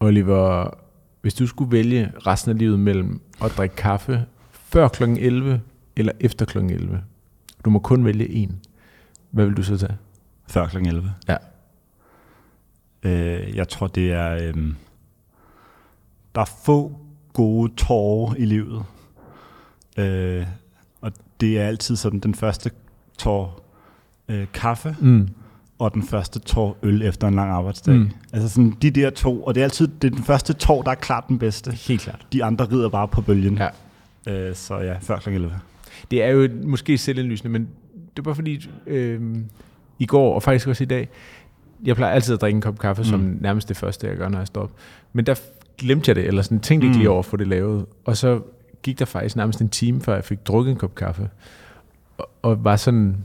Oliver, 0.00 0.70
hvis 1.20 1.34
du 1.34 1.46
skulle 1.46 1.72
vælge 1.72 2.12
resten 2.26 2.50
af 2.50 2.58
livet 2.58 2.78
mellem 2.80 3.20
at 3.44 3.52
drikke 3.56 3.76
kaffe 3.76 4.24
før 4.50 4.88
kl. 4.88 5.02
11 5.02 5.60
eller 5.96 6.12
efter 6.20 6.46
kl. 6.46 6.58
11, 6.58 7.02
du 7.64 7.70
må 7.70 7.78
kun 7.78 8.04
vælge 8.04 8.28
en. 8.30 8.60
Hvad 9.30 9.44
vil 9.46 9.56
du 9.56 9.62
så 9.62 9.76
tage? 9.78 9.96
Før 10.46 10.66
kl. 10.66 10.76
11. 10.76 11.14
Ja. 11.28 11.36
Øh, 13.02 13.56
jeg 13.56 13.68
tror, 13.68 13.86
det 13.86 14.12
er... 14.12 14.34
Øh, 14.34 14.72
der 16.34 16.40
er 16.40 16.50
få 16.64 17.00
gode 17.32 17.72
tårer 17.76 18.34
i 18.34 18.44
livet. 18.44 18.84
Øh, 19.98 20.46
og 21.00 21.12
det 21.40 21.58
er 21.60 21.66
altid 21.66 21.96
sådan 21.96 22.20
den 22.20 22.34
første 22.34 22.70
tår 23.18 23.60
øh, 24.28 24.46
kaffe, 24.54 24.96
Mm. 25.00 25.28
Og 25.78 25.94
den 25.94 26.02
første 26.02 26.38
tår 26.38 26.76
øl 26.82 27.02
efter 27.02 27.28
en 27.28 27.34
lang 27.34 27.50
arbejdsdag. 27.50 27.94
Mm. 27.94 28.10
Altså 28.32 28.48
sådan 28.48 28.76
de 28.82 28.90
der 28.90 29.10
to, 29.10 29.42
og 29.42 29.54
det 29.54 29.60
er 29.60 29.64
altid 29.64 29.88
det 30.02 30.12
er 30.12 30.16
den 30.16 30.24
første 30.24 30.52
tår, 30.52 30.82
der 30.82 30.90
er 30.90 30.94
klart 30.94 31.24
den 31.28 31.38
bedste. 31.38 31.70
Helt 31.72 32.00
klart. 32.00 32.26
De 32.32 32.44
andre 32.44 32.64
rider 32.64 32.88
bare 32.88 33.08
på 33.08 33.20
bølgen. 33.20 33.58
Ja. 33.58 33.68
Øh, 34.48 34.54
så 34.54 34.78
ja, 34.78 34.94
før 35.00 35.18
kl. 35.18 35.28
11. 35.28 35.52
Det 36.10 36.22
er 36.22 36.28
jo 36.28 36.48
måske 36.64 36.98
selvindlysende, 36.98 37.52
men 37.52 37.62
det 38.10 38.18
er 38.18 38.22
bare 38.22 38.34
fordi, 38.34 38.70
øh, 38.86 39.20
i 39.98 40.06
går 40.06 40.34
og 40.34 40.42
faktisk 40.42 40.68
også 40.68 40.82
i 40.82 40.86
dag, 40.86 41.08
jeg 41.84 41.96
plejer 41.96 42.12
altid 42.14 42.34
at 42.34 42.40
drikke 42.40 42.56
en 42.56 42.62
kop 42.62 42.78
kaffe, 42.78 43.02
mm. 43.02 43.08
som 43.08 43.36
nærmest 43.40 43.68
det 43.68 43.76
første, 43.76 44.06
jeg 44.06 44.16
gør, 44.16 44.28
når 44.28 44.38
jeg 44.38 44.46
står 44.46 44.62
op. 44.62 44.70
Men 45.12 45.26
der 45.26 45.34
glemte 45.78 46.08
jeg 46.08 46.16
det, 46.16 46.24
eller 46.26 46.42
sådan, 46.42 46.60
tænkte 46.60 46.86
ikke 46.86 46.94
Mm. 46.96 46.98
lige 47.00 47.10
over 47.10 47.18
at 47.18 47.24
få 47.24 47.36
det 47.36 47.46
lavet. 47.48 47.86
Og 48.04 48.16
så 48.16 48.40
gik 48.82 48.98
der 48.98 49.04
faktisk 49.04 49.36
nærmest 49.36 49.60
en 49.60 49.68
time, 49.68 50.00
før 50.00 50.14
jeg 50.14 50.24
fik 50.24 50.46
drukket 50.46 50.70
en 50.70 50.76
kop 50.78 50.94
kaffe. 50.94 51.28
Og, 52.18 52.28
og 52.42 52.64
var 52.64 52.76
sådan, 52.76 53.16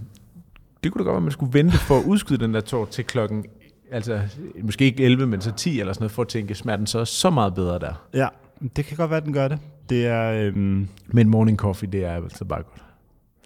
det 0.84 0.92
kunne 0.92 1.00
da 1.00 1.04
godt 1.04 1.14
være, 1.14 1.18
at 1.18 1.24
man 1.24 1.32
skulle 1.32 1.54
vente 1.54 1.78
for 1.78 1.98
at 1.98 2.04
udskyde 2.06 2.40
den 2.44 2.54
der 2.54 2.62
tår 2.62 2.86
til 2.86 3.06
klokken, 3.06 3.46
altså 3.92 4.20
måske 4.64 4.86
ikke 4.86 5.04
11, 5.04 5.28
men 5.28 5.42
så 5.42 5.52
10 5.52 5.80
eller 5.80 5.94
sådan 5.94 6.04
noget, 6.04 6.12
for 6.12 6.22
at 6.22 6.28
tænke, 6.28 6.56
smager 6.56 6.78
den 6.78 6.88
så 6.88 7.06
så 7.06 7.30
meget 7.30 7.56
bedre 7.56 7.80
der. 7.80 7.94
Ja, 8.14 8.28
det 8.76 8.86
kan 8.86 8.98
godt 8.98 9.10
være, 9.10 9.18
at 9.18 9.26
den 9.26 9.34
gør 9.34 9.48
det. 9.48 9.60
Det 9.90 10.08
er, 10.08 10.32
øhm, 10.32 10.88
Men 11.08 11.30
morning 11.30 11.58
coffee, 11.58 11.92
det 11.92 12.06
er 12.06 12.12
altså 12.16 12.46
bare 12.46 12.64
godt. 12.64 12.84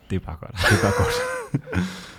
det 0.09 0.15
er 0.15 0.19
bare 0.19 0.35
godt. 0.39 0.51
Det 0.51 0.77
er 0.77 0.81
bare 0.81 0.93
godt. 0.97 1.13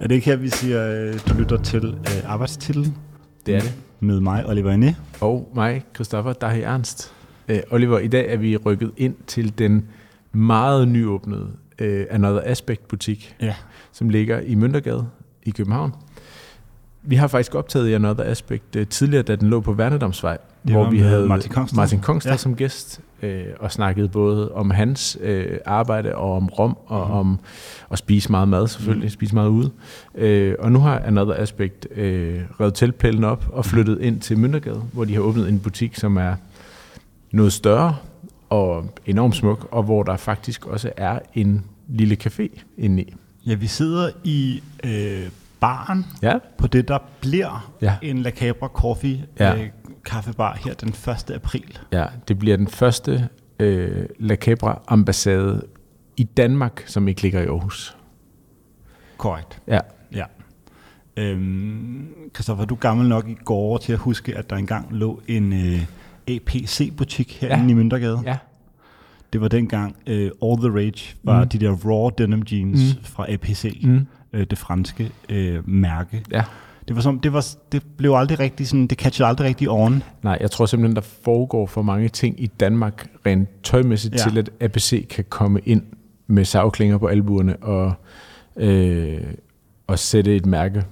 Er 0.00 0.06
det 0.08 0.14
ikke 0.14 0.26
her, 0.26 0.36
vi 0.36 0.48
siger, 0.48 0.92
øh, 0.92 1.14
du 1.28 1.34
lytter 1.34 1.56
til 1.62 1.84
øh, 1.84 2.32
arbejdstitlen 2.32 2.96
Det 3.46 3.54
er 3.56 3.60
det. 3.60 3.74
Med 4.00 4.20
mig, 4.20 4.46
Oliver 4.46 4.72
Ine? 4.72 4.96
Og 5.20 5.50
mig, 5.54 5.84
Christoffer 5.94 6.32
Dahi 6.32 6.60
Ernst. 6.60 7.12
Øh, 7.48 7.58
Oliver, 7.70 7.98
i 7.98 8.08
dag 8.08 8.32
er 8.32 8.36
vi 8.36 8.56
rykket 8.56 8.92
ind 8.96 9.14
til 9.26 9.58
den 9.58 9.88
meget 10.32 10.88
nyåbnede 10.88 11.48
øh, 11.78 12.06
Another 12.10 12.42
Aspect 12.44 12.88
butik, 12.88 13.36
Ja. 13.40 13.54
som 13.92 14.08
ligger 14.08 14.40
i 14.40 14.54
Møntergade 14.54 15.08
i 15.42 15.50
København. 15.50 15.92
Vi 17.02 17.16
har 17.16 17.26
faktisk 17.28 17.54
optaget 17.54 17.88
i 17.88 17.92
Another 17.92 18.24
Aspect 18.24 18.76
øh, 18.76 18.86
tidligere, 18.86 19.22
da 19.22 19.36
den 19.36 19.48
lå 19.50 19.60
på 19.60 19.72
Værnedamsvej, 19.72 20.38
Det 20.62 20.72
hvor 20.72 20.90
vi 20.90 20.98
med 20.98 21.08
havde 21.08 21.26
Martin 21.28 21.50
Kongstad. 21.52 21.76
Martin 21.76 22.00
Kongstad 22.00 22.32
Ja. 22.32 22.36
som 22.36 22.54
gæst, 22.56 23.00
øh, 23.22 23.44
og 23.60 23.72
snakkede 23.72 24.08
både 24.08 24.52
om 24.52 24.70
hans 24.70 25.18
øh, 25.20 25.58
arbejde 25.66 26.14
og 26.14 26.36
om 26.36 26.46
rom, 26.46 26.76
og 26.86 27.06
Mhm. 27.08 27.16
om 27.16 27.38
at 27.90 27.98
spise 27.98 28.30
meget 28.30 28.48
mad 28.48 28.68
selvfølgelig, 28.68 29.04
Mhm. 29.06 29.10
spise 29.10 29.34
meget 29.34 29.48
ude. 29.48 29.70
Øh, 30.14 30.54
og 30.58 30.72
nu 30.72 30.78
har 30.78 30.98
Another 30.98 31.34
Aspect 31.34 31.86
øh, 31.96 32.40
revet 32.60 32.74
teltpælen 32.74 33.24
op 33.24 33.44
og 33.52 33.64
flyttet 33.64 33.98
ind 34.00 34.20
til 34.20 34.38
Møntergade, 34.38 34.82
hvor 34.92 35.04
de 35.04 35.14
har 35.14 35.20
åbnet 35.20 35.48
en 35.48 35.58
butik, 35.60 35.96
som 35.96 36.16
er 36.16 36.34
noget 37.32 37.52
større 37.52 37.96
og 38.50 38.94
enormt 39.06 39.36
smuk, 39.36 39.68
og 39.70 39.82
hvor 39.82 40.02
der 40.02 40.16
faktisk 40.16 40.66
også 40.66 40.90
er 40.96 41.18
en 41.34 41.64
lille 41.88 42.16
café 42.26 42.60
inde 42.78 43.02
i. 43.02 43.14
Ja, 43.46 43.54
vi 43.54 43.66
sidder 43.66 44.10
i 44.24 44.62
øh, 44.84 45.28
baren 45.60 46.06
Ja, 46.22 46.38
på 46.58 46.66
det, 46.66 46.88
der 46.88 46.98
bliver 47.20 47.70
Ja. 47.82 47.96
en 48.02 48.18
La 48.22 48.30
Cabra 48.30 48.66
Coffee 48.68 49.26
Ja. 49.40 49.54
øh, 49.62 49.68
kaffebar 50.04 50.60
her 50.64 50.74
den 50.74 50.88
1. 50.88 51.30
april. 51.34 51.78
ja 51.92 52.06
det 52.28 52.38
bliver 52.38 52.56
den 52.56 52.68
første 52.68 53.28
øh, 53.60 54.06
La 54.18 54.34
Cabra 54.36 54.82
ambassade 54.88 55.62
i 56.16 56.22
Danmark, 56.24 56.82
som 56.86 57.08
ikke 57.08 57.22
ligger 57.22 57.40
i 57.42 57.46
Aarhus. 57.46 57.96
Korrekt. 59.16 59.62
Ja, 59.66 59.78
Ja. 60.14 60.24
Øhm, 61.16 62.08
Christoffer, 62.34 62.64
du 62.64 62.74
er 62.74 62.78
gammel 62.78 63.08
nok 63.08 63.28
i 63.28 63.34
går 63.44 63.78
til 63.78 63.92
at 63.92 63.98
huske, 63.98 64.36
at 64.38 64.50
der 64.50 64.56
engang 64.56 64.86
lå 64.90 65.20
en 65.28 65.52
øh, 65.52 65.86
APC-butik 66.36 67.38
herinde 67.40 67.64
Ja. 67.64 67.70
i 67.70 67.74
Møntergade. 67.74 68.20
ja. 68.24 68.36
Det 69.32 69.40
var 69.40 69.48
dengang 69.48 69.96
uh, 70.06 70.14
All 70.14 70.58
the 70.60 70.70
Rage 70.74 71.14
var 71.22 71.42
Mm. 71.42 71.48
de 71.48 71.58
der 71.58 71.70
raw 71.72 72.08
denim 72.18 72.42
jeans 72.52 72.96
mm. 72.98 73.04
fra 73.04 73.32
APC, 73.32 73.80
Mm. 73.84 74.06
Øh, 74.32 74.46
det 74.50 74.58
franske 74.58 75.10
øh, 75.28 75.68
mærke. 75.68 76.22
Ja. 76.32 76.44
Det 76.88 76.96
var 76.96 77.02
som, 77.02 77.20
det 77.20 77.32
var, 77.32 77.46
det 77.72 77.82
blev 77.96 78.12
aldrig 78.12 78.40
rigtig 78.40 78.68
sådan, 78.68 78.86
det 78.86 78.98
catchede 78.98 79.28
aldrig 79.28 79.48
rigtig 79.48 79.70
on. 79.70 80.02
Nej, 80.22 80.38
jeg 80.40 80.50
tror 80.50 80.66
simpelthen, 80.66 80.96
der 80.96 81.02
foregår 81.24 81.66
for 81.66 81.82
mange 81.82 82.08
ting 82.08 82.42
i 82.42 82.46
Danmark, 82.46 83.10
rent 83.26 83.48
tøjmæssigt, 83.62 84.14
ja. 84.14 84.18
Til 84.18 84.38
at 84.38 84.50
APC 84.60 85.08
kan 85.08 85.24
komme 85.28 85.60
ind 85.64 85.82
med 86.26 86.44
savklinger 86.44 86.98
på 86.98 87.06
albuerne 87.06 87.56
og, 87.56 87.92
øh, 88.56 89.20
og 89.86 89.98
sætte 89.98 90.36
et 90.36 90.46
mærke. 90.46 90.84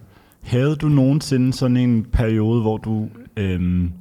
Havde 0.43 0.77
du 0.77 0.88
nogensinde 0.88 1.53
sådan 1.53 1.77
en 1.77 2.04
periode, 2.12 2.60
hvor 2.60 2.77
du 2.77 3.09
øhm, 3.37 3.93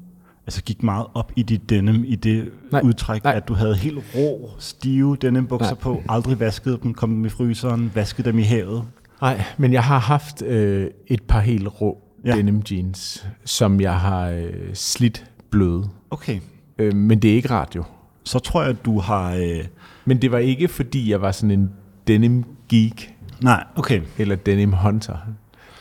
altså 0.48 0.64
gik 0.64 0.84
meget 0.84 1.06
op 1.14 1.32
i 1.36 1.44
dit 1.44 1.70
denim, 1.70 2.04
i 2.08 2.16
det 2.16 2.50
Nej, 2.72 2.82
udtræk, 2.84 3.24
nej. 3.24 3.34
at 3.34 3.48
du 3.48 3.54
havde 3.54 3.76
helt 3.76 4.00
rå, 4.16 4.50
stive 4.60 5.16
denim 5.16 5.48
bukser 5.48 5.72
Nej. 5.72 5.80
på, 5.80 6.04
aldrig 6.10 6.40
vaskede 6.40 6.80
dem, 6.84 6.94
kom 6.94 7.10
dem 7.10 7.26
i 7.26 7.30
fryseren, 7.30 7.92
vaskede 7.96 8.30
dem 8.30 8.40
i 8.40 8.44
havet? 8.44 8.84
Nej, 9.22 9.44
men 9.58 9.74
jeg 9.74 9.84
har 9.84 10.00
haft 10.00 10.42
øh, 10.42 10.88
et 11.08 11.24
par 11.24 11.40
helt 11.40 11.82
rå 11.82 11.98
ja. 12.26 12.36
Denim 12.36 12.62
jeans, 12.72 13.28
som 13.46 13.82
jeg 13.82 14.00
har 14.00 14.30
øh, 14.30 14.54
slidt 14.74 15.26
bløde. 15.50 15.90
Okay, 16.10 16.40
Øh, 16.80 16.96
men 16.96 17.20
det 17.20 17.32
er 17.32 17.36
ikke 17.36 17.50
radio. 17.50 17.84
så 18.24 18.40
tror 18.40 18.62
jeg, 18.62 18.70
at 18.70 18.86
du 18.86 19.00
har... 19.00 19.36
Øh, 19.36 19.66
Men 20.06 20.22
det 20.22 20.32
var 20.32 20.38
ikke, 20.38 20.68
fordi 20.68 21.12
jeg 21.12 21.22
var 21.22 21.32
sådan 21.32 21.52
en 21.52 21.70
denim 22.08 22.44
geek 22.70 23.14
nej, 23.42 23.64
okay. 23.76 24.02
eller 24.18 24.36
denim 24.36 24.74
hunter. 24.74 25.18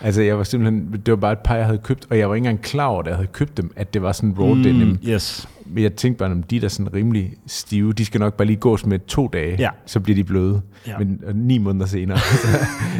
Altså, 0.01 0.23
jeg 0.23 0.39
var 0.39 0.45
simpelthen, 0.45 0.93
det 1.07 1.09
var 1.13 1.17
bare 1.17 1.33
et 1.33 1.39
par, 1.39 1.55
jeg 1.57 1.65
havde 1.67 1.79
købt, 1.79 2.07
og 2.11 2.19
jeg 2.19 2.29
var 2.29 2.35
ikke 2.35 2.47
engang 2.49 2.63
klar 2.65 2.87
over, 2.87 3.03
da 3.03 3.09
jeg 3.11 3.17
havde 3.17 3.29
købt 3.33 3.57
dem, 3.57 3.73
at 3.77 3.95
det 3.95 4.03
var 4.03 4.13
sådan 4.13 4.35
raw 4.39 4.55
mm. 4.55 4.63
denim. 4.63 4.99
Yes. 5.09 5.49
Men 5.67 5.83
jeg 5.83 5.93
tænkte 5.95 6.19
bare, 6.19 6.31
at 6.31 6.51
de 6.51 6.59
der 6.61 6.65
er 6.65 6.69
sådan 6.69 6.95
rimelig 6.95 7.33
stive, 7.47 7.93
de 7.93 8.05
skal 8.05 8.21
nok 8.21 8.35
bare 8.35 8.47
lige 8.47 8.57
gås 8.57 8.87
med 8.87 8.99
to 9.07 9.29
dage, 9.29 9.57
Ja. 9.59 9.69
så 9.87 10.01
bliver 10.01 10.15
de 10.17 10.25
bløde. 10.25 10.61
Ja. 10.87 10.99
Men 10.99 11.21
og 11.27 11.37
ni 11.37 11.59
måneder 11.59 11.87
senere, 11.87 12.19
så, 12.45 12.47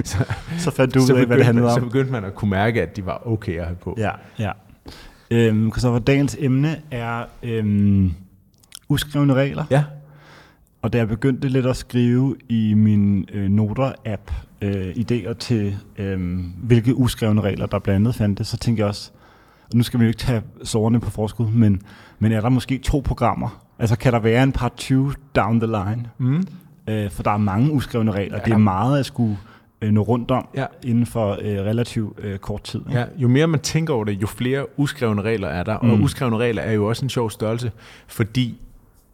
så, 0.05 0.25
Så 0.59 0.71
fandt 0.71 0.95
du 0.95 1.01
ud 1.01 1.11
af, 1.11 1.27
hvad 1.27 1.37
det 1.37 1.45
handlede 1.47 1.65
man, 1.67 1.75
så 1.75 1.81
om. 1.81 1.87
begyndte 1.87 2.13
man 2.13 2.25
at 2.25 2.35
kunne 2.35 2.51
mærke, 2.51 2.83
at 2.83 2.97
de 2.97 3.07
var 3.07 3.23
okay 3.27 3.59
at 3.59 3.65
have 3.65 3.77
på. 3.77 3.95
Ja, 3.99 4.11
ja. 4.39 4.51
Øhm, 5.31 5.71
Christoffer, 5.71 5.99
dagens 5.99 6.37
emne 6.41 6.77
er 6.91 7.25
øhm, 7.43 8.13
uskrevne 8.89 9.35
regler. 9.35 9.65
ja. 9.71 9.85
Og 10.83 10.93
da 10.93 10.99
jeg 10.99 11.09
begyndte 11.09 11.49
lidt 11.49 11.67
at 11.67 11.77
skrive 11.77 12.37
i 12.49 12.75
min 12.75 13.29
øh, 13.33 13.51
noter-app 13.51 14.33
øh, 14.67 14.95
idéer 14.95 15.33
til, 15.33 15.77
øh, 15.99 16.39
hvilke 16.63 16.95
uskrevne 16.97 17.41
regler, 17.41 17.67
der 17.67 17.79
blandt 17.79 17.97
andet 18.01 18.15
fandtes, 18.15 18.49
så 18.49 18.57
tænkte 18.57 18.81
jeg 18.81 18.89
også, 18.89 19.11
og 19.71 19.77
nu 19.77 19.83
skal 19.83 20.01
vi 20.01 20.05
jo 20.05 20.09
ikke 20.09 20.19
tage 20.19 20.43
sårene 20.65 21.01
på 21.01 21.11
forskud, 21.11 21.47
men, 21.47 21.83
men 22.19 22.33
er 22.33 22.41
der 22.41 22.49
måske 22.49 22.79
to 22.79 23.03
programmer? 23.05 23.63
Altså 23.79 23.97
kan 23.99 24.13
der 24.13 24.19
være 24.19 24.43
en 24.43 24.53
par 24.53 24.69
20 24.77 25.13
down 25.37 25.61
the 25.61 25.67
line? 25.67 26.05
Mm. 26.19 26.45
Øh, 26.89 27.11
for 27.11 27.23
der 27.23 27.31
er 27.31 27.37
mange 27.37 27.73
uskrevne 27.73 28.11
regler. 28.13 28.39
Ja. 28.39 28.45
Det 28.45 28.53
er 28.53 28.59
meget 28.59 28.99
at 29.01 29.07
skulle 29.07 29.39
øh, 29.83 29.93
nå 29.93 30.03
rundt 30.03 30.31
om 30.31 30.49
Ja. 30.55 30.67
inden 30.85 31.07
for 31.07 31.33
øh, 31.33 31.39
relativt 31.59 32.19
øh, 32.23 32.39
kort 32.39 32.63
tid. 32.63 32.81
ikke? 32.89 32.99
Ja, 32.99 33.05
jo 33.17 33.29
mere 33.29 33.47
man 33.47 33.61
tænker 33.61 33.95
over 33.95 34.05
det, 34.05 34.13
jo 34.23 34.27
flere 34.27 34.79
uskrevne 34.79 35.23
regler 35.23 35.49
er 35.49 35.63
der. 35.63 35.75
Og 35.75 35.87
Mm. 35.99 36.03
uskrevne 36.03 36.37
regler 36.37 36.63
er 36.63 36.73
jo 36.73 36.87
også 36.89 37.05
en 37.05 37.11
sjov 37.11 37.31
størrelse, 37.31 37.73
fordi 38.07 38.61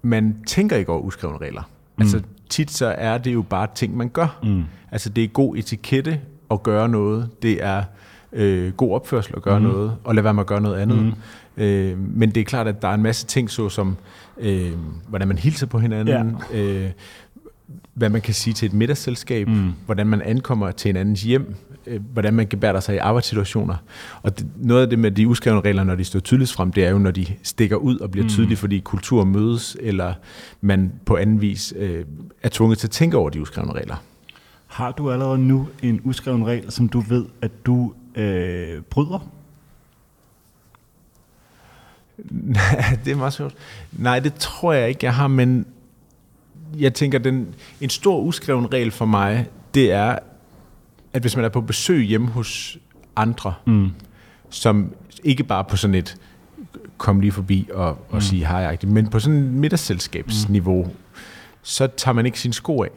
man 0.03 0.37
tænker 0.47 0.77
ikke 0.77 0.93
over 0.93 1.01
uskrevne 1.03 1.39
regler. 1.39 1.63
Mm. 1.97 2.03
Altså 2.03 2.21
tit 2.53 2.71
så 2.71 2.87
er 2.87 3.19
det 3.19 3.35
jo 3.35 3.43
bare 3.43 3.69
ting, 3.75 3.97
man 3.97 4.09
gør. 4.09 4.39
Mm. 4.43 4.65
Altså 4.91 5.09
det 5.09 5.25
er 5.25 5.29
god 5.29 5.57
etikette 5.57 6.21
at 6.51 6.63
gøre 6.63 6.89
noget. 6.89 7.29
Det 7.43 7.65
er 7.65 7.83
øh, 8.33 8.73
god 8.73 8.95
opførsel 8.95 9.33
at 9.37 9.43
gøre 9.43 9.59
mm. 9.59 9.67
noget, 9.67 9.97
og 10.05 10.15
lade 10.15 10.25
være 10.25 10.35
med 10.35 10.41
at 10.41 10.47
gøre 10.47 10.61
noget 10.61 10.81
andet. 10.81 10.99
Mm. 11.57 11.63
Øh, 11.63 11.99
men 11.99 12.31
det 12.31 12.41
er 12.41 12.45
klart, 12.45 12.69
at 12.69 12.83
der 12.83 12.89
er 12.89 12.95
en 12.95 13.03
masse 13.03 13.27
ting, 13.27 13.51
såsom 13.51 13.97
øh, 14.39 14.73
hvordan 15.09 15.29
man 15.29 15.39
hilser 15.39 15.67
på 15.67 15.79
hinanden, 15.79 16.37
ja. 16.53 16.59
øh, 16.59 16.91
hvad 17.95 18.09
man 18.09 18.21
kan 18.21 18.35
sige 18.35 18.55
til 18.55 18.67
et 18.67 18.73
middagsselskab, 18.73 19.49
mm. 19.49 19.73
hvordan 19.87 20.07
man 20.07 20.23
ankommer 20.23 20.71
til 20.71 20.89
en 20.89 20.97
andens 20.97 21.23
hjem, 21.23 21.55
øh, 21.87 22.01
hvordan 22.13 22.35
man 22.35 22.47
gebærder 22.47 22.81
sig 22.81 22.95
i 22.95 22.99
arbejdssituationer. 22.99 23.77
Og 24.23 24.39
det, 24.39 24.47
noget 24.57 24.83
af 24.83 24.91
det 24.91 24.99
med 24.99 25.11
de 25.11 25.29
uskrevne 25.29 25.61
regler, 25.61 25.85
når 25.85 25.95
de 25.95 26.05
står 26.05 26.21
tydeligt 26.21 26.53
frem, 26.53 26.73
det 26.73 26.85
er 26.85 26.91
jo, 26.91 26.99
når 26.99 27.11
de 27.11 27.27
stikker 27.43 27.77
ud 27.77 27.99
og 27.99 28.11
bliver 28.11 28.25
Mm. 28.25 28.29
tydelige, 28.31 28.57
fordi 28.57 28.79
kultur 28.79 29.25
mødes, 29.25 29.77
eller 29.81 30.15
man 30.61 30.93
på 31.07 31.17
anden 31.17 31.41
vis 31.41 31.75
øh, 31.77 32.05
er 32.43 32.49
tvunget 32.49 32.79
til 32.79 32.87
at 32.87 32.91
tænke 32.91 33.17
over 33.17 33.31
de 33.31 33.41
uskrevne 33.41 33.73
regler. 33.73 33.97
Har 34.67 34.93
du 34.93 35.11
allerede 35.11 35.39
nu 35.39 35.69
en 35.83 36.01
uskreven 36.05 36.47
regel, 36.47 36.73
som 36.73 36.89
du 36.89 37.01
ved, 37.01 37.25
at 37.43 37.51
du 37.67 37.93
øh, 38.15 38.81
bryder? 38.91 39.29
det 43.05 43.13
er 43.13 43.17
meget 43.17 43.33
sjovt. 43.33 43.55
Nej, 43.93 44.19
det 44.21 44.35
tror 44.35 44.73
jeg 44.73 44.89
ikke, 44.89 45.01
jeg 45.07 45.15
har, 45.15 45.29
men 45.29 45.67
jeg 46.79 46.95
tænker, 46.95 47.19
den, 47.19 47.55
en 47.81 47.91
stor 47.91 48.19
uskreven 48.21 48.73
regel 48.73 48.91
for 48.91 49.05
mig, 49.05 49.47
det 49.75 49.93
er, 49.93 50.19
at 51.13 51.23
hvis 51.23 51.37
man 51.37 51.45
er 51.45 51.49
på 51.49 51.61
besøg 51.61 52.05
hjemme 52.05 52.29
hos 52.29 52.79
andre, 53.17 53.55
mm. 53.67 53.91
som 54.51 54.93
ikke 55.25 55.45
bare 55.45 55.65
på 55.65 55.77
sådan 55.77 55.95
et 55.95 56.17
kom 56.99 57.21
lige 57.21 57.33
forbi 57.33 57.69
og, 57.75 57.89
og 57.89 57.99
mm. 58.13 58.21
sige 58.21 58.47
hej, 58.47 58.77
men 58.87 59.09
på 59.09 59.19
sådan 59.19 59.39
et 59.39 59.45
middagsselskabsniveau, 59.45 60.85
mm. 60.85 60.91
så 61.63 61.87
tager 61.87 62.15
man 62.15 62.27
ikke 62.27 62.41
sine 62.41 62.55
sko 62.55 62.83
af. 62.83 62.91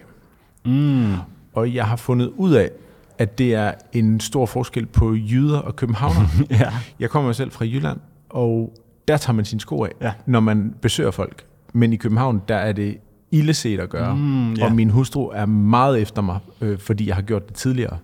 Mm. 0.66 1.14
Og 1.54 1.74
jeg 1.74 1.86
har 1.86 1.96
fundet 1.96 2.32
ud 2.36 2.54
af, 2.54 2.70
at 3.18 3.38
det 3.38 3.54
er 3.54 3.74
en 3.94 4.20
stor 4.20 4.46
forskel 4.46 4.86
på 4.86 5.14
jyder 5.14 5.60
og 5.60 5.76
københavner. 5.76 6.28
ja. 6.50 6.74
Jeg 7.00 7.10
kommer 7.10 7.32
selv 7.32 7.52
fra 7.52 7.66
Jylland, 7.66 8.00
og 8.30 8.74
der 9.08 9.18
tager 9.18 9.36
man 9.36 9.46
sine 9.46 9.62
sko 9.62 9.84
af, 9.84 9.92
ja. 10.02 10.14
når 10.26 10.40
man 10.40 10.76
besøger 10.82 11.12
folk. 11.12 11.46
Men 11.74 11.94
i 11.94 11.96
København, 11.96 12.42
der 12.48 12.56
er 12.56 12.72
det 12.72 12.98
illeset 13.32 13.80
at 13.80 13.90
gøre. 13.90 14.16
Mm, 14.16 14.54
ja. 14.54 14.66
Og 14.66 14.72
min 14.72 14.90
hustru 14.90 15.28
er 15.28 15.46
meget 15.46 16.02
efter 16.02 16.22
mig, 16.22 16.40
øh, 16.62 16.80
fordi 16.80 17.08
jeg 17.08 17.16
har 17.16 17.22
gjort 17.22 17.48
det 17.48 17.56
tidligere. 17.56 17.98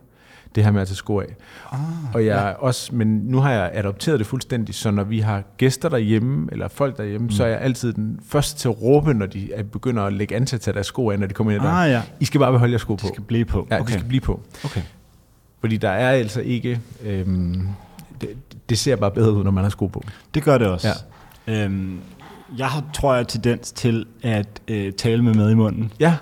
Det 0.56 0.64
her 0.64 0.72
med 0.72 0.82
at 0.82 0.88
tage 0.88 0.96
sko 0.96 1.20
af. 1.20 1.36
Ah, 1.72 1.80
og 2.14 2.26
jeg 2.26 2.36
ja. 2.36 2.66
også, 2.66 2.96
men 2.96 3.08
nu 3.08 3.40
har 3.40 3.52
jeg 3.52 3.72
adopteret 3.74 4.20
det 4.20 4.28
fuldstændig, 4.28 4.76
så 4.76 4.92
når 4.92 5.04
vi 5.04 5.20
har 5.20 5.44
gæster 5.58 5.90
derhjemme, 5.90 6.48
eller 6.52 6.68
folk 6.68 6.98
derhjemme, 6.98 7.26
mm. 7.26 7.32
så 7.32 7.44
er 7.44 7.48
jeg 7.48 7.60
altid 7.62 7.94
den 7.94 8.20
første 8.28 8.60
til 8.60 8.70
at 8.70 8.82
råbe, 8.82 9.14
når 9.14 9.26
de 9.26 9.50
begynder 9.72 10.04
at 10.04 10.14
lægge 10.14 10.36
an 10.36 10.46
til 10.46 10.56
at 10.56 10.62
tage 10.62 10.74
deres 10.74 10.88
sko 10.88 11.10
af, 11.10 11.20
når 11.20 11.28
de 11.28 11.34
kommer 11.34 11.54
ind 11.54 11.62
ah, 11.66 11.90
ja. 11.90 12.02
I 12.20 12.26
skal 12.26 12.40
bare 12.40 12.52
beholde 12.52 12.72
jeres 12.72 12.82
sko 12.82 12.96
på. 12.96 13.08
De 13.08 13.08
skal 13.08 13.24
blive 13.24 13.46
på. 13.46 13.68
Ja, 13.72 13.80
okay. 13.80 13.88
de 13.88 13.92
skal 13.94 14.08
blive 14.08 14.22
på. 14.22 14.42
Okay. 14.66 14.82
Fordi 15.60 15.78
der 15.78 15.90
er 15.90 16.10
altså 16.10 16.42
ikke... 16.42 16.80
Øhm, 17.04 17.68
det, 18.22 18.30
det 18.70 18.78
ser 18.78 18.96
bare 18.96 19.12
bedre 19.12 19.34
ud, 19.34 19.44
når 19.44 19.52
man 19.52 19.64
har 19.64 19.70
sko 19.70 19.88
på. 19.88 20.04
Det 20.34 20.44
gør 20.44 20.58
det 20.58 20.68
også. 20.68 20.88
Ja. 21.48 21.64
Øhm, 21.66 22.00
jeg 22.58 22.68
har, 22.68 22.84
tror 22.94 23.16
jeg, 23.16 23.28
tendens 23.28 23.72
til 23.72 24.06
at 24.24 24.62
øh, 24.68 24.94
tale 24.94 25.24
med 25.24 25.34
mad 25.34 25.52
i 25.52 25.56
munden. 25.56 25.92
Ja, 26.00 26.16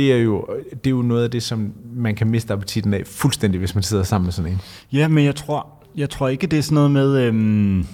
det 0.00 0.12
er, 0.12 0.16
jo, 0.16 0.46
det 0.70 0.86
er 0.86 0.90
jo 0.90 1.02
noget 1.02 1.24
af 1.24 1.30
det, 1.30 1.42
som 1.42 1.72
man 1.96 2.14
kan 2.14 2.26
miste 2.26 2.52
appetitten 2.52 2.94
af 2.94 3.02
fuldstændig, 3.06 3.58
hvis 3.58 3.74
man 3.74 3.82
sidder 3.82 4.02
sammen 4.02 4.26
med 4.26 4.32
sådan 4.32 4.52
en. 4.52 4.60
Ja, 4.92 5.08
men 5.08 5.24
jeg 5.24 5.36
tror, 5.36 5.66
jeg 5.96 6.10
tror 6.10 6.28
ikke, 6.28 6.46
det 6.46 6.58
er 6.58 6.62
sådan 6.62 6.74
noget 6.74 6.90
med... 6.90 7.18
Øhm, 7.18 7.86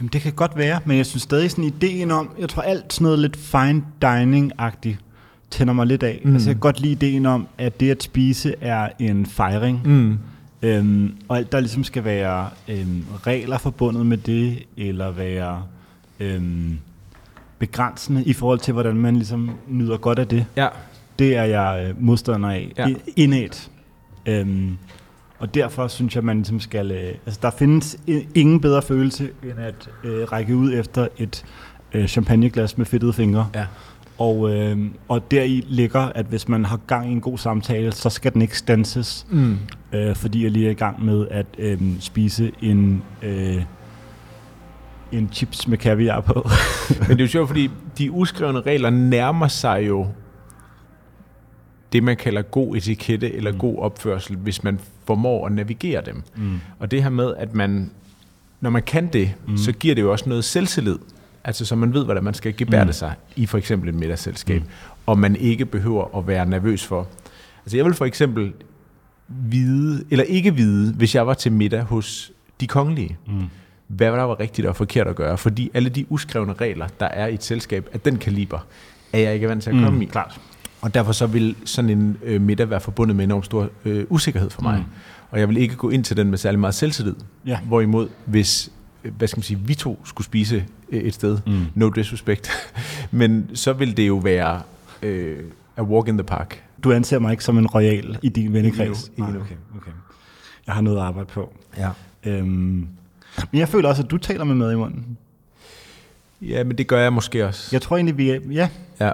jamen, 0.00 0.10
det 0.12 0.20
kan 0.20 0.32
godt 0.32 0.56
være, 0.56 0.80
men 0.84 0.96
jeg 0.96 1.06
synes 1.06 1.22
stadig 1.22 1.50
sådan 1.50 1.64
ideen 1.64 2.10
om... 2.10 2.30
Jeg 2.38 2.48
tror 2.48 2.62
alt 2.62 2.92
sådan 2.92 3.04
noget 3.04 3.18
lidt 3.18 3.36
fine 3.36 3.82
dining-agtigt 4.02 4.96
tænder 5.50 5.72
mig 5.72 5.86
lidt 5.86 6.02
af. 6.02 6.20
Mm. 6.24 6.32
Altså, 6.32 6.48
jeg 6.48 6.54
kan 6.54 6.60
godt 6.60 6.80
lide 6.80 6.92
ideen 6.92 7.26
om, 7.26 7.46
at 7.58 7.80
det 7.80 7.90
at 7.90 8.02
spise 8.02 8.54
er 8.60 8.88
en 8.98 9.26
fejring. 9.26 9.80
Mm. 9.84 10.18
Øhm, 10.62 11.14
og 11.28 11.36
alt, 11.36 11.52
der 11.52 11.60
ligesom 11.60 11.84
skal 11.84 12.04
være 12.04 12.48
øhm, 12.68 13.04
regler 13.26 13.58
forbundet 13.58 14.06
med 14.06 14.16
det, 14.16 14.58
eller 14.76 15.10
være 15.10 15.62
øhm, 16.20 16.78
begrænsende 17.60 18.24
i 18.24 18.32
forhold 18.32 18.58
til, 18.58 18.72
hvordan 18.72 18.96
man 18.96 19.16
ligesom 19.16 19.50
nyder 19.68 19.96
godt 19.96 20.18
af 20.18 20.28
det. 20.28 20.46
Ja. 20.56 20.68
Det 21.18 21.36
er 21.36 21.44
jeg 21.44 21.86
øh, 21.88 22.02
modstander 22.02 22.50
af. 22.50 22.72
Ja. 22.78 22.86
Indæt. 23.16 23.70
Øhm, 24.26 24.76
og 25.38 25.54
derfor 25.54 25.88
synes 25.88 26.14
jeg, 26.14 26.24
man 26.24 26.36
ligesom 26.36 26.60
skal... 26.60 26.90
Øh, 26.92 27.14
altså, 27.26 27.40
der 27.42 27.50
findes 27.50 27.96
ingen 28.34 28.60
bedre 28.60 28.82
følelse, 28.82 29.28
end 29.42 29.58
at 29.58 29.88
øh, 30.04 30.32
række 30.32 30.56
ud 30.56 30.72
efter 30.72 31.08
et 31.18 31.44
øh, 31.92 32.06
champagneglas 32.06 32.78
med 32.78 32.86
fedtede 32.86 33.12
fingre. 33.12 33.48
Ja. 33.54 33.66
Og, 34.18 34.50
øh, 34.50 34.78
og 35.08 35.30
deri 35.30 35.64
ligger, 35.68 36.00
at 36.00 36.26
hvis 36.26 36.48
man 36.48 36.64
har 36.64 36.80
gang 36.86 37.08
i 37.08 37.12
en 37.12 37.20
god 37.20 37.38
samtale, 37.38 37.92
så 37.92 38.10
skal 38.10 38.32
den 38.32 38.42
ikke 38.42 38.58
stanses, 38.58 39.26
mm. 39.30 39.58
øh, 39.92 40.16
fordi 40.16 40.42
jeg 40.42 40.50
lige 40.50 40.66
er 40.66 40.70
i 40.70 40.74
gang 40.74 41.04
med 41.04 41.26
at 41.30 41.46
øh, 41.58 41.80
spise 42.00 42.52
en, 42.62 43.02
øh, 43.22 43.62
en 45.12 45.28
chips 45.32 45.68
med 45.68 45.78
kaviar 45.78 46.20
på. 46.20 46.48
Men 46.98 47.08
det 47.08 47.20
er 47.20 47.24
jo 47.24 47.28
sjovt, 47.28 47.48
fordi 47.48 47.70
de 47.98 48.10
uskrevne 48.10 48.60
regler 48.60 48.90
nærmer 48.90 49.48
sig 49.48 49.86
jo 49.88 50.06
det, 51.92 52.02
man 52.02 52.16
kalder 52.16 52.42
god 52.42 52.76
etikette 52.76 53.34
eller 53.34 53.52
mm. 53.52 53.58
god 53.58 53.78
opførsel, 53.78 54.36
hvis 54.36 54.64
man 54.64 54.80
formår 55.06 55.46
at 55.46 55.52
navigere 55.52 56.02
dem. 56.06 56.22
Mm. 56.36 56.60
Og 56.78 56.90
det 56.90 57.02
her 57.02 57.10
med, 57.10 57.34
at 57.36 57.54
man, 57.54 57.90
når 58.60 58.70
man 58.70 58.82
kan 58.82 59.08
det, 59.12 59.34
mm. 59.46 59.56
så 59.56 59.72
giver 59.72 59.94
det 59.94 60.02
jo 60.02 60.12
også 60.12 60.28
noget 60.28 60.44
selvtillid. 60.44 60.98
Altså 61.44 61.64
så 61.64 61.76
man 61.76 61.94
ved, 61.94 62.04
hvordan 62.04 62.24
man 62.24 62.34
skal 62.34 62.56
gebærde 62.56 62.84
mm. 62.84 62.92
sig 62.92 63.14
i 63.36 63.46
for 63.46 63.58
eksempel 63.58 63.88
et 63.88 63.94
middagsselskab, 63.94 64.62
mm. 64.62 64.68
og 65.06 65.18
man 65.18 65.36
ikke 65.36 65.66
behøver 65.66 66.18
at 66.18 66.26
være 66.26 66.46
nervøs 66.46 66.86
for. 66.86 67.08
Altså 67.64 67.76
jeg 67.76 67.84
vil 67.84 67.94
for 67.94 68.04
eksempel 68.04 68.52
vide, 69.28 70.04
eller 70.10 70.24
ikke 70.24 70.54
vide, 70.54 70.92
hvis 70.92 71.14
jeg 71.14 71.26
var 71.26 71.34
til 71.34 71.52
middag 71.52 71.82
hos 71.82 72.32
de 72.60 72.66
kongelige, 72.66 73.18
mm. 73.26 73.44
Hvad 73.90 74.06
der 74.06 74.22
var 74.22 74.40
rigtigt 74.40 74.68
og 74.68 74.76
forkert 74.76 75.06
at 75.06 75.16
gøre, 75.16 75.38
fordi 75.38 75.70
alle 75.74 75.88
de 75.88 76.12
uskrevne 76.12 76.52
regler, 76.52 76.88
der 77.00 77.06
er 77.06 77.26
i 77.26 77.34
et 77.34 77.44
selskab 77.44 77.88
af 77.92 78.00
den 78.00 78.16
kaliber, 78.16 78.66
er 79.12 79.18
jeg 79.18 79.34
ikke 79.34 79.48
vant 79.48 79.62
til 79.62 79.70
at 79.70 79.76
komme 79.76 79.96
mm, 79.96 80.02
i. 80.02 80.04
Klart. 80.04 80.40
Og 80.80 80.94
derfor 80.94 81.12
så 81.12 81.26
vil 81.26 81.56
sådan 81.64 81.90
en 81.90 82.16
øh, 82.22 82.40
middag 82.40 82.70
være 82.70 82.80
forbundet 82.80 83.16
med 83.16 83.24
enormt 83.24 83.44
stor 83.44 83.68
øh, 83.84 84.04
usikkerhed 84.08 84.50
for 84.50 84.62
mig. 84.62 84.78
Mm. 84.78 84.84
Og 85.30 85.40
jeg 85.40 85.48
vil 85.48 85.56
ikke 85.56 85.76
gå 85.76 85.90
ind 85.90 86.04
til 86.04 86.16
den 86.16 86.30
med 86.30 86.38
særlig 86.38 86.60
meget 86.60 86.74
selvtillid. 86.74 87.14
Ja. 87.46 87.58
Hvorimod, 87.60 88.08
hvis 88.24 88.72
hvad 89.02 89.28
skal 89.28 89.38
man 89.38 89.42
sige, 89.42 89.58
vi 89.58 89.74
to 89.74 90.00
skulle 90.04 90.24
spise 90.24 90.64
øh, 90.88 91.00
et 91.00 91.14
sted, 91.14 91.38
mm. 91.46 91.66
no 91.74 91.88
disrespect, 91.88 92.50
men 93.10 93.50
så 93.54 93.72
vil 93.72 93.96
det 93.96 94.08
jo 94.08 94.16
være 94.16 94.62
øh, 95.02 95.38
a 95.76 95.82
walk 95.82 96.08
in 96.08 96.18
the 96.18 96.24
park. 96.24 96.62
Du 96.84 96.92
anser 96.92 97.18
mig 97.18 97.30
ikke 97.30 97.44
som 97.44 97.58
en 97.58 97.66
royal 97.66 98.18
i 98.22 98.28
din 98.28 98.52
vennekreds? 98.52 99.08
Ikke. 99.08 99.22
Okay. 99.22 99.38
okay. 99.76 99.90
Jeg 100.66 100.74
har 100.74 100.80
noget 100.80 100.96
at 100.96 101.02
arbejde 101.02 101.28
på. 101.28 101.52
Ja. 101.78 101.90
Øhm, 102.24 102.88
men 103.50 103.58
jeg 103.58 103.68
føler 103.68 103.88
også, 103.88 104.02
at 104.02 104.10
du 104.10 104.18
taler 104.18 104.44
med 104.44 104.54
mad 104.54 104.72
i 104.72 104.76
munden. 104.76 105.18
Ja, 106.42 106.64
men 106.64 106.78
det 106.78 106.86
gør 106.86 107.00
jeg 107.00 107.12
måske 107.12 107.46
også. 107.46 107.68
Jeg 107.72 107.82
tror 107.82 107.96
egentlig, 107.96 108.18
vi 108.18 108.30
er... 108.30 108.40
Ja. 108.50 108.68
Ja. 109.00 109.12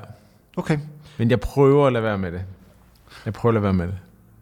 Okay. 0.56 0.78
Men 1.18 1.30
jeg 1.30 1.40
prøver 1.40 1.86
at 1.86 1.92
lade 1.92 2.04
være 2.04 2.18
med 2.18 2.32
det. 2.32 2.42
Jeg 3.24 3.32
prøver 3.32 3.50
at 3.50 3.54
lade 3.54 3.62
være 3.62 3.72
med 3.72 3.86
det. 3.86 3.94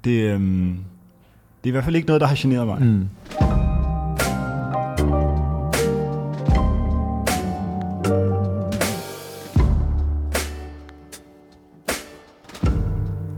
Det, 0.04 0.22
øhm, 0.22 0.78
det 1.64 1.64
er 1.64 1.68
i 1.68 1.70
hvert 1.70 1.84
fald 1.84 1.96
ikke 1.96 2.06
noget, 2.06 2.20
der 2.20 2.26
har 2.26 2.36
generet 2.38 2.66
mig. 2.66 2.82
Mm. 2.82 3.08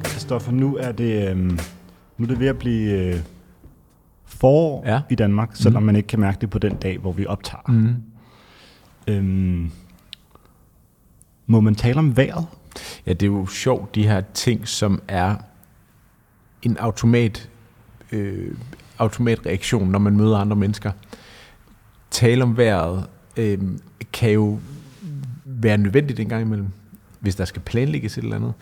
Christoffer, 0.04 0.52
nu 0.52 0.76
er 0.76 0.92
det, 0.92 1.30
øhm, 1.30 1.58
nu 2.18 2.24
er 2.24 2.28
det 2.28 2.40
ved 2.40 2.46
at 2.46 2.58
blive 2.58 2.92
øh, 2.92 3.20
forår 4.36 4.86
ja. 4.86 5.00
i 5.10 5.14
Danmark, 5.14 5.50
selvom 5.54 5.82
mm. 5.82 5.86
man 5.86 5.96
ikke 5.96 6.06
kan 6.06 6.20
mærke 6.20 6.38
det 6.40 6.50
på 6.50 6.58
den 6.58 6.76
dag, 6.76 6.98
hvor 6.98 7.12
vi 7.12 7.26
optager. 7.26 7.62
Mm. 7.68 7.94
Øhm, 9.08 9.70
må 11.46 11.60
man 11.60 11.74
tale 11.74 11.98
om 11.98 12.16
vejret? 12.16 12.46
Ja, 13.06 13.12
det 13.12 13.22
er 13.22 13.26
jo 13.26 13.46
sjovt, 13.46 13.94
de 13.94 14.08
her 14.08 14.22
ting, 14.34 14.68
som 14.68 15.02
er 15.08 15.37
en 16.62 16.76
automat, 16.76 17.49
øh, 18.12 18.54
automatreaktion, 18.99 19.90
når 19.90 19.99
man 19.99 20.16
møder 20.16 20.38
andre 20.38 20.56
mennesker. 20.56 20.92
Tale 22.11 22.42
om 22.42 22.56
vejret 22.56 23.06
øh, 23.37 23.58
kan 24.12 24.30
jo 24.30 24.58
være 25.44 25.78
nødvendigt 25.78 26.20
en 26.20 26.28
gang 26.28 26.42
imellem, 26.42 26.68
hvis 27.20 27.34
der 27.34 27.44
skal 27.44 27.62
planlægges 27.62 28.18
et 28.18 28.25
eller 28.25 28.37
andet. 28.37 28.52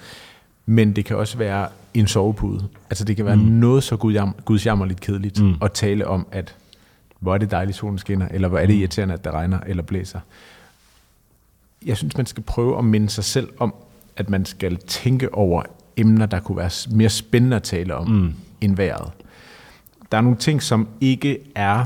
Men 0.66 0.96
det 0.96 1.04
kan 1.04 1.16
også 1.16 1.38
være 1.38 1.68
en 1.94 2.06
sovepude. 2.06 2.68
Altså 2.90 3.04
det 3.04 3.16
kan 3.16 3.24
være 3.26 3.36
mm. 3.36 3.42
noget 3.42 3.82
så 3.84 3.96
gudsjammerligt 4.44 5.00
kedeligt 5.00 5.42
mm. 5.42 5.54
at 5.62 5.72
tale 5.72 6.06
om, 6.06 6.26
at 6.32 6.56
hvor 7.20 7.34
er 7.34 7.38
det 7.38 7.50
dejligt, 7.50 7.76
solen 7.76 7.98
skinner, 7.98 8.28
eller 8.30 8.48
hvor 8.48 8.58
er 8.58 8.66
det 8.66 8.74
mm. 8.74 8.80
irriterende, 8.80 9.14
at 9.14 9.24
det 9.24 9.32
regner 9.32 9.58
eller 9.66 9.82
blæser. 9.82 10.20
Jeg 11.86 11.96
synes, 11.96 12.16
man 12.16 12.26
skal 12.26 12.42
prøve 12.42 12.78
at 12.78 12.84
minde 12.84 13.08
sig 13.08 13.24
selv 13.24 13.48
om, 13.58 13.74
at 14.16 14.30
man 14.30 14.44
skal 14.44 14.76
tænke 14.76 15.34
over 15.34 15.62
emner, 15.96 16.26
der 16.26 16.40
kunne 16.40 16.58
være 16.58 16.70
mere 16.90 17.08
spændende 17.08 17.56
at 17.56 17.62
tale 17.62 17.94
om 17.96 18.08
mm. 18.08 18.34
end 18.60 18.76
vejret. 18.76 19.10
Der 20.12 20.18
er 20.18 20.22
nogle 20.22 20.38
ting, 20.38 20.62
som 20.62 20.88
ikke 21.00 21.38
er 21.54 21.84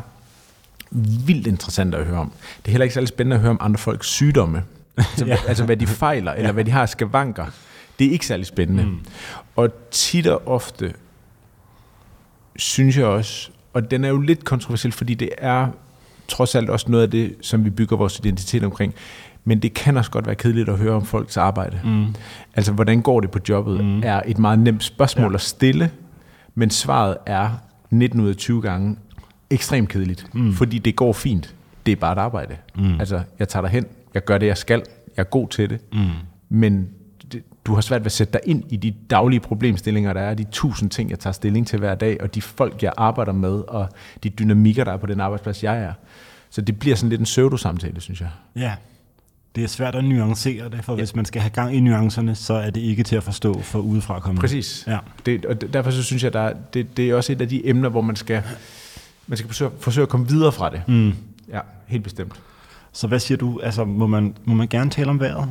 vildt 1.27 1.47
interessante 1.47 1.99
at 1.99 2.07
høre 2.07 2.19
om. 2.19 2.33
Det 2.59 2.67
er 2.67 2.71
heller 2.71 2.85
ikke 2.85 2.95
særlig 2.95 3.09
spændende 3.09 3.37
at 3.37 3.41
høre 3.41 3.51
om 3.51 3.59
andre 3.61 3.79
folks 3.79 4.07
sygdomme. 4.07 4.63
Altså, 4.99 5.27
ja. 5.27 5.37
altså 5.49 5.65
hvad 5.65 5.77
de 5.77 5.87
fejler, 5.87 6.33
eller 6.37 6.49
ja. 6.49 6.53
hvad 6.53 6.65
de 6.65 6.71
har 6.71 6.87
skavanker. 6.87 7.47
Det 7.99 8.07
er 8.07 8.11
ikke 8.11 8.27
særlig 8.27 8.47
spændende. 8.47 8.85
Mm. 8.85 8.99
Og 9.57 9.71
tit 9.91 10.27
og 10.27 10.49
ofte 10.49 10.95
synes 12.57 12.97
jeg 12.97 13.07
også, 13.07 13.51
og 13.73 13.91
den 13.91 14.05
er 14.05 14.09
jo 14.09 14.21
lidt 14.21 14.45
kontroversiel, 14.45 14.93
fordi 14.93 15.15
det 15.15 15.31
er 15.39 15.69
trods 16.29 16.55
alt 16.55 16.71
også 16.71 16.91
noget 16.91 17.03
af 17.05 17.11
det, 17.11 17.35
som 17.41 17.65
vi 17.65 17.71
bygger 17.71 17.97
vores 17.97 18.19
identitet 18.19 18.65
omkring. 18.65 18.95
Men 19.45 19.59
det 19.59 19.75
kan 19.75 19.97
også 19.97 20.11
godt 20.11 20.27
være 20.27 20.35
kedeligt 20.35 20.69
at 20.69 20.79
høre 20.79 20.95
om 20.95 21.05
folks 21.05 21.37
arbejde. 21.37 21.81
Mm. 21.85 22.07
Altså, 22.55 22.73
hvordan 22.73 23.03
går 23.03 23.21
det 23.21 23.31
på 23.31 23.39
jobbet, 23.49 23.85
mm. 23.85 24.03
er 24.05 24.23
et 24.27 24.39
meget 24.39 24.59
nemt 24.59 24.85
spørgsmål 24.85 25.33
ja. 25.33 25.35
at 25.35 25.41
stille, 25.41 25.91
men 26.55 26.71
svaret 26.71 27.17
er 27.27 27.51
19 27.91 28.21
ud 28.21 28.29
af 28.29 28.37
20 28.37 28.63
gange 28.63 28.97
ekstremt 29.51 29.89
kedeligt, 29.89 30.35
mm. 30.35 30.53
fordi 30.53 30.79
det 30.79 30.97
går 30.97 31.13
fint. 31.13 31.55
Det 31.87 31.93
er 31.93 31.97
bare 31.97 32.13
et 32.13 32.19
arbejde. 32.19 32.57
Mm. 32.77 33.01
Altså, 33.01 33.23
jeg 33.39 33.49
tager 33.49 33.63
dig 33.63 33.71
hen, 33.71 33.87
jeg 34.15 34.25
gør 34.25 34.39
det, 34.39 34.47
jeg 34.47 34.57
skal, 34.59 34.83
jeg 35.17 35.23
er 35.23 35.29
god 35.29 35.49
til 35.49 35.71
det, 35.71 35.81
mm. 35.93 36.09
men 36.49 36.89
du 37.69 37.75
har 37.75 37.81
svært 37.81 38.01
ved 38.01 38.07
at 38.07 38.13
sætte 38.13 38.33
dig 38.33 38.41
ind 38.45 38.65
i 38.69 38.77
de 38.77 38.95
daglige 39.11 39.41
problemstillinger, 39.41 40.13
der 40.13 40.21
er, 40.21 40.35
de 40.35 40.45
tusind 40.45 40.91
ting, 40.91 41.11
jeg 41.11 41.19
tager 41.19 41.33
stilling 41.33 41.67
til 41.67 41.79
hver 41.79 41.95
dag, 41.95 42.17
og 42.21 42.35
de 42.35 42.43
folk, 42.43 42.83
jeg 42.83 42.93
arbejder 42.97 43.33
med, 43.33 43.51
og 43.69 43.89
de 44.23 44.29
dynamikker, 44.29 44.85
der 44.85 44.93
er 44.93 44.97
på 44.97 45.07
den 45.07 45.21
arbejdsplads, 45.21 45.65
jeg 45.65 45.79
er. 45.83 45.93
Så 46.51 46.61
det 46.61 46.79
bliver 46.79 46.97
sådan 46.97 47.09
lidt 47.09 47.19
en 47.19 47.25
pseudo-samtale, 47.25 48.01
synes 48.01 48.21
jeg. 48.21 48.29
Ja, 48.57 48.75
det 49.57 49.65
er 49.65 49.69
svært 49.69 49.95
at 49.95 50.05
nuancere 50.05 50.69
det, 50.69 50.85
for 50.85 50.93
ja. 50.93 50.97
hvis 50.97 51.17
man 51.17 51.25
skal 51.25 51.41
have 51.43 51.51
gang 51.51 51.77
i 51.77 51.81
nuancerne, 51.81 52.35
så 52.35 52.55
er 52.55 52.71
det 52.71 52.81
ikke 52.81 53.03
til 53.03 53.17
at 53.17 53.23
forstå 53.23 53.61
for 53.61 53.79
udefra 53.79 54.21
kommende. 54.21 54.41
Præcis. 54.41 54.85
Ja. 54.87 54.99
Det, 55.27 55.45
og 55.45 55.73
derfor 55.73 55.91
så 55.91 56.03
synes 56.03 56.25
jeg, 56.25 56.33
der 56.33 56.41
er, 56.41 56.53
det, 56.75 56.97
det 56.97 57.11
er 57.11 57.15
også 57.15 57.33
et 57.33 57.41
af 57.41 57.49
de 57.49 57.69
emner, 57.69 57.89
hvor 57.89 58.01
man 58.01 58.17
skal, 58.17 58.43
man 59.27 59.37
skal 59.37 59.49
forsøge, 59.49 59.71
forsøge 59.81 60.03
at 60.03 60.09
komme 60.09 60.29
videre 60.29 60.53
fra 60.53 60.71
det. 60.71 60.83
Mm. 60.89 61.13
Ja, 61.53 61.61
helt 61.87 62.05
bestemt. 62.05 62.33
Så 62.93 63.07
hvad 63.07 63.19
siger 63.19 63.39
du? 63.39 63.61
Altså, 63.63 63.85
må 63.85 64.07
man, 64.07 64.35
må 64.45 64.55
man 64.55 64.69
gerne 64.69 64.91
tale 64.91 65.11
om 65.11 65.21
vejret? 65.21 65.49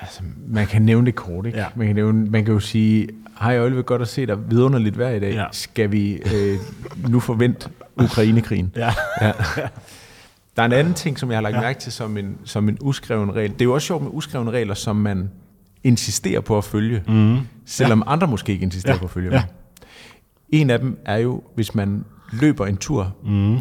Altså, 0.00 0.20
man 0.48 0.66
kan 0.66 0.82
nævne 0.82 1.06
det 1.06 1.14
kort, 1.14 1.46
ikke? 1.46 1.58
Ja. 1.58 1.66
Man, 1.76 1.86
kan 1.86 1.96
nævne, 1.96 2.30
man 2.30 2.44
kan 2.44 2.54
jo 2.54 2.60
sige, 2.60 3.08
hej 3.40 3.60
Oliver, 3.60 3.82
godt 3.82 4.02
at 4.02 4.08
se 4.08 4.26
dig 4.26 4.50
vidunderligt 4.50 4.98
vejr 4.98 5.10
i 5.14 5.20
dag. 5.20 5.32
Ja. 5.34 5.44
Skal 5.52 5.92
vi 5.92 6.12
øh, 6.34 6.56
nu 7.08 7.20
forvente 7.20 7.68
Ukrainekrigen? 7.96 8.72
Ja. 8.76 8.92
Ja. 9.20 9.32
Der 10.56 10.62
er 10.62 10.66
en 10.66 10.72
anden 10.72 10.94
ting, 10.94 11.18
som 11.18 11.30
jeg 11.30 11.36
har 11.36 11.42
lagt 11.42 11.54
Ja. 11.56 11.60
mærke 11.60 11.80
til 11.80 11.92
som 11.92 12.16
en, 12.16 12.38
som 12.44 12.68
en 12.68 12.78
uskreven 12.80 13.34
regel. 13.34 13.52
Det 13.52 13.60
er 13.60 13.64
jo 13.64 13.74
også 13.74 13.86
sjovt 13.86 14.02
med 14.02 14.10
uskrevne 14.14 14.50
regler, 14.50 14.74
som 14.74 14.96
man 14.96 15.30
insisterer 15.84 16.40
på 16.40 16.58
at 16.58 16.64
følge, 16.64 17.02
Mm. 17.08 17.38
selvom 17.66 18.02
ja. 18.06 18.12
andre 18.12 18.26
måske 18.26 18.52
ikke 18.52 18.62
insisterer 18.62 18.94
Ja. 18.94 18.98
på 18.98 19.04
at 19.04 19.10
følge 19.10 19.30
Ja. 19.34 19.42
En 20.48 20.70
af 20.70 20.78
dem 20.78 20.98
er 21.04 21.16
jo, 21.16 21.42
hvis 21.54 21.74
man 21.74 22.04
løber 22.32 22.66
en 22.66 22.76
tur, 22.76 23.14
Mm. 23.24 23.56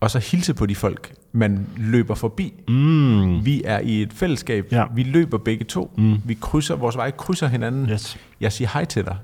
og 0.00 0.10
så 0.10 0.18
hilse 0.18 0.54
på 0.54 0.66
de 0.66 0.74
folk, 0.74 1.12
man 1.36 1.66
løber 1.76 2.14
forbi. 2.14 2.54
Mm. 2.68 3.44
Vi 3.44 3.62
er 3.64 3.78
i 3.78 4.02
et 4.02 4.12
fællesskab. 4.12 4.68
Ja. 4.72 4.84
Vi 4.94 5.02
løber 5.02 5.38
begge 5.38 5.64
to. 5.64 5.92
Mm. 5.98 6.16
Vi 6.24 6.34
krydser, 6.34 6.76
vores 6.76 6.96
veje 6.96 7.10
krydser 7.10 7.46
hinanden. 7.46 7.88
Yes. 7.90 8.16
Jeg 8.40 8.52
siger 8.52 8.68
hej 8.72 8.84
til 8.84 9.04
dig, 9.04 9.16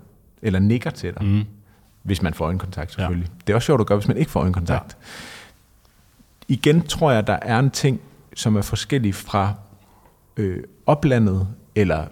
eller 0.43 0.59
nikker 0.59 0.91
til 0.91 1.15
dig, 1.15 1.25
Mm. 1.25 1.45
hvis 2.03 2.23
man 2.23 2.35
får 2.35 2.45
øjenkontakt 2.45 2.93
selvfølgelig. 2.93 3.29
Ja. 3.29 3.35
Det 3.47 3.53
er 3.53 3.55
også 3.55 3.67
sjovt 3.67 3.81
at 3.81 3.87
gøre, 3.87 3.99
hvis 3.99 4.09
man 4.09 4.17
ikke 4.17 4.31
får 4.31 4.41
øjenkontakt. 4.41 4.97
Ja. 6.49 6.55
Igen 6.55 6.83
tror 6.83 7.11
jeg, 7.13 7.27
der 7.27 7.39
er 7.43 7.59
en 7.59 7.71
ting, 7.71 8.01
som 8.37 8.57
er 8.57 8.63
forskellig 8.63 9.15
fra 9.15 9.55
øh, 10.37 10.63
oplandet 10.87 11.49
eller 11.75 12.05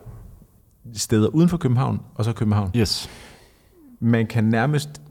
steder 0.94 1.28
uden 1.28 1.48
for 1.48 1.56
København, 1.56 2.00
og 2.14 2.24
så 2.24 2.32
København. 2.32 2.70
Yes. 2.76 3.10
Man 4.00 4.26
kan 4.26 4.44
nærmest 4.44 5.02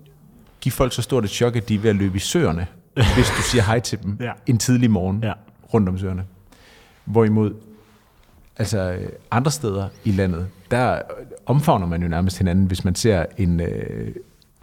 give 0.62 0.72
folk 0.72 0.94
så 0.94 1.01
stort 1.01 1.24
et 1.24 1.29
chok, 1.29 1.56
at 1.56 1.70
de 1.70 1.75
er 1.75 1.79
ved 1.79 1.89
at 1.89 1.96
løbe 1.96 2.15
i 2.15 2.20
søerne, 2.20 2.67
hvis 3.16 3.27
du 3.38 3.42
siger 3.42 3.63
hej 3.63 3.80
til 3.80 4.04
dem 4.04 4.18
Ja. 4.22 4.32
en 4.48 4.58
tidlig 4.58 4.92
morgen 4.92 5.20
Ja. 5.24 5.34
rundt 5.74 5.89
om 5.89 5.98
søerne. 5.98 6.24
Hvorimod, 7.06 7.54
altså 8.58 8.98
andre 9.32 9.51
steder 9.51 9.88
i 10.04 10.12
landet, 10.12 10.48
der 10.72 11.01
omfavner 11.46 11.88
man 11.88 12.01
jo 12.01 12.08
nærmest 12.08 12.38
hinanden, 12.38 12.66
hvis 12.66 12.84
man 12.86 12.96
ser 12.96 13.25
en, 13.38 13.60
øh, 13.60 14.16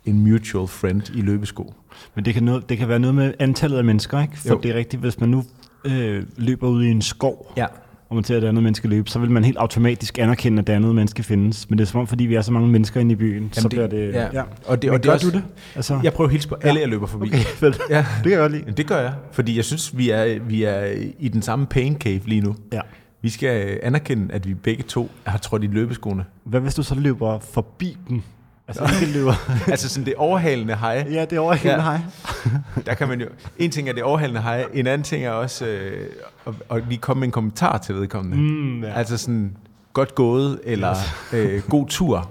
en 0.04 0.22
mutual 0.30 0.68
friend 0.68 1.02
i 1.14 1.20
løbesko. 1.20 1.74
Men 2.14 2.24
det 2.24 2.34
kan, 2.34 2.42
noget, 2.42 2.68
det 2.68 2.78
kan 2.78 2.88
være 2.88 2.98
noget 2.98 3.14
med 3.14 3.34
antallet 3.38 3.78
af 3.78 3.84
mennesker, 3.84 4.20
ikke? 4.22 4.38
For 4.38 4.48
jo. 4.48 4.60
det 4.62 4.70
er 4.70 4.74
rigtigt, 4.74 5.00
hvis 5.02 5.20
man 5.20 5.28
nu 5.28 5.44
øh, 5.84 6.24
løber 6.36 6.68
ud 6.68 6.84
i 6.84 6.90
en 6.90 7.02
skov, 7.02 7.52
Ja. 7.56 7.66
Og 8.08 8.14
man 8.14 8.24
ser 8.24 8.36
et 8.38 8.44
andet 8.44 8.62
menneske 8.62 8.88
løbe, 8.88 9.10
så 9.10 9.18
vil 9.18 9.30
man 9.30 9.44
helt 9.44 9.56
automatisk 9.58 10.18
anerkende, 10.18 10.60
at 10.60 10.66
det 10.66 10.72
andet 10.72 10.94
menneske 10.94 11.22
findes. 11.22 11.70
Men 11.70 11.78
det 11.78 11.84
er 11.84 11.88
som 11.88 12.00
om, 12.00 12.06
fordi 12.06 12.24
vi 12.24 12.34
er 12.34 12.42
så 12.42 12.52
mange 12.52 12.68
mennesker 12.68 13.00
inde 13.00 13.12
i 13.12 13.16
byen, 13.16 13.48
så 13.52 13.60
det- 13.60 13.70
bliver 13.70 13.86
det... 13.86 14.14
ja. 14.14 14.42
Og 14.66 14.82
det- 14.82 14.88
Men 14.90 14.94
og 14.94 15.02
det 15.02 15.04
gør 15.04 15.12
også- 15.12 15.30
du 15.30 15.36
det? 15.36 15.44
Altså, 15.74 16.00
Jeg 16.02 16.12
prøver 16.12 16.28
at 16.28 16.32
hilse 16.32 16.48
på 16.48 16.54
alle, 16.62 16.80
jeg 16.80 16.88
løber 16.88 17.06
forbi. 17.06 17.26
Okay, 17.28 17.38
fedt. 17.62 17.80
Ja. 17.90 17.96
Det 17.98 18.22
kan 18.22 18.30
jeg 18.32 18.38
godt 18.38 18.52
lide. 18.52 18.62
Jamen, 18.62 18.76
Det 18.76 18.86
gør 18.86 19.00
jeg, 19.00 19.12
fordi 19.32 19.56
jeg 19.56 19.64
synes, 19.64 19.98
vi 19.98 20.10
er, 20.10 20.38
vi 20.40 20.62
er 20.64 20.84
i 21.18 21.28
den 21.28 21.42
samme 21.42 21.66
pain 21.66 21.96
cave 22.00 22.20
lige 22.26 22.40
nu. 22.40 22.56
Ja. 22.72 22.80
Vi 23.22 23.28
skal 23.28 23.78
anerkende, 23.82 24.34
at 24.34 24.48
vi 24.48 24.54
begge 24.54 24.82
to 24.82 25.10
har 25.24 25.38
trådt 25.38 25.64
i 25.64 25.66
løbeskoene. 25.66 26.24
Hvad 26.44 26.60
hvis 26.60 26.74
du 26.74 26.82
så 26.82 26.94
løber 26.94 27.38
forbi 27.38 27.96
den? 28.08 28.24
Altså 28.68 28.84
ikke 29.00 29.12
løber... 29.12 29.32
altså 29.70 29.88
sådan 29.88 30.06
det 30.06 30.14
overhalende 30.14 30.76
hej. 30.76 31.06
ja, 31.10 31.20
det 31.24 31.32
er 31.32 31.40
over 31.40 31.54
hele 31.54 31.74
Ja. 31.74 31.80
hej. 31.80 31.98
Der 32.86 32.94
kan 32.94 33.08
man 33.08 33.20
jo, 33.20 33.26
en 33.58 33.70
ting 33.70 33.88
er 33.88 33.92
det 33.92 34.02
overhalende 34.02 34.40
hej, 34.42 34.66
en 34.74 34.86
anden 34.86 35.02
ting 35.04 35.24
er 35.24 35.30
også 35.30 35.66
øh, 35.66 36.06
at, 36.46 36.54
at 36.70 36.82
lige 36.88 36.98
komme 36.98 37.20
med 37.20 37.28
en 37.28 37.32
kommentar 37.32 37.78
til 37.78 37.94
vedkommende. 37.94 38.36
Mm, 38.36 38.84
ja. 38.84 38.92
Altså 38.94 39.16
sådan, 39.16 39.56
godt 39.92 40.14
gået, 40.14 40.60
eller 40.64 40.94
øh, 41.32 41.62
god 41.68 41.86
tur, 41.88 42.30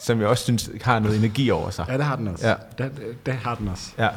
som 0.00 0.20
jeg 0.20 0.28
også 0.28 0.44
synes 0.44 0.70
har 0.82 0.98
noget 0.98 1.18
energi 1.18 1.50
over 1.50 1.70
sig. 1.70 1.84
Ja, 1.88 1.96
det 1.96 2.04
har 2.04 2.16
den 2.16 2.28
også. 2.28 2.48
Ja. 2.48 2.54
Det, 2.78 2.90
det 3.26 3.34
har 3.34 3.54
den 3.54 3.68
også. 3.68 3.90
Ja. 3.98 4.08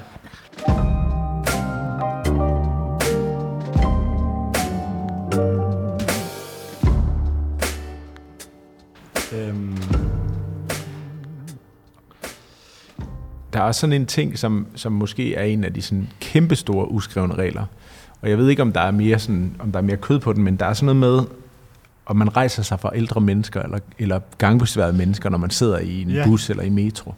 Øhm, 9.34 9.69
Der 13.54 13.62
er 13.62 13.72
sådan 13.72 13.94
en 13.94 14.06
ting, 14.06 14.40
som, 14.40 14.68
som 14.76 14.92
måske 14.92 15.36
er 15.36 15.44
en 15.44 15.64
af 15.64 15.74
de 15.74 15.82
sådan 15.82 16.08
kæmpestore 16.20 16.92
uskrevne 16.92 17.36
regler. 17.36 17.66
Og 18.22 18.30
jeg 18.30 18.38
ved 18.38 18.50
ikke, 18.50 18.62
om 18.62 18.74
der 18.74 18.82
er 18.82 18.92
mere, 18.92 19.20
sådan, 19.20 19.56
om 19.60 19.72
der 19.72 19.80
er 19.80 19.84
mere 19.84 19.98
kød 19.98 20.20
på 20.20 20.34
den, 20.34 20.44
men 20.44 20.56
der 20.56 20.66
er 20.66 20.74
sådan 20.74 20.96
noget 20.96 21.18
med, 21.18 21.36
om 22.06 22.16
man 22.16 22.38
rejser 22.38 22.64
sig 22.64 22.80
for 22.80 22.90
ældre 22.90 23.22
mennesker, 23.22 23.62
eller, 23.62 23.80
eller 24.00 24.20
gangbesværede 24.38 24.94
mennesker, 24.94 25.30
når 25.30 25.38
man 25.38 25.50
sidder 25.50 25.80
i 25.80 26.02
en 26.02 26.10
ja. 26.10 26.24
bus 26.26 26.50
eller 26.50 26.64
i 26.64 26.70
metro. 26.70 27.14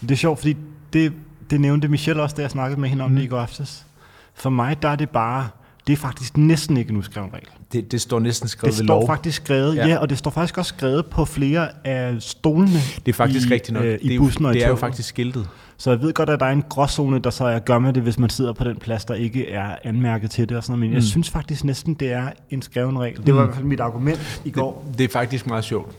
det 0.00 0.10
er 0.10 0.14
sjovt, 0.16 0.38
fordi 0.38 0.56
det, 0.92 1.12
det 1.50 1.60
nævnte 1.60 1.88
Michelle 1.88 2.22
også, 2.22 2.36
da 2.36 2.42
jeg 2.42 2.50
snakkede 2.50 2.80
med 2.80 2.88
hende 2.88 3.04
om 3.04 3.10
Mm. 3.10 3.16
det 3.16 3.22
i 3.22 3.26
går 3.26 3.38
aftes. 3.40 3.86
For 4.34 4.50
mig, 4.50 4.82
der 4.82 4.88
er 4.88 4.96
det 4.96 5.10
bare... 5.10 5.48
Det 5.88 5.92
er 5.94 5.96
faktisk 5.96 6.36
næsten 6.36 6.76
ikke 6.76 6.90
en 6.90 6.96
uskreven 6.96 7.30
regel. 7.32 7.46
Det, 7.72 7.92
det 7.92 8.00
står 8.00 8.18
næsten 8.18 8.48
skrevet 8.48 8.72
Det 8.74 8.80
ved 8.80 8.86
står 8.86 8.94
lov. 8.98 9.06
faktisk 9.06 9.42
skrevet, 9.44 9.76
ja. 9.76 9.86
Ja. 9.86 9.96
og 9.98 10.10
det 10.10 10.18
står 10.18 10.30
faktisk 10.30 10.58
også 10.58 10.68
skrevet 10.76 11.06
på 11.06 11.24
flere 11.24 11.68
af 11.84 12.14
stolene 12.22 12.78
det 13.06 13.12
er 13.12 13.12
faktisk 13.16 13.50
i, 13.50 13.54
rigtigt 13.54 13.72
nok. 13.74 13.84
øh, 13.84 13.90
det, 13.92 13.98
i 14.02 14.14
jo, 14.14 14.22
bussen 14.22 14.44
og 14.46 14.52
i 14.52 14.54
det 14.58 14.64
er 14.64 14.68
jo 14.68 14.76
faktisk 14.76 15.08
skiltet. 15.08 15.48
Så 15.76 15.90
jeg 15.90 16.00
ved 16.02 16.12
godt, 16.12 16.30
at 16.30 16.40
der 16.40 16.46
er 16.46 16.50
en 16.52 16.64
gråzone, 16.68 17.18
der 17.18 17.30
så 17.30 17.44
er 17.44 17.58
gør 17.58 17.78
med 17.78 17.92
det, 17.92 18.02
hvis 18.02 18.18
man 18.18 18.30
sidder 18.30 18.52
på 18.52 18.64
den 18.64 18.76
plads, 18.76 19.04
der 19.04 19.14
ikke 19.14 19.50
er 19.50 19.76
anmærket 19.84 20.30
til 20.30 20.48
det 20.48 20.56
og 20.56 20.62
sådan 20.62 20.72
noget. 20.72 20.80
Men 20.80 20.88
mm. 20.90 20.94
jeg 20.94 21.00
Mm. 21.00 21.06
synes 21.06 21.30
faktisk 21.30 21.64
næsten, 21.64 21.94
det 21.94 22.12
er 22.12 22.28
en 22.50 22.62
skreven 22.62 22.98
regel. 22.98 23.26
Det 23.26 23.34
var 23.34 23.40
i 23.40 23.42
Mm. 23.42 23.46
hvert 23.46 23.54
fald 23.56 23.66
mit 23.66 23.80
argument 23.80 24.40
i 24.44 24.50
går. 24.50 24.84
Det, 24.90 24.98
det 24.98 25.04
er 25.04 25.08
faktisk 25.08 25.46
meget 25.46 25.64
sjovt. 25.64 25.92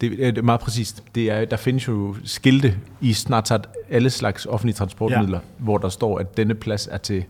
Det, 0.00 0.12
er- 0.12 0.30
det 0.30 0.38
er 0.38 0.42
meget 0.42 0.60
præcist. 0.60 1.02
Det 1.14 1.30
er, 1.30 1.44
der 1.44 1.56
findes 1.56 1.88
jo 1.88 2.16
skilte 2.24 2.74
i 3.00 3.12
snart 3.12 3.52
alle 3.90 4.10
slags 4.10 4.46
offentlige 4.46 4.74
transportmidler, 4.74 5.38
ja. 5.38 5.64
hvor 5.64 5.78
der 5.78 5.88
står, 5.88 6.18
at 6.18 6.36
denne 6.36 6.54
plads 6.54 6.88
er 6.92 6.98
til 6.98 7.24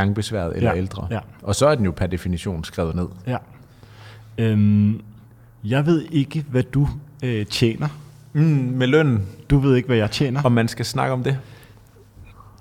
gangbesværet 0.00 0.56
eller 0.56 0.70
Ja, 0.70 0.76
ældre. 0.76 1.06
ja. 1.10 1.18
Og 1.42 1.54
så 1.54 1.66
er 1.66 1.74
den 1.74 1.84
jo 1.84 1.90
per 1.90 2.06
definition 2.06 2.64
skrevet 2.64 2.94
ned. 2.94 3.06
Ja. 3.26 3.36
Øhm, 4.38 5.00
jeg 5.64 5.86
ved 5.86 6.04
ikke, 6.10 6.44
hvad 6.50 6.62
du 6.62 6.88
øh, 7.24 7.46
tjener. 7.46 7.88
Mm, 8.32 8.42
med 8.74 8.86
lønnen, 8.86 9.22
Du 9.50 9.58
ved 9.58 9.76
ikke, 9.76 9.86
hvad 9.86 9.96
jeg 9.96 10.10
tjener. 10.10 10.42
om 10.42 10.52
man 10.52 10.68
skal 10.68 10.84
snakke 10.84 11.12
om 11.12 11.22
det. 11.22 11.38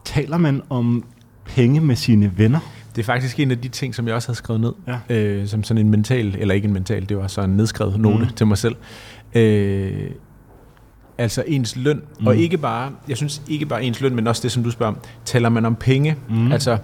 Taler 0.06 0.38
man 0.38 0.62
om 0.70 1.04
penge 1.46 1.80
med 1.82 1.96
sine 1.96 2.38
venner? 2.38 2.60
Det 2.96 3.02
er 3.02 3.06
faktisk 3.06 3.40
en 3.40 3.52
af 3.52 3.58
de 3.62 3.68
ting, 3.68 3.96
som 3.96 4.08
jeg 4.08 4.16
også 4.16 4.28
havde 4.28 4.38
skrevet 4.38 4.62
ned. 4.62 4.74
Ja. 4.88 5.16
Øh, 5.16 5.48
som 5.48 5.64
sådan 5.64 5.86
en 5.86 5.92
mental, 5.92 6.36
eller 6.40 6.56
ikke 6.56 6.66
en 6.68 6.74
mental, 6.74 7.10
det 7.10 7.18
var 7.18 7.28
så 7.28 7.42
en 7.42 7.50
nedskrevet 7.50 8.00
note 8.00 8.18
Mm. 8.18 8.24
mm. 8.24 8.30
til 8.36 8.48
mig 8.48 8.58
selv. 8.58 8.76
Øh, 9.36 10.10
altså 11.18 11.44
ens 11.48 11.76
løn, 11.76 11.98
Mm. 11.98 12.04
mm. 12.20 12.28
og 12.28 12.36
ikke 12.38 12.58
bare, 12.58 12.92
jeg 13.10 13.18
synes 13.18 13.42
ikke 13.48 13.66
bare 13.66 13.84
ens 13.84 14.02
løn, 14.02 14.16
men 14.16 14.28
også 14.28 14.42
det, 14.44 14.52
som 14.52 14.64
du 14.64 14.72
spørger 14.72 14.94
om, 14.94 15.00
taler 15.26 15.50
man 15.50 15.66
om 15.66 15.76
penge? 15.76 16.16
Mm. 16.30 16.52
Altså, 16.52 16.78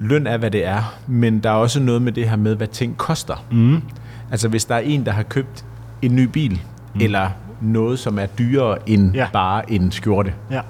løn 0.00 0.26
er, 0.26 0.36
hvad 0.36 0.50
det 0.50 0.66
er, 0.66 0.94
men 1.06 1.38
der 1.38 1.50
er 1.50 1.54
også 1.54 1.80
noget 1.80 2.02
med 2.02 2.12
det 2.12 2.28
her 2.28 2.36
med, 2.36 2.56
hvad 2.56 2.66
ting 2.66 2.96
koster. 2.96 3.44
Mm. 3.50 3.82
Altså, 4.30 4.48
hvis 4.48 4.64
der 4.64 4.74
er 4.74 4.78
en, 4.78 5.06
der 5.06 5.12
har 5.12 5.22
købt 5.22 5.64
en 6.02 6.16
ny 6.16 6.24
bil, 6.24 6.60
Mm. 6.94 7.00
eller 7.00 7.28
noget, 7.60 7.98
som 7.98 8.18
er 8.18 8.26
dyrere 8.26 8.78
end 8.88 9.14
Ja. 9.14 9.26
bare 9.32 9.72
en 9.72 9.90
skjorte. 9.92 10.34
Ja. 10.50 10.60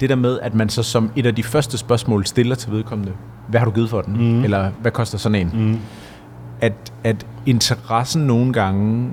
Det 0.00 0.08
der 0.08 0.16
med, 0.16 0.38
at 0.42 0.54
man 0.54 0.68
så 0.68 0.82
som 0.82 1.10
et 1.16 1.26
af 1.26 1.34
de 1.34 1.42
første 1.42 1.78
spørgsmål 1.78 2.26
stiller 2.26 2.54
til 2.56 2.72
vedkommende, 2.72 3.12
hvad 3.48 3.60
har 3.60 3.64
du 3.64 3.70
givet 3.72 3.90
for 3.90 4.00
den? 4.00 4.16
Mm. 4.16 4.44
Eller 4.44 4.70
hvad 4.80 4.90
koster 4.92 5.18
sådan 5.18 5.40
en? 5.46 5.50
Mm. 5.54 5.78
At, 6.60 6.92
at 7.04 7.26
interessen 7.46 8.22
nogle 8.22 8.52
gange, 8.52 9.10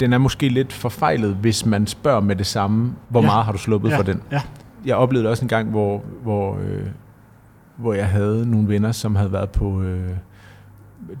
den 0.00 0.12
er 0.12 0.18
måske 0.18 0.48
lidt 0.48 0.72
forfejlet, 0.72 1.34
hvis 1.40 1.66
man 1.66 1.86
spørger 1.86 2.20
med 2.20 2.36
det 2.36 2.46
samme, 2.46 2.92
hvor 3.08 3.20
ja. 3.20 3.26
meget 3.26 3.44
har 3.44 3.52
du 3.52 3.58
sluppet 3.58 3.90
ja. 3.90 3.98
for 3.98 4.02
den? 4.02 4.22
Ja. 4.32 4.40
Jeg 4.86 4.96
oplevede 4.96 5.22
det 5.24 5.30
også 5.30 5.44
en 5.44 5.48
gang, 5.48 5.70
hvor, 5.70 6.02
hvor, 6.22 6.58
øh, 6.62 6.86
hvor 7.80 7.94
jeg 7.94 8.06
havde 8.08 8.50
nogle 8.50 8.68
venner, 8.68 8.92
som 8.92 9.16
havde 9.16 9.32
været 9.32 9.50
på... 9.50 9.82
Øh, 9.82 10.08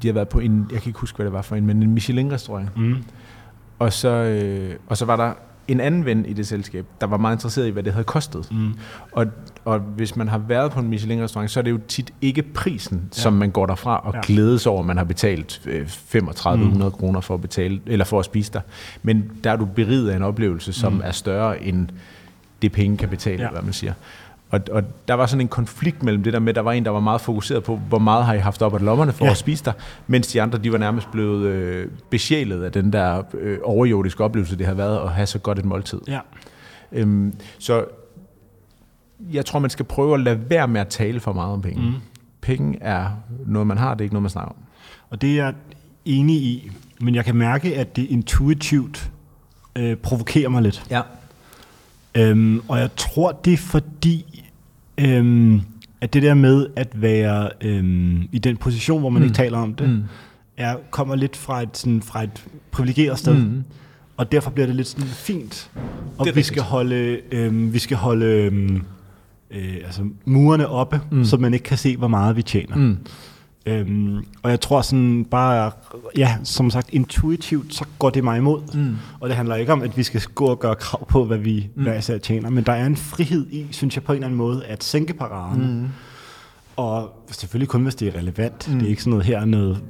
de 0.02 0.08
havde 0.08 0.14
været 0.14 0.28
på 0.28 0.38
en, 0.38 0.66
jeg 0.72 0.80
kan 0.82 0.88
ikke 0.90 1.00
huske, 1.00 1.16
hvad 1.16 1.26
det 1.26 1.32
var 1.32 1.42
for 1.42 1.56
en, 1.56 1.66
men 1.66 1.82
en 1.82 1.90
Michelin-restaurant. 1.94 2.76
Mm. 2.76 2.96
Og 3.78 3.92
så, 3.92 4.08
øh, 4.08 4.74
og 4.86 4.96
så 4.96 5.04
var 5.04 5.16
der 5.16 5.32
en 5.68 5.80
anden 5.80 6.04
ven 6.04 6.26
i 6.26 6.32
det 6.32 6.46
selskab, 6.46 6.86
der 7.00 7.06
var 7.06 7.16
meget 7.16 7.36
interesseret 7.36 7.66
i, 7.66 7.70
hvad 7.70 7.82
det 7.82 7.92
havde 7.92 8.04
kostet. 8.04 8.48
Mm. 8.52 8.72
Og, 9.12 9.26
og 9.64 9.78
hvis 9.78 10.16
man 10.16 10.28
har 10.28 10.38
været 10.38 10.72
på 10.72 10.80
en 10.80 10.88
Michelin-restaurant, 10.88 11.50
så 11.50 11.60
er 11.60 11.64
det 11.64 11.70
jo 11.70 11.80
tit 11.88 12.12
ikke 12.20 12.42
prisen, 12.42 12.98
Ja. 13.16 13.20
som 13.20 13.32
man 13.32 13.50
går 13.50 13.66
derfra 13.66 13.98
og 13.98 14.14
Ja. 14.14 14.20
glædes 14.22 14.66
over, 14.66 14.80
at 14.80 14.86
man 14.86 14.96
har 14.96 15.04
betalt 15.04 15.62
øh, 15.66 15.86
3500 15.88 16.90
mm. 16.90 16.96
kroner 16.98 17.20
for 17.20 17.34
at 17.34 17.40
betale 17.40 17.80
eller 17.86 18.04
for 18.04 18.18
at 18.18 18.24
spise 18.24 18.52
der. 18.52 18.60
Men 19.02 19.30
der 19.44 19.50
er 19.50 19.56
du 19.56 19.64
beriget 19.64 20.10
af 20.10 20.16
en 20.16 20.22
oplevelse, 20.22 20.72
som 20.72 20.92
Mm. 20.92 21.00
er 21.04 21.12
større 21.12 21.62
end 21.62 21.88
det 22.62 22.72
penge 22.72 22.96
kan 22.96 23.08
betale, 23.08 23.42
ja. 23.42 23.50
hvad 23.50 23.62
man 23.62 23.72
siger. 23.72 23.92
Og, 24.50 24.60
og 24.72 24.82
der 25.08 25.14
var 25.14 25.26
sådan 25.26 25.40
en 25.40 25.48
konflikt 25.48 26.02
mellem 26.02 26.22
det 26.22 26.32
der 26.32 26.38
med, 26.38 26.54
der 26.54 26.60
var 26.60 26.72
en, 26.72 26.84
der 26.84 26.90
var 26.90 27.00
meget 27.00 27.20
fokuseret 27.20 27.64
på, 27.64 27.76
hvor 27.76 27.98
meget 27.98 28.24
har 28.24 28.34
I 28.34 28.38
haft 28.38 28.62
op 28.62 28.74
af 28.74 28.82
lommerne 28.84 29.12
for 29.12 29.24
Ja. 29.24 29.30
at 29.30 29.36
spise 29.36 29.64
der, 29.64 29.72
mens 30.06 30.26
de 30.26 30.42
andre, 30.42 30.58
de 30.58 30.72
var 30.72 30.78
nærmest 30.78 31.10
blevet 31.12 31.46
øh, 31.46 31.88
besjælet 32.10 32.62
af 32.64 32.72
den 32.72 32.92
der 32.92 33.22
øh, 33.34 33.58
overjordiske 33.64 34.24
oplevelse, 34.24 34.58
det 34.58 34.66
har 34.66 34.74
været 34.74 34.98
at 34.98 35.10
have 35.10 35.26
så 35.26 35.38
godt 35.38 35.58
et 35.58 35.64
måltid. 35.64 36.00
Ja. 36.08 36.18
Øhm, 36.92 37.34
så 37.58 37.84
jeg 39.32 39.46
tror, 39.46 39.58
man 39.58 39.70
skal 39.70 39.84
prøve 39.84 40.14
at 40.14 40.20
lade 40.20 40.40
være 40.50 40.68
med 40.68 40.80
at 40.80 40.88
tale 40.88 41.20
for 41.20 41.32
meget 41.32 41.52
om 41.52 41.62
penge. 41.62 41.82
Mm. 41.82 41.94
Penge 42.40 42.78
er 42.82 43.06
noget, 43.46 43.66
man 43.66 43.78
har, 43.78 43.94
det 43.94 44.00
er 44.00 44.04
ikke 44.04 44.14
noget, 44.14 44.22
man 44.22 44.30
snakker 44.30 44.50
om. 44.50 44.56
Og 45.10 45.20
det 45.22 45.30
er 45.30 45.44
jeg 45.44 45.54
enig 46.04 46.36
i, 46.36 46.70
men 47.00 47.14
jeg 47.14 47.24
kan 47.24 47.36
mærke, 47.36 47.76
at 47.76 47.96
det 47.96 48.06
intuitivt 48.10 49.10
øh, 49.76 49.96
provokerer 49.96 50.48
mig 50.48 50.62
lidt. 50.62 50.84
Ja. 50.90 51.00
Øhm, 52.14 52.62
og 52.68 52.78
jeg 52.78 52.90
tror, 52.96 53.32
det 53.32 53.52
er 53.52 53.56
fordi, 53.56 54.26
øhm, 55.00 55.60
at 56.00 56.14
det 56.14 56.22
der 56.22 56.34
med 56.34 56.66
at 56.76 56.88
være 56.94 57.50
øhm, 57.60 58.22
i 58.32 58.38
den 58.38 58.56
position, 58.56 59.00
hvor 59.00 59.10
man 59.10 59.22
mm. 59.22 59.24
ikke 59.24 59.34
taler 59.34 59.58
om 59.58 59.74
det, 59.74 59.88
mm. 59.88 60.02
er, 60.56 60.76
kommer 60.90 61.16
lidt 61.16 61.36
fra 61.36 61.62
et, 61.62 61.76
sådan, 61.76 62.02
fra 62.02 62.22
et 62.22 62.44
privilegeret 62.70 63.18
sted. 63.18 63.34
Mm. 63.34 63.64
Og 64.16 64.32
derfor 64.32 64.50
bliver 64.50 64.66
det 64.66 64.76
lidt 64.76 64.88
sådan 64.88 65.06
fint. 65.06 65.70
Og 66.18 66.26
vi 66.34 66.42
skal 66.42 66.62
holde, 66.62 67.20
øhm, 67.32 67.72
vi 67.72 67.78
skal 67.78 67.96
holde 67.96 68.26
øhm, 68.26 68.82
øh, 69.50 69.74
altså 69.84 70.02
murene 70.24 70.68
oppe, 70.68 71.00
mm. 71.10 71.24
så 71.24 71.36
man 71.36 71.54
ikke 71.54 71.64
kan 71.64 71.78
se, 71.78 71.96
hvor 71.96 72.08
meget 72.08 72.36
vi 72.36 72.42
tjener. 72.42 72.76
Mm. 72.76 72.96
Øhm, 73.66 74.24
og 74.42 74.50
jeg 74.50 74.60
tror 74.60 74.82
sådan 74.82 75.24
bare, 75.30 75.70
ja, 76.16 76.36
som 76.44 76.70
sagt, 76.70 76.90
intuitivt, 76.92 77.74
så 77.74 77.84
går 77.98 78.10
det 78.10 78.24
mig 78.24 78.38
imod. 78.38 78.60
Mm. 78.74 78.96
Og 79.20 79.28
det 79.28 79.36
handler 79.36 79.54
ikke 79.54 79.72
om, 79.72 79.82
at 79.82 79.96
vi 79.96 80.02
skal 80.02 80.20
gå 80.34 80.46
og 80.46 80.60
gøre 80.60 80.74
krav 80.74 81.06
på, 81.08 81.24
hvad 81.24 81.38
vi 81.38 81.68
mm. 81.74 81.82
hver 81.82 81.98
især 81.98 82.18
tjener, 82.18 82.50
men 82.50 82.64
der 82.64 82.72
er 82.72 82.86
en 82.86 82.96
frihed 82.96 83.46
i, 83.50 83.66
synes 83.70 83.96
jeg 83.96 84.04
på 84.04 84.12
en 84.12 84.16
eller 84.16 84.26
anden 84.26 84.38
måde, 84.38 84.64
at 84.64 84.84
sænke 84.84 85.14
paraderne. 85.14 85.66
Mm. 85.66 85.88
Og 86.76 87.24
selvfølgelig 87.30 87.68
kun, 87.68 87.82
hvis 87.82 87.94
det 87.94 88.08
er 88.08 88.18
relevant. 88.18 88.68
Mm. 88.68 88.78
Det 88.78 88.86
er 88.86 88.90
ikke 88.90 89.02
sådan 89.02 89.10
noget 89.10 89.26
her, 89.26 89.44
noget, 89.44 89.82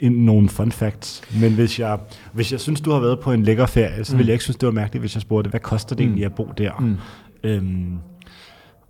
nogle 0.00 0.48
fun 0.48 0.72
facts. 0.72 1.22
Men 1.40 1.52
hvis 1.52 1.78
jeg, 1.78 1.98
hvis 2.32 2.52
jeg 2.52 2.60
synes, 2.60 2.80
du 2.80 2.90
har 2.90 3.00
været 3.00 3.20
på 3.20 3.32
en 3.32 3.42
lækker 3.42 3.66
ferie, 3.66 4.04
så 4.04 4.12
mm. 4.12 4.18
vil 4.18 4.26
jeg 4.26 4.32
ikke 4.32 4.44
synes, 4.44 4.56
det 4.56 4.66
var 4.66 4.72
mærkeligt, 4.72 5.02
hvis 5.02 5.14
jeg 5.14 5.22
spurgte, 5.22 5.50
hvad 5.50 5.60
koster 5.60 5.96
det 5.96 6.04
mm. 6.04 6.08
egentlig 6.08 6.24
at 6.24 6.34
bo 6.34 6.52
der? 6.58 6.72
Mm. 6.80 6.96
Øhm, 7.44 7.98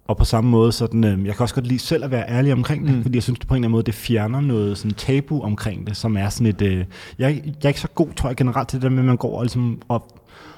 og 0.09 0.17
på 0.17 0.25
samme 0.25 0.51
måde, 0.51 0.73
sådan, 0.73 1.05
øh, 1.05 1.27
jeg 1.27 1.35
kan 1.35 1.43
også 1.43 1.55
godt 1.55 1.67
lide 1.67 1.79
selv 1.79 2.05
at 2.05 2.11
være 2.11 2.31
ærlig 2.31 2.53
omkring 2.53 2.87
det, 2.87 2.95
mm. 2.95 3.03
fordi 3.03 3.17
jeg 3.17 3.23
synes, 3.23 3.39
det 3.39 3.49
på 3.49 3.55
en 3.55 3.57
eller 3.57 3.67
anden 3.67 3.73
måde, 3.73 3.83
det 3.83 3.95
fjerner 3.95 4.41
noget 4.41 4.79
sådan 4.79 4.95
tabu 4.95 5.43
omkring 5.43 5.87
det, 5.87 5.97
som 5.97 6.17
er 6.17 6.29
sådan 6.29 6.47
et... 6.47 6.63
Øh, 6.63 6.77
jeg, 6.77 6.87
jeg 7.19 7.55
er 7.63 7.69
ikke 7.69 7.81
så 7.81 7.89
god, 7.89 8.09
tror 8.17 8.29
jeg, 8.29 8.37
generelt 8.37 8.69
til 8.69 8.77
det 8.77 8.83
der 8.83 8.91
med, 8.91 8.99
at 8.99 9.05
man 9.05 9.17
går 9.17 9.39
og, 9.39 9.45
ligesom, 9.45 9.83
og 9.89 10.13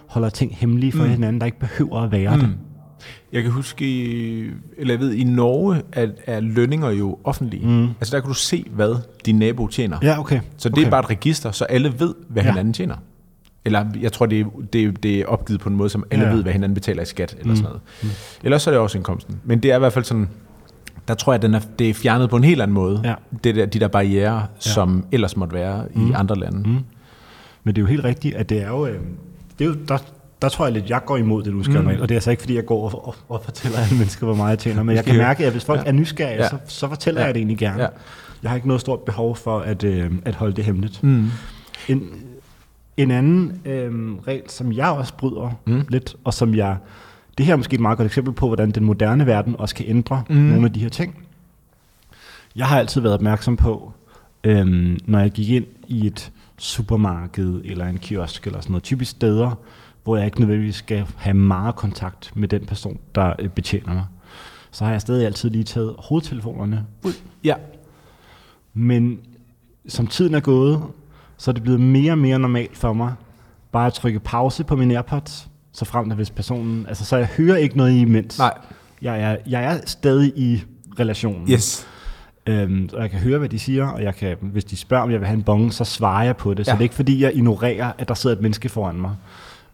holder 0.07 0.29
ting 0.29 0.57
hemmelige 0.57 0.93
for 0.93 1.05
mm. 1.05 1.11
hinanden, 1.11 1.41
der 1.41 1.47
ikke 1.47 1.59
behøver 1.59 2.01
at 2.01 2.13
være 2.13 2.37
mm. 2.37 2.41
det. 2.41 2.51
Jeg 3.33 3.43
kan 3.43 3.53
huske, 3.53 3.85
eller 4.79 4.95
jeg 4.95 5.01
ved, 5.01 5.13
i 5.13 5.25
Norge 5.25 5.83
er, 5.93 6.07
er 6.27 6.41
lønninger 6.41 6.91
jo 6.91 7.19
offentlige. 7.25 7.67
Mm. 7.67 7.89
Altså 7.89 8.17
der 8.17 8.21
kan 8.21 8.29
du 8.29 8.35
se, 8.35 8.65
hvad 8.71 8.97
din 9.27 9.39
nabo 9.39 9.67
tjener. 9.67 9.99
Ja, 10.03 10.21
okay. 10.21 10.41
Så 10.57 10.69
det 10.69 10.79
okay. 10.79 10.87
er 10.87 10.91
bare 10.91 11.01
et 11.01 11.11
register, 11.11 11.51
så 11.51 11.65
alle 11.65 12.01
ved, 12.01 12.15
hvad 12.29 12.43
ja. 12.43 12.49
hinanden 12.49 12.75
tjener. 12.75 12.97
Eller 13.69 13.87
jeg 14.01 14.13
tror, 14.13 14.27
det 14.27 14.41
er, 14.41 14.45
det, 14.73 15.03
det 15.03 15.21
er 15.21 15.27
opgivet 15.27 15.61
på 15.61 15.69
en 15.69 15.77
måde, 15.77 15.89
som 15.89 16.05
alle 16.11 16.27
ja. 16.27 16.33
ved, 16.33 16.43
hvad 16.43 16.53
hinanden 16.53 16.75
betaler 16.75 17.03
i 17.03 17.07
skat, 17.07 17.37
eller 17.39 17.51
mm. 17.51 17.57
sådan 17.57 17.69
noget. 17.69 17.81
Mm. 18.03 18.09
Ellers 18.45 18.63
så 18.63 18.71
er 18.71 18.75
det 18.75 18.81
også 18.81 18.99
indkomsten. 18.99 19.41
Men 19.45 19.63
det 19.63 19.71
er 19.71 19.77
i 19.77 19.79
hvert 19.79 19.93
fald 19.93 20.05
sådan, 20.05 20.29
der 21.09 21.15
tror 21.15 21.33
jeg, 21.33 21.39
at 21.39 21.43
den 21.43 21.55
er, 21.55 21.61
det 21.79 21.91
er 21.91 21.95
fjernet 21.95 22.31
på 22.31 22.37
en 22.37 22.45
helt 22.45 22.63
anden 22.63 22.75
måde. 22.75 23.01
Ja. 23.05 23.15
Det 23.45 23.55
der, 23.55 23.67
de 23.67 23.81
der 23.81 23.89
barriere, 23.89 24.37
ja. 24.37 24.47
som 24.59 25.05
ellers 25.13 25.37
måtte 25.37 25.55
være 25.55 25.85
mm. 25.95 26.11
i 26.11 26.13
andre 26.13 26.37
lande. 26.37 26.59
Mm. 26.59 26.79
Men 27.65 27.75
det 27.75 27.79
er 27.79 27.83
jo 27.83 27.87
helt 27.87 28.05
rigtigt, 28.05 28.35
at 28.35 28.49
det 28.49 28.63
er 28.63 28.69
jo... 28.69 28.87
Øh, 28.87 28.99
det 29.59 29.65
er 29.65 29.69
jo 29.69 29.77
der, 29.89 29.99
der 30.43 30.49
tror 30.49 30.65
jeg 30.65 30.73
lidt, 30.73 30.91
jeg 30.91 31.01
går 31.07 31.17
imod 31.17 31.43
det, 31.43 31.53
du 31.53 31.63
skriver 31.63 31.83
mm. 31.83 31.89
Og 31.89 32.09
det 32.09 32.11
er 32.11 32.15
altså 32.17 32.31
ikke, 32.31 32.41
fordi 32.41 32.55
jeg 32.55 32.67
går 32.67 32.91
og, 32.91 33.09
og, 33.09 33.15
og 33.29 33.41
fortæller 33.45 33.79
alle 33.79 33.97
mennesker, 33.97 34.27
hvor 34.27 34.35
meget 34.35 34.51
jeg 34.51 34.59
tjener. 34.59 34.83
Men 34.83 34.97
jeg 34.97 35.05
kan 35.05 35.17
mærke, 35.17 35.47
at 35.47 35.53
hvis 35.53 35.65
folk 35.65 35.81
ja. 35.81 35.87
er 35.87 35.93
nysgerrige, 35.93 36.43
ja. 36.43 36.49
så, 36.49 36.57
så 36.67 36.89
fortæller 36.89 37.21
ja. 37.21 37.27
jeg 37.27 37.35
det 37.35 37.41
egentlig 37.41 37.59
gerne. 37.59 37.83
Ja. 37.83 37.89
Jeg 38.43 38.51
har 38.51 38.57
ikke 38.57 38.69
noget 38.69 38.81
stort 38.81 39.01
behov 39.01 39.37
for 39.37 39.59
at, 39.59 39.85
øh, 39.85 40.13
at 40.25 40.35
holde 40.35 40.57
det 40.57 40.65
hemmeligt. 40.65 41.03
Mm. 41.03 41.31
En, 41.89 42.11
en 42.99 43.11
anden 43.11 43.61
øh, 43.65 44.15
regel, 44.27 44.43
som 44.49 44.73
jeg 44.73 44.91
også 44.91 45.15
bryder 45.15 45.51
mm. 45.67 45.85
lidt, 45.89 46.17
og 46.25 46.35
som 46.35 46.55
jeg... 46.55 46.77
Det 47.39 47.47
her 47.47 47.53
er 47.53 47.57
måske 47.57 47.75
et 47.75 47.81
meget 47.81 47.99
godt 47.99 48.07
eksempel 48.07 48.35
på, 48.35 48.47
hvordan 48.47 48.71
den 48.71 48.85
moderne 48.85 49.27
verden 49.27 49.57
også 49.59 49.75
kan 49.75 49.87
ændre 49.89 50.23
mm. 50.29 50.37
nogle 50.37 50.67
af 50.67 50.73
de 50.73 50.81
her 50.81 50.89
ting. 50.89 51.25
Jeg 52.57 52.67
har 52.67 52.79
altid 52.79 53.01
været 53.01 53.15
opmærksom 53.15 53.57
på, 53.57 53.93
øh, 54.45 54.97
når 55.07 55.19
jeg 55.19 55.31
gik 55.31 55.49
ind 55.49 55.65
i 55.89 56.07
et 56.07 56.33
supermarked 56.59 57.61
eller 57.65 57.87
en 57.87 57.99
kiosk 57.99 58.47
eller 58.47 58.61
sådan 58.61 58.73
noget, 58.73 58.83
typisk 58.83 59.11
steder, 59.11 59.59
hvor 60.05 60.17
jeg 60.17 60.27
ikke 60.27 60.41
nødvendigvis 60.41 60.77
skal 60.77 61.07
have 61.17 61.35
meget 61.35 61.77
kontakt 61.77 62.33
med 62.35 62.49
den 62.49 62.67
person, 62.67 62.99
der 63.15 63.33
øh, 63.39 63.49
betjener 63.49 63.95
mig, 63.95 64.05
så 64.71 64.85
har 64.85 64.93
jeg 64.93 65.01
stadig 65.01 65.27
altid 65.27 65.51
lige 65.51 65.65
taget 65.65 65.95
hovedtelefonerne 65.99 66.87
ud. 67.05 67.13
Ja. 67.45 67.55
Men 68.75 69.21
som 69.89 70.07
tiden 70.07 70.35
er 70.35 70.41
gået, 70.41 70.83
så 71.39 71.51
er 71.51 71.53
det 71.53 71.63
blevet 71.63 71.81
mere 71.81 72.13
og 72.13 72.19
mere 72.19 72.39
normalt 72.39 72.77
for 72.77 72.93
mig 72.93 73.15
bare 73.73 73.87
at 73.87 73.93
trykke 73.93 74.21
pause 74.21 74.65
på 74.65 74.77
min 74.77 74.91
AirPods, 74.91 75.49
så 75.73 75.85
frem 75.85 76.09
til 76.09 76.17
hvis 76.17 76.31
personen, 76.31 76.87
altså 76.89 77.05
så 77.05 77.17
jeg 77.17 77.27
hører 77.27 77.57
ikke 77.57 77.77
noget 77.77 77.93
imens. 77.93 78.39
Nej. 78.39 78.59
Jeg 79.03 79.21
er, 79.21 79.37
jeg 79.47 79.65
er 79.65 79.81
stadig 79.85 80.33
i 80.37 80.63
relationen. 80.99 81.51
Yes. 81.51 81.87
Øhm, 82.47 82.89
og 82.93 83.03
jeg 83.03 83.11
kan 83.11 83.19
høre, 83.21 83.39
hvad 83.39 83.49
de 83.49 83.59
siger, 83.59 83.87
og 83.87 84.03
jeg 84.03 84.15
kan, 84.15 84.37
hvis 84.41 84.65
de 84.65 84.77
spørger, 84.77 85.03
om 85.05 85.11
jeg 85.11 85.21
vil 85.21 85.27
have 85.27 85.37
en 85.37 85.43
bong, 85.43 85.75
så 85.75 85.85
svarer 85.85 86.25
jeg 86.25 86.37
på 86.37 86.55
det. 86.55 86.67
Så 86.67 86.73
det 86.73 86.79
er 86.79 86.83
ikke 86.83 86.95
fordi, 86.95 87.23
jeg 87.23 87.35
ignorerer, 87.35 87.93
at 87.99 88.09
der 88.09 88.15
sidder 88.15 88.37
et 88.37 88.43
menneske 88.43 88.69
foran 88.69 89.01
mig. 89.01 89.15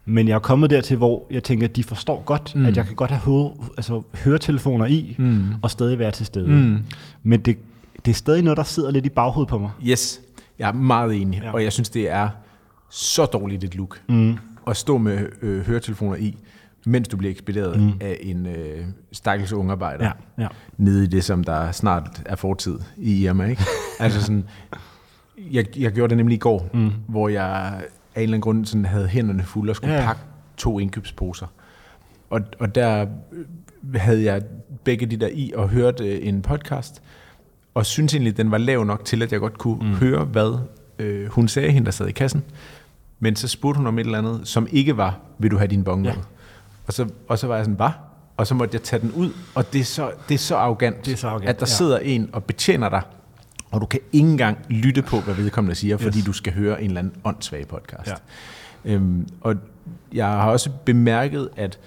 Men 0.05 0.29
jeg 0.29 0.35
er 0.35 0.39
kommet 0.39 0.71
dertil, 0.71 0.97
hvor 0.97 1.27
jeg 1.31 1.43
tænker, 1.43 1.69
at 1.69 1.77
de 1.77 1.85
forstår 1.85 2.23
godt, 2.25 2.53
mm. 2.57 2.67
at 2.67 2.77
jeg 2.77 2.87
kan 2.87 2.95
godt 2.95 3.11
have 3.11 3.21
høre, 3.21 3.51
altså, 3.77 4.03
høretelefoner 4.25 4.87
i, 4.87 5.17
mm. 5.19 5.45
og 5.63 5.71
stadig 5.71 5.99
være 5.99 6.11
til 6.11 6.27
stede. 6.27 6.49
Mm. 6.49 6.79
Men 7.23 7.41
det, 7.41 7.59
det 8.05 8.11
er 8.11 8.15
stadig 8.15 8.43
noget, 8.43 8.57
der 8.57 8.63
sidder 8.63 8.91
lidt 8.91 9.07
i 9.07 9.09
baghovedet 9.09 9.49
på 9.49 9.59
mig. 9.59 9.71
Yes. 9.87 10.21
Jeg 10.59 10.69
er 10.69 10.73
meget 10.73 11.15
enig, 11.23 11.41
ja. 11.43 11.53
og 11.53 11.65
jeg 11.65 11.73
synes, 11.73 11.91
det 11.91 12.11
er 12.11 12.29
så 12.91 13.27
dårligt 13.27 13.65
et 13.65 13.75
look 13.75 14.01
mm. 14.09 14.39
at 14.67 14.77
stå 14.77 14.99
med 14.99 15.29
øh, 15.43 15.67
høretelefoner 15.67 16.17
i, 16.17 16.37
mens 16.87 17.09
du 17.09 17.17
bliver 17.17 17.31
ekspederet 17.31 17.81
mm. 17.81 17.93
af 18.01 18.19
en 18.21 18.47
øh, 18.47 18.87
stakkels 19.13 19.53
ungarbejder 19.53 20.05
ja, 20.05 20.43
ja. 20.43 20.49
nede 20.77 21.05
i 21.05 21.07
det, 21.07 21.25
som 21.25 21.45
der 21.45 21.73
snart 21.73 22.23
er 22.27 22.37
fortid 22.37 22.79
i 22.97 23.25
Irma. 23.25 23.45
Ikke? 23.45 23.63
altså 24.01 24.23
sådan, 24.23 24.45
jeg, 25.51 25.79
jeg 25.79 25.93
gjorde 25.93 26.09
det 26.11 26.17
nemlig 26.17 26.35
i 26.37 26.39
går, 26.39 26.69
mm. 26.75 26.93
hvor 27.09 27.29
jeg 27.29 27.83
af 28.15 28.21
en 28.21 28.23
eller 28.23 28.35
anden 28.35 28.41
grund 28.41 28.65
sådan 28.65 28.85
havde 28.85 29.09
hænderne 29.09 29.43
fulde 29.43 29.71
og 29.71 29.77
skulle 29.77 29.95
ja. 29.95 30.05
pakke 30.05 30.23
to 30.57 30.79
indkøbsposer. 30.79 31.47
Og, 32.31 32.41
og 32.61 32.75
der 32.75 33.07
havde 33.95 34.25
jeg 34.25 34.43
begge 34.85 35.07
de 35.07 35.17
der 35.17 35.29
i 35.33 35.53
og 35.57 35.69
hørte 35.69 36.09
øh, 36.09 36.29
en 36.29 36.43
podcast, 36.43 37.03
og 37.75 37.87
synes 37.87 38.15
egentlig, 38.15 38.31
at 38.31 38.37
den 38.37 38.51
var 38.51 38.59
lav 38.59 38.85
nok 38.85 39.05
til, 39.05 39.23
at 39.23 39.33
jeg 39.33 39.41
godt 39.41 39.59
kunne 39.59 39.89
mm. 39.89 39.95
høre, 39.95 40.25
hvad 40.25 40.59
øh, 40.99 41.27
hun 41.27 41.49
sagde, 41.49 41.71
hende 41.71 41.85
der 41.87 41.93
sad 41.93 42.07
i 42.07 42.13
kassen. 42.13 42.43
Men 43.21 43.37
så 43.37 43.49
spurgte 43.49 43.79
hun 43.79 43.87
om 43.87 43.99
et 43.99 44.05
eller 44.05 44.19
andet, 44.19 44.41
som 44.45 44.67
ikke 44.71 44.97
var, 44.97 45.19
vil 45.39 45.51
du 45.51 45.57
have 45.57 45.69
din 45.69 45.85
bong 45.85 46.05
ja. 46.05 46.15
og, 46.87 46.93
så, 46.93 47.09
og 47.29 47.39
så 47.39 47.47
var 47.47 47.57
jeg 47.57 47.65
sådan, 47.65 47.77
hvad? 47.77 47.91
Og 48.37 48.47
så 48.47 48.55
måtte 48.55 48.75
jeg 48.75 48.83
tage 48.83 49.03
den 49.03 49.13
ud, 49.13 49.33
og 49.55 49.73
det 49.73 49.81
er 49.81 49.85
så, 49.85 50.11
det 50.29 50.35
er 50.35 50.39
så, 50.39 50.57
arrogant, 50.57 51.07
det 51.07 51.13
er 51.13 51.17
så 51.17 51.29
arrogant, 51.29 51.51
at 51.51 51.61
der 51.61 51.67
ja. 51.69 51.75
sidder 51.75 51.99
en 51.99 52.31
og 52.33 52.45
betjener 52.45 52.89
dig, 52.89 53.03
og 53.71 53.81
du 53.81 53.87
kan 53.87 54.01
ikke 54.13 54.29
engang 54.29 54.59
lytte 54.69 55.03
på, 55.03 55.21
hvad 55.21 55.35
vedkommende 55.35 55.75
siger, 55.75 55.97
yes. 55.99 56.05
fordi 56.05 56.21
du 56.21 56.33
skal 56.33 56.53
høre 56.53 56.83
en 56.83 56.87
eller 56.87 56.99
anden 56.99 57.15
åndssvag 57.25 57.69
podcast. 57.69 58.11
Ja. 58.85 58.93
Øhm, 58.93 59.29
og 59.41 59.57
jeg 60.13 60.27
har 60.27 60.51
også 60.51 60.71
bemærket, 60.85 61.49
at 61.57 61.79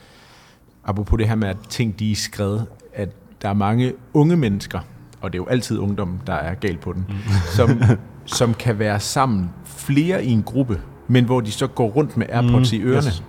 apropos 0.83 1.17
det 1.17 1.27
her 1.27 1.35
med, 1.35 1.47
at 1.47 1.57
ting 1.69 1.99
de 1.99 2.11
er 2.11 2.15
skrevet, 2.15 2.65
at 2.93 3.09
der 3.41 3.49
er 3.49 3.53
mange 3.53 3.93
unge 4.13 4.37
mennesker, 4.37 4.79
og 5.21 5.33
det 5.33 5.39
er 5.39 5.43
jo 5.43 5.47
altid 5.47 5.79
ungdom, 5.79 6.19
der 6.27 6.33
er 6.33 6.53
galt 6.53 6.79
på 6.79 6.93
den, 6.93 7.05
mm. 7.09 7.15
som, 7.57 7.81
som 8.25 8.53
kan 8.53 8.79
være 8.79 8.99
sammen 8.99 9.49
flere 9.65 10.25
i 10.25 10.31
en 10.31 10.43
gruppe, 10.43 10.81
men 11.07 11.25
hvor 11.25 11.41
de 11.41 11.51
så 11.51 11.67
går 11.67 11.87
rundt 11.87 12.17
med 12.17 12.25
AirPods 12.29 12.73
mm. 12.73 12.79
i 12.79 12.81
ørerne. 12.81 13.07
Yes. 13.07 13.23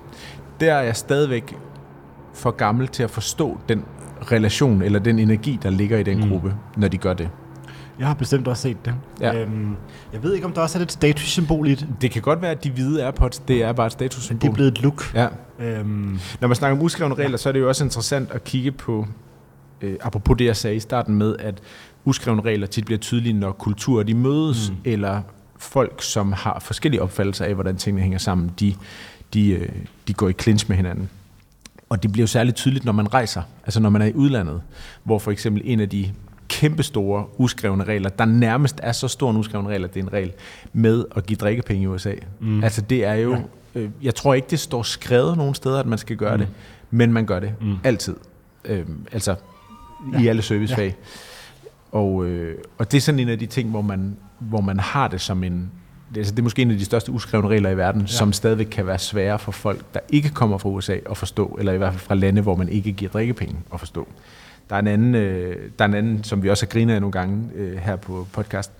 Der 0.60 0.74
er 0.74 0.82
jeg 0.82 0.96
stadigvæk 0.96 1.56
for 2.34 2.50
gammel 2.50 2.88
til 2.88 3.02
at 3.02 3.10
forstå 3.10 3.58
den 3.68 3.84
relation 4.32 4.82
eller 4.82 4.98
den 4.98 5.18
energi, 5.18 5.58
der 5.62 5.70
ligger 5.70 5.98
i 5.98 6.02
den 6.02 6.20
mm. 6.20 6.28
gruppe, 6.28 6.54
når 6.76 6.88
de 6.88 6.98
gør 6.98 7.14
det. 7.14 7.30
Jeg 7.98 8.06
har 8.06 8.14
bestemt 8.14 8.48
også 8.48 8.62
set 8.62 8.84
det. 8.84 8.94
Ja. 9.20 9.42
Øhm, 9.42 9.76
jeg 10.12 10.22
ved 10.22 10.34
ikke, 10.34 10.46
om 10.46 10.52
der 10.52 10.60
også 10.60 10.78
er 10.78 10.82
et 10.82 10.92
statussymbol 10.92 11.68
i 11.68 11.74
det. 11.74 11.88
Det 12.00 12.10
kan 12.10 12.22
godt 12.22 12.42
være, 12.42 12.50
at 12.50 12.64
de 12.64 12.70
hvide 12.70 13.04
AirPods, 13.04 13.38
det 13.38 13.62
er 13.62 13.72
bare 13.72 13.86
et 13.86 13.92
statussymbol. 13.92 14.40
Det 14.40 14.48
er 14.48 14.54
blevet 14.54 14.70
et 14.70 14.82
look. 14.82 15.14
Ja. 15.14 15.28
Øhm. 15.60 16.18
Når 16.40 16.48
man 16.48 16.54
snakker 16.54 16.78
om 16.78 16.84
uskrevne 16.84 17.14
regler, 17.14 17.36
så 17.36 17.48
er 17.48 17.52
det 17.52 17.60
jo 17.60 17.68
også 17.68 17.84
interessant 17.84 18.30
at 18.30 18.44
kigge 18.44 18.72
på 18.72 19.06
øh, 19.80 19.96
apropos 20.00 20.38
det, 20.38 20.44
jeg 20.44 20.56
sagde 20.56 20.76
i 20.76 20.80
starten 20.80 21.14
med, 21.14 21.36
at 21.38 21.60
uskrevne 22.04 22.42
regler 22.42 22.66
tit 22.66 22.84
bliver 22.84 22.98
tydelige, 22.98 23.32
når 23.32 23.52
kulturer 23.52 24.02
de 24.02 24.14
mødes, 24.14 24.70
mm. 24.70 24.76
eller 24.84 25.22
folk, 25.58 26.02
som 26.02 26.32
har 26.32 26.58
forskellige 26.60 27.02
opfattelser 27.02 27.44
af, 27.44 27.54
hvordan 27.54 27.76
tingene 27.76 28.02
hænger 28.02 28.18
sammen, 28.18 28.52
de, 28.60 28.74
de, 29.34 29.50
øh, 29.50 29.68
de 30.08 30.14
går 30.14 30.28
i 30.28 30.32
clinch 30.32 30.68
med 30.68 30.76
hinanden. 30.76 31.10
Og 31.88 32.02
det 32.02 32.12
bliver 32.12 32.22
jo 32.22 32.26
særligt 32.26 32.56
tydeligt, 32.56 32.84
når 32.84 32.92
man 32.92 33.14
rejser, 33.14 33.42
altså 33.64 33.80
når 33.80 33.90
man 33.90 34.02
er 34.02 34.06
i 34.06 34.14
udlandet, 34.14 34.62
hvor 35.04 35.18
for 35.18 35.30
eksempel 35.30 35.62
en 35.64 35.80
af 35.80 35.88
de 35.88 36.12
kæmpestore 36.48 37.26
uskrevne 37.40 37.84
regler, 37.84 38.08
der 38.08 38.24
nærmest 38.24 38.80
er 38.82 38.92
så 38.92 39.08
stor 39.08 39.30
en 39.30 39.36
uskreven 39.36 39.68
regel, 39.68 39.84
at 39.84 39.94
det 39.94 40.00
er 40.00 40.04
en 40.04 40.12
regel, 40.12 40.32
med 40.72 41.04
at 41.16 41.26
give 41.26 41.36
drikkepenge 41.36 41.82
i 41.82 41.86
USA. 41.86 42.14
Mm. 42.40 42.64
Altså 42.64 42.80
det 42.80 43.04
er 43.04 43.14
jo, 43.14 43.36
øh, 43.74 43.90
jeg 44.02 44.14
tror 44.14 44.34
ikke, 44.34 44.46
det 44.50 44.58
står 44.58 44.82
skrevet 44.82 45.36
nogen 45.36 45.54
steder, 45.54 45.80
at 45.80 45.86
man 45.86 45.98
skal 45.98 46.16
gøre 46.16 46.36
mm. 46.36 46.42
det, 46.42 46.48
men 46.90 47.12
man 47.12 47.26
gør 47.26 47.40
det 47.40 47.54
mm. 47.60 47.76
altid. 47.84 48.16
Øh, 48.64 48.86
altså 49.12 49.34
ja. 50.12 50.20
i 50.20 50.26
alle 50.26 50.42
servicefag. 50.42 50.86
Ja. 50.86 51.98
Og, 51.98 52.24
øh, 52.24 52.58
og 52.78 52.92
det 52.92 52.96
er 52.96 53.00
sådan 53.00 53.20
en 53.20 53.28
af 53.28 53.38
de 53.38 53.46
ting, 53.46 53.70
hvor 53.70 53.82
man, 53.82 54.16
hvor 54.38 54.60
man 54.60 54.78
har 54.78 55.08
det 55.08 55.20
som 55.20 55.44
en... 55.44 55.70
Det, 56.10 56.16
altså 56.16 56.34
det 56.34 56.38
er 56.38 56.42
måske 56.42 56.62
en 56.62 56.70
af 56.70 56.78
de 56.78 56.84
største 56.84 57.12
uskrevne 57.12 57.48
regler 57.48 57.70
i 57.70 57.76
verden, 57.76 58.00
ja. 58.00 58.06
som 58.06 58.32
stadigvæk 58.32 58.66
kan 58.66 58.86
være 58.86 58.98
svære 58.98 59.38
for 59.38 59.52
folk, 59.52 59.94
der 59.94 60.00
ikke 60.08 60.28
kommer 60.28 60.58
fra 60.58 60.68
USA 60.68 60.96
at 61.10 61.16
forstå, 61.16 61.56
eller 61.58 61.72
i 61.72 61.76
hvert 61.76 61.92
fald 61.92 62.00
fra 62.00 62.14
lande, 62.14 62.42
hvor 62.42 62.56
man 62.56 62.68
ikke 62.68 62.92
giver 62.92 63.10
drikkepenge 63.10 63.56
at 63.72 63.80
forstå. 63.80 64.08
Der 64.70 64.76
er 64.76 64.80
en 64.80 64.86
anden, 64.86 65.14
øh, 65.14 65.56
der 65.78 65.84
er 65.84 65.88
en 65.88 65.94
anden 65.94 66.24
som 66.24 66.42
vi 66.42 66.50
også 66.50 66.66
har 66.66 66.68
grinet 66.68 66.94
af 66.94 67.00
nogle 67.00 67.12
gange 67.12 67.48
øh, 67.54 67.76
her 67.76 67.96
på 67.96 68.26
podcast. 68.32 68.72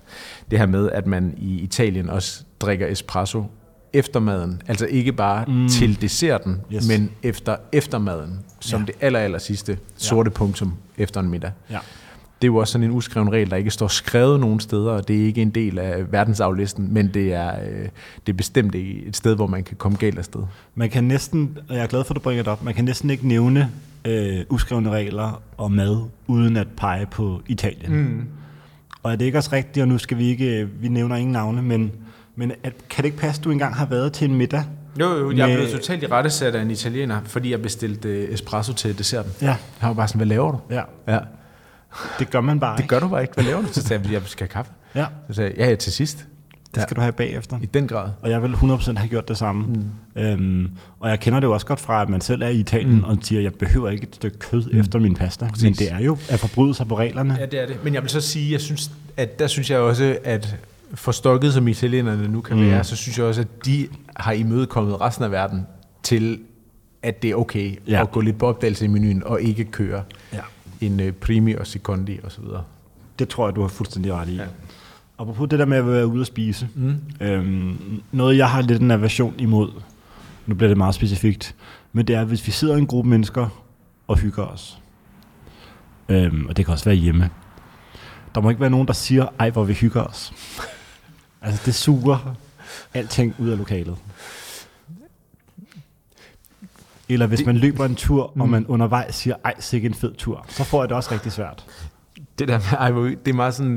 Det 0.51 0.59
her 0.59 0.67
med, 0.67 0.91
at 0.91 1.07
man 1.07 1.35
i 1.37 1.59
Italien 1.61 2.11
også 2.11 2.45
drikker 2.61 2.87
espresso 2.87 3.45
efter 3.93 4.21
maden. 4.21 4.63
Altså 4.69 4.87
ikke 4.87 5.13
bare 5.13 5.45
mm. 5.49 5.69
til 5.69 6.01
desserten, 6.01 6.57
Yes. 6.75 6.89
men 6.89 7.11
efter 7.23 7.57
eftermaden, 7.73 8.39
som 8.61 8.81
Ja. 8.81 8.87
det 8.87 8.95
aller, 9.01 9.19
aller 9.19 9.39
sidste 9.39 9.79
sorte 9.97 10.31
punktum 10.31 10.75
efter 10.99 11.21
en 11.21 11.29
middag. 11.31 11.51
Ja. 11.71 11.79
Det 12.43 12.45
er 12.45 12.53
jo 12.53 12.57
også 12.57 12.73
sådan 12.73 12.85
en 12.85 12.91
uskreven 12.97 13.33
regel, 13.33 13.51
der 13.51 13.57
ikke 13.57 13.71
står 13.71 13.89
skrevet 13.89 14.41
nogen 14.41 14.61
steder, 14.61 14.91
og 14.91 15.09
det 15.09 15.21
er 15.23 15.25
ikke 15.27 15.43
en 15.43 15.51
del 15.51 15.79
af 15.79 16.13
verdensaflisten, 16.13 16.95
men 16.95 17.11
det 17.15 17.33
er, 17.35 17.53
øh, 17.61 17.89
det 18.27 18.33
er 18.33 18.37
bestemt 18.37 18.75
et 18.75 19.17
sted, 19.17 19.35
hvor 19.37 19.47
man 19.47 19.65
kan 19.65 19.77
komme 19.77 19.99
galt 19.99 20.19
afsted. 20.19 20.41
Man 20.75 20.91
kan 20.91 21.05
næsten, 21.05 21.59
og 21.69 21.75
jeg 21.77 21.83
er 21.83 21.87
glad 21.87 22.05
for, 22.05 22.13
at 22.15 22.17
du 22.17 22.21
bringer 22.21 22.43
det 22.43 22.53
op, 22.53 22.65
man 22.65 22.75
kan 22.75 22.85
næsten 22.85 23.11
ikke 23.11 23.29
nævne 23.29 23.71
øh, 24.05 24.41
uskrevne 24.51 24.91
regler 24.91 25.43
og 25.57 25.73
mad, 25.73 26.01
uden 26.27 26.57
at 26.57 26.67
pege 26.77 27.07
på 27.07 27.41
Italien. 27.47 27.97
Mm. 27.97 28.25
Og 29.03 29.13
er 29.13 29.17
det 29.17 29.25
ikke 29.25 29.39
også 29.39 29.51
rigtigt, 29.53 29.83
og 29.83 29.89
nu 29.89 29.99
skal 29.99 30.19
vi 30.19 30.25
ikke, 30.29 30.61
øh, 30.61 30.83
vi 30.83 30.89
nævner 30.89 31.17
ingen 31.17 31.33
navne, 31.33 31.63
men, 31.63 31.93
men 32.39 32.53
at, 32.63 32.73
kan 32.89 33.03
det 33.03 33.05
ikke 33.05 33.17
passe, 33.19 33.41
at 33.41 33.45
du 33.45 33.51
engang 33.51 33.75
har 33.75 33.87
været 33.87 34.13
til 34.13 34.31
en 34.31 34.35
middag? 34.37 34.65
Jo, 35.01 35.07
jo, 35.17 35.31
jeg 35.31 35.43
er 35.45 35.47
Med- 35.47 35.57
blevet 35.57 35.71
totalt 35.73 36.03
i 36.03 36.07
rettesat 36.07 36.55
af 36.55 36.63
en 36.63 36.71
italiener, 36.71 37.21
fordi 37.25 37.51
jeg 37.51 37.63
bestilte 37.63 38.09
øh, 38.09 38.35
espresso 38.35 38.73
til 38.73 38.99
desserten. 38.99 39.33
Ja. 39.43 39.57
Han 39.79 39.89
var 39.89 39.95
bare 39.95 40.09
sådan, 40.09 40.19
hvad 40.19 40.27
laver 40.27 40.53
du? 40.53 40.59
Ja, 40.71 40.83
Ja. 41.09 41.19
det 42.19 42.31
gør 42.31 42.41
man 42.41 42.61
bare 42.61 42.73
Det 42.77 42.83
ikke. 42.83 42.89
gør 42.89 43.01
du 43.01 43.09
bare 43.09 43.23
ikke. 43.23 43.35
Hvad 43.35 43.45
laver 43.45 43.61
du? 43.63 43.67
Så 43.73 43.83
sagde 43.83 44.03
jeg, 44.05 44.13
jeg 44.13 44.23
skal 44.27 44.45
have 44.47 44.53
kaffe. 44.53 44.73
Ja, 44.95 45.07
Så 45.29 45.35
sagde 45.35 45.51
jeg, 45.51 45.59
ja, 45.59 45.69
ja, 45.69 45.75
til 45.75 45.93
sidst. 45.93 46.27
det 46.75 46.83
skal 46.83 46.97
du 46.97 47.01
have 47.01 47.13
bagefter. 47.13 47.59
I 47.63 47.67
den 47.67 47.89
grad. 47.89 48.09
Og 48.23 48.31
jeg 48.31 48.43
vil 48.43 48.55
100% 48.55 48.97
have 48.97 49.09
gjort 49.09 49.29
det 49.29 49.37
samme. 49.39 49.67
Mm. 49.67 50.23
Øhm, 50.23 50.71
og 51.01 51.11
jeg 51.11 51.21
kender 51.21 51.41
det 51.41 51.47
jo 51.47 51.53
også 51.53 51.67
godt 51.67 51.81
fra, 51.81 52.03
at 52.03 52.09
man 52.09 52.21
selv 52.21 52.43
er 52.43 52.49
i 52.49 52.57
Italien 52.57 52.97
mm. 52.97 53.05
og 53.05 53.19
siger, 53.23 53.39
at 53.41 53.45
jeg 53.45 53.55
behøver 53.55 53.89
ikke 53.91 54.03
et 54.03 54.15
stykke 54.15 54.39
kød 54.39 54.73
mm. 54.73 54.81
efter 54.81 54.99
min 54.99 55.15
pasta. 55.15 55.47
Præcis. 55.49 55.63
Men 55.65 55.73
det 55.73 55.93
er 55.93 55.99
jo 55.99 56.19
at 56.29 56.41
forbryde 56.41 56.75
sig 56.75 56.89
på 56.89 56.99
reglerne. 56.99 57.37
Ja, 57.41 57.47
det 57.47 57.63
er 57.63 57.67
det. 57.67 57.85
Men 57.85 57.95
jeg 57.95 58.03
vil 58.03 58.11
så 58.11 58.21
sige, 58.21 58.53
jeg 58.53 58.61
synes, 58.61 58.91
at 59.17 59.39
der 59.39 59.47
synes 59.47 59.71
jeg 59.71 59.79
også, 59.79 60.19
at 60.25 60.57
forstokket 60.95 61.53
som 61.55 61.69
italienerne 61.69 62.29
nu 62.29 62.41
kan 62.41 62.57
Mm. 62.57 62.63
være, 62.63 62.85
så 62.85 62.97
synes 62.97 63.19
jeg 63.19 63.27
også, 63.27 63.41
at 63.41 63.65
de 63.67 63.89
har 64.17 64.33
imødekommet 64.33 65.01
resten 65.01 65.25
af 65.25 65.31
verden 65.31 65.67
til, 66.03 66.41
at 67.03 67.23
det 67.23 67.31
er 67.31 67.35
okay 67.35 67.79
Ja. 67.89 68.01
at 68.03 68.11
gå 68.11 68.21
lidt 68.21 68.39
på 68.39 68.47
opdagelse 68.47 68.85
i 68.85 68.89
menuen, 68.89 69.23
og 69.25 69.43
ikke 69.43 69.65
køre 69.65 70.03
Ja. 70.33 70.41
en 70.81 71.01
uh, 71.01 71.11
primi 71.11 71.55
og 71.55 71.67
secondi 71.67 72.19
og 72.25 72.33
så 72.33 72.41
videre. 72.41 72.63
Det 73.19 73.29
tror 73.29 73.49
jeg, 73.49 73.57
du 73.57 73.61
har 73.61 73.69
fuldstændig 73.69 74.13
ret 74.13 74.29
i. 74.29 74.35
Ja. 74.37 74.45
Apropos 75.19 75.49
det 75.49 75.59
der 75.59 75.65
med 75.65 75.77
at 75.77 75.87
være 75.87 76.07
ude 76.07 76.21
at 76.21 76.27
spise. 76.27 76.69
Mm. 76.75 76.97
Øhm, 77.21 77.77
noget, 78.13 78.37
jeg 78.37 78.51
har 78.51 78.63
lidt 78.63 78.83
en 78.83 78.91
aversion 78.91 79.35
imod, 79.39 79.71
nu 80.47 80.55
bliver 80.55 80.69
det 80.69 80.77
meget 80.79 80.95
specifikt, 80.95 81.55
men 81.93 82.07
det 82.07 82.17
er, 82.17 82.25
hvis 82.25 82.47
vi 82.47 82.53
sidder 82.53 82.77
en 82.77 82.87
gruppe 82.87 83.11
mennesker 83.11 83.63
og 84.09 84.17
hygger 84.19 84.45
os, 84.45 84.79
øhm, 86.09 86.47
og 86.49 86.57
det 86.57 86.65
kan 86.65 86.73
også 86.73 86.85
være 86.85 86.95
hjemme, 86.95 87.31
der 88.35 88.41
må 88.41 88.49
ikke 88.51 88.61
være 88.61 88.71
nogen, 88.71 88.87
der 88.87 88.93
siger, 88.93 89.27
ej, 89.39 89.51
hvor 89.51 89.65
vi 89.65 89.73
hygger 89.73 90.03
os. 90.03 90.33
Altså, 91.49 91.63
det 91.67 91.75
suger 91.75 92.35
alting 92.95 93.35
ud 93.39 93.49
af 93.49 93.59
lokalet. 93.59 93.97
Eller 97.09 97.27
hvis 97.27 97.47
man 97.47 97.57
løber 97.57 97.85
en 97.85 97.95
tur, 97.95 98.33
og 98.41 98.49
man 98.49 98.67
undervejs 98.67 99.15
siger, 99.15 99.37
ej, 99.45 99.55
sikke 99.59 99.87
en 99.87 99.95
fed 99.95 100.15
tur, 100.15 100.47
så 100.49 100.65
får 100.65 100.83
jeg 100.83 100.89
det 100.89 100.97
også 100.97 101.13
rigtig 101.13 101.33
svært. 101.33 101.65
Det 102.39 102.49
der 102.49 102.59
med, 102.59 102.79
ej, 102.79 102.91
hvor- 102.91 103.03
det 103.05 103.29
er 103.29 103.33
meget 103.33 103.55
sådan, 103.55 103.75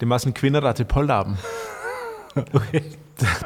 det 0.00 0.02
er 0.02 0.06
meget 0.06 0.20
sådan 0.20 0.32
kvinder, 0.32 0.60
der 0.60 0.68
er 0.68 0.72
til 0.72 0.84
polterappen. 0.84 1.36
Okay. 2.54 2.80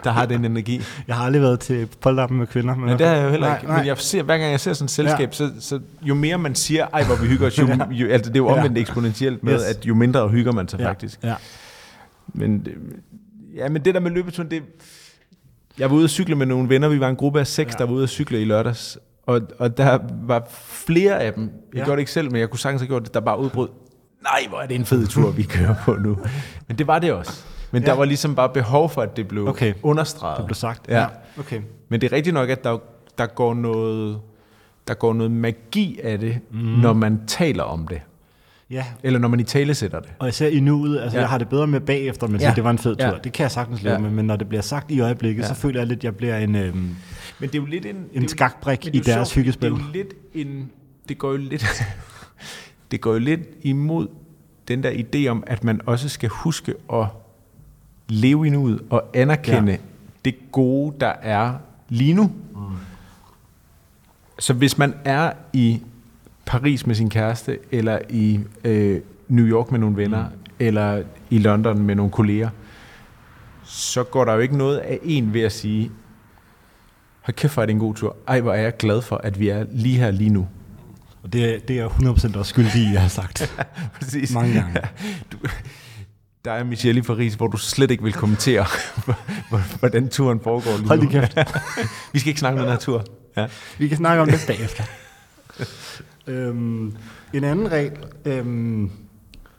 der 0.05 0.11
har 0.11 0.27
den 0.27 0.45
energi. 0.45 0.81
Jeg 1.09 1.17
har 1.17 1.25
aldrig 1.25 1.43
været 1.43 1.61
til 1.61 1.87
polterappen 2.01 2.39
med 2.39 2.47
kvinder. 2.47 2.75
Men 2.75 2.85
Men 2.85 2.99
det 2.99 3.07
har 3.07 3.15
jeg 3.15 3.25
jo 3.25 3.31
heller 3.31 3.47
Nej, 3.47 3.57
ikke. 3.57 3.67
nej. 3.69 3.77
Men 3.79 3.87
jeg 3.87 3.99
ser, 3.99 4.23
hver 4.23 4.39
gang 4.39 4.51
jeg 4.51 4.61
ser 4.61 4.73
sådan 4.73 4.85
et 4.85 4.91
selskab, 4.91 5.19
Ja. 5.41 5.45
ja. 5.45 5.51
så, 5.61 5.67
så 5.69 5.81
jo 6.03 6.15
mere 6.15 6.39
man 6.39 6.55
siger, 6.55 6.87
ej 6.93 7.05
hvor 7.05 7.17
vi 7.17 7.27
hygger 7.27 7.47
os, 7.47 7.59
jo, 7.59 7.67
jo, 7.91 8.09
altså 8.09 8.31
det 8.31 8.37
er 8.37 8.41
jo 8.43 8.49
omvendt 8.49 8.77
Ja. 8.77 8.81
eksponentielt 8.81 9.43
med, 9.45 9.55
Yes. 9.55 9.63
at 9.63 9.87
jo 9.87 9.95
mindre 9.95 10.29
hygger 10.29 10.53
man 10.53 10.69
sig 10.69 10.81
ja, 10.81 10.89
faktisk. 10.89 11.19
Ja. 11.23 11.35
Men, 12.29 12.65
det- 12.65 12.79
ja, 13.57 13.69
men 13.69 13.85
det 13.85 13.95
der 13.95 14.01
med 14.01 14.11
løbeturen, 14.11 14.51
det... 14.51 14.63
Jeg 15.79 15.91
var 15.91 15.97
ude 15.97 16.05
at 16.05 16.11
cykle 16.11 16.35
med 16.35 16.47
nogle 16.47 16.69
venner, 16.69 16.89
vi 16.89 17.01
var 17.01 17.09
en 17.09 17.17
gruppe 17.17 17.41
af 17.41 17.47
seks, 17.47 17.69
Ja. 17.69 17.75
ja. 17.75 17.79
der 17.79 17.85
var 17.91 17.93
ude 17.97 18.03
at 18.03 18.09
cykle 18.09 18.43
i 18.43 18.45
lørdags. 18.45 18.99
Og, 19.27 19.41
og 19.59 19.77
der 19.77 19.99
var 20.23 20.47
flere 20.51 21.21
af 21.23 21.33
dem, 21.33 21.43
jeg 21.43 21.51
Ja. 21.75 21.79
ja. 21.79 21.85
gjorde 21.85 21.97
det 21.97 22.01
ikke 22.01 22.13
selv, 22.13 22.31
men 22.33 22.41
jeg 22.41 22.51
kunne 22.51 22.59
sagtens 22.59 22.83
have 22.83 22.89
gjort 22.89 23.05
det, 23.05 23.15
der 23.15 23.21
bare 23.21 23.39
udbrød, 23.41 23.69
nej, 24.23 24.47
hvor 24.49 24.59
er 24.59 24.67
det 24.67 24.75
en 24.75 24.85
fed 24.85 25.07
tur, 25.07 25.31
vi 25.31 25.43
kører 25.43 25.75
på 25.85 25.95
nu. 25.95 26.19
Men 26.69 26.79
det 26.79 26.87
var 26.87 26.99
det 26.99 27.13
også. 27.13 27.45
Men 27.71 27.83
Ja. 27.83 27.89
ja. 27.89 27.93
der 27.93 27.99
var 27.99 28.05
ligesom 28.05 28.35
bare 28.35 28.49
behov 28.49 28.91
for, 28.91 29.03
at 29.03 29.17
det 29.17 29.29
blev 29.29 29.49
Okay. 29.49 29.75
understreget. 29.83 30.39
Det 30.39 30.47
blev 30.47 30.55
sagt. 30.55 30.89
Ja. 30.89 31.07
Okay. 31.39 31.61
Men 31.89 32.01
det 32.01 32.13
er 32.13 32.17
rigtigt 32.17 32.35
nok, 32.35 32.49
at 32.51 32.65
der, 32.65 32.79
der, 33.19 33.27
går, 33.27 33.55
noget, 33.55 34.21
der 34.89 34.95
går 34.95 35.13
noget 35.13 35.31
magi 35.33 36.01
af 36.03 36.19
det, 36.19 36.39
mm. 36.51 36.59
når 36.59 36.93
man 36.93 37.21
taler 37.27 37.63
om 37.63 37.89
det. 37.89 38.01
Ja, 38.75 38.85
Eller 39.03 39.19
når 39.19 39.29
man 39.29 39.41
i 39.41 39.43
tale 39.43 39.75
sætter 39.75 40.01
det. 40.01 40.11
og 40.19 40.29
især 40.29 40.49
i 40.49 40.61
nuet, 40.61 41.01
altså 41.01 41.17
ja. 41.17 41.21
Jeg 41.21 41.29
har 41.29 41.39
det 41.39 41.49
bedre 41.49 41.67
med 41.67 41.81
bagefter, 41.81 42.27
men 42.27 42.41
ja. 42.41 42.53
Det 42.57 42.65
var 42.65 42.71
en 42.71 42.79
fed 42.79 42.97
tur. 42.97 43.07
Ja. 43.07 43.13
Det 43.25 43.33
kan 43.33 43.43
jeg 43.43 43.51
sagtens 43.51 43.83
leve 43.83 43.95
ja. 43.95 43.99
Med, 44.01 44.11
men 44.11 44.27
når 44.27 44.37
det 44.37 44.49
bliver 44.49 44.63
sagt 44.63 44.91
i 44.91 45.01
øjeblikket, 45.01 45.43
ja. 45.43 45.49
Så 45.49 45.55
føler 45.55 45.81
jeg 45.81 45.87
lidt, 45.87 46.01
at 46.01 46.05
jeg 46.05 46.17
bliver 46.17 46.37
en, 46.37 46.55
øhm, 46.55 46.77
Men 46.77 46.97
det 47.41 47.55
er 47.55 47.59
jo 47.59 47.67
lidt 47.67 47.87
en... 47.87 47.97
en 48.13 48.29
skakbrik 48.29 48.87
i 48.87 48.99
er 48.99 49.03
deres 49.03 49.29
sjovt, 49.29 49.35
hyggespil. 49.35 49.71
Det 49.71 49.79
er 49.79 49.87
jo 49.87 49.93
lidt 49.93 50.15
en... 50.35 50.71
Det 51.09 51.19
går 51.19 51.31
jo 51.31 51.37
lidt... 51.37 51.67
det 52.91 53.01
går 53.01 53.13
jo 53.13 53.19
lidt 53.19 53.41
imod 53.63 54.09
den 54.69 54.83
der 54.83 54.91
idé 54.91 55.27
om, 55.29 55.45
at 55.47 55.65
man 55.65 55.81
også 55.87 56.09
skal 56.09 56.29
huske 56.29 56.75
at 56.93 57.07
leve 58.09 58.47
i 58.47 58.51
nuet 58.51 58.81
og 58.91 59.05
anerkende 59.15 59.73
ja. 59.73 59.79
det 60.25 60.35
gode, 60.53 60.95
der 61.01 61.13
er 61.23 61.55
lige 61.89 62.15
nu. 62.15 62.33
Mm. 62.55 62.61
Så 64.39 64.53
hvis 64.53 64.79
man 64.79 64.95
er 65.05 65.33
i 65.53 65.83
Paris 66.47 66.87
med 66.87 66.95
sin 66.95 67.11
kæreste, 67.11 67.59
eller 67.73 67.99
i 68.11 68.41
øh, 68.65 69.01
New 69.29 69.47
York 69.47 69.71
med 69.71 69.79
nogle 69.81 69.97
venner, 69.97 70.25
mm. 70.29 70.35
eller 70.59 71.03
i 71.31 71.39
London 71.39 71.83
med 71.83 71.95
nogle 71.95 72.13
kolleger, 72.13 72.49
så 73.65 74.03
går 74.05 74.25
der 74.25 74.33
jo 74.33 74.39
ikke 74.39 74.57
noget 74.57 74.79
af 74.79 74.99
en 75.03 75.33
ved 75.35 75.41
at 75.43 75.53
sige, 75.53 75.91
hold 77.23 77.35
kæft, 77.35 77.55
hvor 77.55 77.63
er 77.63 77.67
det 77.67 77.73
en 77.73 77.79
god 77.79 77.95
tur. 77.95 78.17
Ej, 78.29 78.41
hvor 78.41 78.53
er 78.53 78.63
jeg 78.63 78.77
glad 78.77 79.03
for, 79.03 79.17
at 79.17 79.41
vi 79.41 79.49
er 79.49 79.67
lige 79.73 79.99
her 79.99 80.11
lige 80.11 80.31
nu. 80.31 80.49
Og 81.23 81.33
det, 81.33 81.55
er- 81.55 81.59
det 81.61 81.79
er 81.79 81.83
jeg 81.83 81.91
100% 82.35 82.39
også 82.39 82.51
skyldig 82.51 82.75
i, 82.83 82.93
jeg 82.93 83.01
har 83.01 83.09
sagt. 83.09 83.55
Præcis. 84.01 84.33
Mange 84.35 84.55
gange. 84.55 84.81
Du, 85.33 85.37
der 86.45 86.53
er 86.53 86.65
Michelle 86.65 86.99
i 86.99 87.03
Paris, 87.03 87.35
hvor 87.35 87.47
du 87.47 87.57
slet 87.57 87.91
ikke 87.91 88.03
vil 88.05 88.13
kommentere, 88.13 88.65
hvor- 89.05 89.79
hvordan 89.79 90.09
turen 90.09 90.41
foregår 90.41 90.77
lige 90.77 90.89
Hold 90.89 91.03
nu. 91.03 91.09
kæft. 91.11 91.37
Vi 92.13 92.19
skal 92.19 92.29
ikke 92.29 92.41
snakke 92.41 92.61
om 92.61 92.65
den 92.65 92.73
her 92.73 92.79
tur. 92.81 93.05
Ja. 93.37 93.47
Vi 93.79 93.89
kan 93.89 93.97
snakke 93.97 94.23
om 94.23 94.29
det 94.31 94.45
bagefter. 94.47 94.85
Øhm, 96.27 96.93
en 97.33 97.45
anden 97.45 97.73
regel, 97.73 97.93
øhm, 98.25 98.91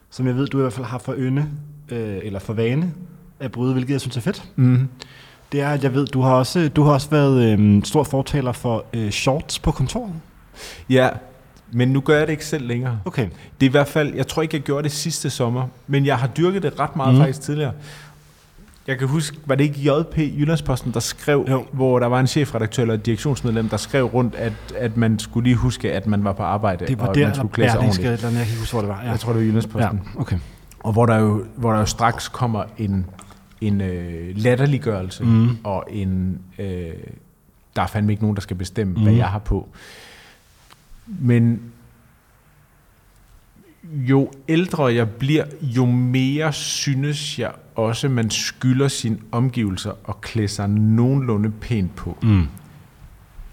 som 0.10 0.28
jeg 0.28 0.36
ved, 0.36 0.48
du 0.48 0.58
i 0.58 0.62
hvert 0.62 0.74
fald 0.74 0.86
har 0.86 0.98
for 0.98 1.14
ynde, 1.18 1.46
øh, 1.90 2.18
eller 2.24 2.40
for 2.40 2.54
vane 2.54 2.94
at 3.40 3.52
bryde, 3.52 3.74
hvilket 3.74 3.92
jeg 3.94 4.02
synes 4.02 4.18
er 4.18 4.22
fedt, 4.22 4.44
Mm. 4.56 4.88
det 5.52 5.62
er, 5.62 5.70
at 5.70 5.84
jeg 5.84 5.94
ved, 5.94 6.08
du 6.08 6.22
har 6.22 6.34
også, 6.34 6.70
du 6.70 6.84
har 6.84 6.92
også 6.94 7.10
været 7.10 7.52
øhm, 7.52 7.84
stor 7.84 8.04
fortaler 8.04 8.52
for 8.52 8.86
øh, 8.94 9.10
shorts 9.10 9.60
på 9.60 9.72
kontoret. 9.72 10.14
ja, 10.90 11.10
men 11.72 11.88
nu 11.88 12.02
gør 12.02 12.18
jeg 12.18 12.28
det 12.28 12.34
ikke 12.34 12.46
selv 12.46 12.68
længere. 12.68 13.00
Okay. 13.06 13.28
Det 13.60 13.66
er 13.66 13.70
i 13.70 13.72
hvert 13.72 13.88
fald, 13.88 14.14
jeg 14.16 14.28
tror 14.28 14.42
ikke, 14.42 14.56
jeg 14.58 14.64
gjorde 14.64 14.84
det 14.84 14.92
sidste 14.92 15.30
sommer, 15.30 15.68
men 15.88 16.06
jeg 16.06 16.18
har 16.18 16.28
dyrket 16.28 16.64
det 16.64 16.80
ret 16.80 16.96
meget 16.96 17.14
Mm. 17.14 17.18
mm. 17.20 17.24
faktisk 17.26 17.42
tidligere. 17.42 17.72
Jeg 18.88 19.00
kan 19.00 19.08
huske, 19.08 19.38
var 19.46 19.56
det 19.56 19.64
ikke 19.64 19.80
JP 19.80 20.18
Jyllandsposten, 20.18 20.94
der 20.94 21.00
skrev, 21.00 21.46
Jo. 21.50 21.66
hvor 21.72 22.00
der 22.00 22.08
var 22.08 22.20
en 22.20 22.28
chefredaktør 22.28 22.84
eller 22.84 22.96
direktionsmedlem, 22.96 23.70
der 23.70 23.78
skrev 23.78 24.06
rundt, 24.06 24.36
at, 24.36 24.54
at 24.78 24.98
man 24.98 25.20
skulle 25.20 25.44
lige 25.44 25.56
huske, 25.56 25.94
at 25.94 26.08
man 26.08 26.24
var 26.24 26.34
på 26.34 26.44
arbejde, 26.44 26.86
Det 26.88 27.00
var 27.00 27.08
og 27.08 27.16
der, 27.16 27.26
man 27.28 27.36
skulle 27.36 27.54
klæde 27.54 27.72
sig 27.72 27.80
ordentligt. 27.80 28.08
eller 28.08 28.28
jeg 28.30 28.32
kan 28.32 28.42
ikke 28.42 28.60
huske, 28.60 28.74
hvor 28.74 28.82
det 28.82 28.90
var. 28.90 29.04
Ja. 29.04 29.10
Jeg 29.10 29.20
tror, 29.20 29.32
det 29.34 29.40
var 29.42 29.46
Jyllandsposten. 29.46 30.02
ja. 30.16 30.22
Okay. 30.22 30.38
Og 30.80 30.94
hvor 30.94 31.06
der 31.06 31.18
jo, 31.18 31.46
hvor 31.56 31.72
der 31.72 31.80
jo 31.80 31.86
straks 31.86 32.28
kommer 32.28 32.64
en, 32.78 33.06
en 33.62 33.82
øh, 33.82 34.38
latterliggørelse, 34.38 35.24
Mm. 35.24 35.58
og 35.64 35.84
en, 35.90 36.40
øh, 36.60 36.90
der 37.76 37.82
er 37.82 37.88
fandme 37.88 38.12
ikke 38.14 38.24
nogen, 38.24 38.36
der 38.36 38.42
skal 38.42 38.58
bestemme, 38.58 38.94
mm. 38.94 39.02
hvad 39.04 39.12
Mm. 39.14 39.18
jeg 39.18 39.28
har 39.28 39.40
på. 39.40 39.68
Men 41.08 41.62
jo 43.94 44.32
ældre 44.48 44.86
jeg 44.86 45.10
bliver, 45.10 45.46
jo 45.62 45.86
mere 45.86 46.54
synes 46.54 47.40
jeg 47.40 47.52
også, 47.76 48.10
man 48.10 48.30
skylder 48.32 48.88
sine 48.88 49.18
omgivelser 49.32 49.92
at 50.10 50.22
klæde 50.22 50.48
sig 50.48 50.70
nogenlunde 50.70 51.52
pænt 51.52 51.96
på 51.96 52.18
Mm. 52.22 52.48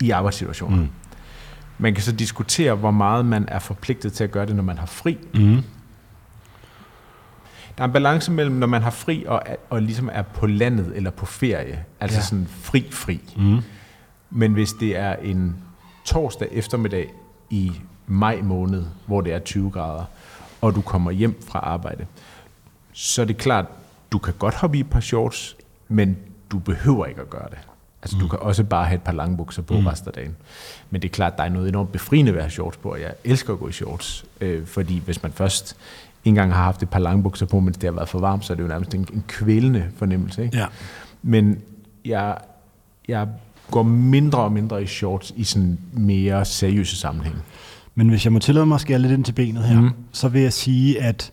i 0.01 0.11
arbejdssituationer. 0.11 0.77
Mm. 0.77 0.89
Man 1.79 1.95
kan 1.95 2.03
så 2.03 2.13
diskutere, 2.13 2.75
hvor 2.75 2.91
meget 2.91 3.25
man 3.27 3.45
er 3.49 3.59
forpligtet 3.59 4.13
til 4.13 4.25
at 4.25 4.31
gøre 4.31 4.47
det, 4.47 4.57
når 4.57 4.63
man 4.63 4.79
har 4.79 4.87
fri. 4.87 5.19
Mm. 5.35 5.63
Der 7.79 7.83
er 7.83 7.85
en 7.85 7.93
balance 7.93 8.31
mellem, 8.33 8.55
når 8.57 8.67
man 8.67 8.83
har 8.83 8.91
fri 8.91 9.25
og, 9.29 9.43
og 9.71 9.83
ligesom 9.83 10.11
er 10.13 10.23
på 10.23 10.47
landet 10.47 10.93
eller 10.97 11.11
på 11.11 11.27
ferie. 11.27 11.85
Altså 12.01 12.19
ja. 12.19 12.23
sådan 12.25 12.47
fri-fri. 12.51 13.21
Mm. 13.37 13.59
Men 14.31 14.53
hvis 14.53 14.73
det 14.73 14.97
er 14.97 15.17
en 15.17 15.57
torsdag 16.05 16.49
eftermiddag 16.53 17.13
i 17.51 17.73
maj 18.07 18.41
måned, 18.43 18.85
hvor 19.07 19.21
det 19.21 19.33
er 19.33 19.39
20 19.39 19.71
grader, 19.71 20.05
og 20.61 20.75
du 20.75 20.81
kommer 20.81 21.11
hjem 21.11 21.41
fra 21.49 21.59
arbejde, 21.59 22.07
så 22.93 23.23
er 23.23 23.27
det 23.27 23.37
klart, 23.37 23.67
du 24.12 24.18
kan 24.18 24.35
godt 24.38 24.55
hoppe 24.55 24.77
i 24.77 24.81
et 24.81 24.90
par 24.90 25.01
shorts, 25.01 25.57
men 25.88 26.16
du 26.51 26.59
behøver 26.59 27.07
ikke 27.07 27.20
at 27.20 27.31
gøre 27.31 27.48
det. 27.51 27.59
Altså, 28.03 28.16
mm. 28.16 28.22
du 28.22 28.29
kan 28.29 28.38
også 28.38 28.64
bare 28.64 28.85
have 28.85 28.96
et 28.96 29.03
par 29.03 29.12
lange 29.12 29.37
bukser 29.37 29.62
på 29.62 29.75
mm. 29.75 29.87
resten 29.87 30.09
af 30.09 30.12
dagen. 30.12 30.37
Men 30.90 31.03
det 31.03 31.09
er 31.09 31.12
klart, 31.12 31.38
der 31.38 31.44
er 31.44 31.48
noget 31.48 31.68
enormt 31.68 31.92
befriende 31.92 32.33
ved 32.33 32.38
at 32.38 32.44
have 32.44 32.51
shorts 32.51 32.77
på, 32.77 32.88
og 32.88 33.01
jeg 33.01 33.14
elsker 33.25 33.53
at 33.53 33.59
gå 33.59 33.68
i 33.68 33.72
shorts. 33.72 34.25
Øh, 34.40 34.66
fordi 34.66 34.98
hvis 34.98 35.22
man 35.22 35.33
først 35.33 35.77
engang 36.25 36.55
har 36.55 36.62
haft 36.62 36.83
et 36.83 36.90
par 36.90 36.98
lange 36.98 37.22
bukser 37.22 37.46
på, 37.46 37.61
mens 37.61 37.77
det 37.77 37.85
har 37.85 37.92
været 37.92 38.09
for 38.09 38.18
varmt, 38.18 38.44
så 38.44 38.53
er 38.53 38.55
det 38.55 38.62
jo 38.62 38.68
nærmest 38.68 38.94
en, 38.94 39.09
en 39.12 39.25
kvælende 39.29 39.87
fornemmelse. 39.96 40.44
Ikke? 40.44 40.59
Ja. 40.59 40.66
Men 41.22 41.59
jeg, 42.05 42.38
jeg 43.09 43.29
går 43.70 43.83
mindre 43.83 44.38
og 44.38 44.53
mindre 44.53 44.83
i 44.83 44.87
shorts 44.87 45.33
i 45.37 45.44
sådan 45.44 45.79
mere 45.92 46.44
seriøse 46.44 46.96
sammenhæng. 46.96 47.37
Men 47.94 48.09
hvis 48.09 48.25
jeg 48.25 48.33
må 48.33 48.38
tillade 48.38 48.66
mig 48.66 48.75
at 48.75 48.81
skære 48.81 48.98
lidt 48.98 49.12
ind 49.12 49.25
til 49.25 49.33
benet 49.33 49.64
her, 49.64 49.81
mm. 49.81 49.90
så 50.12 50.29
vil 50.29 50.42
jeg 50.42 50.53
sige, 50.53 51.03
at 51.03 51.33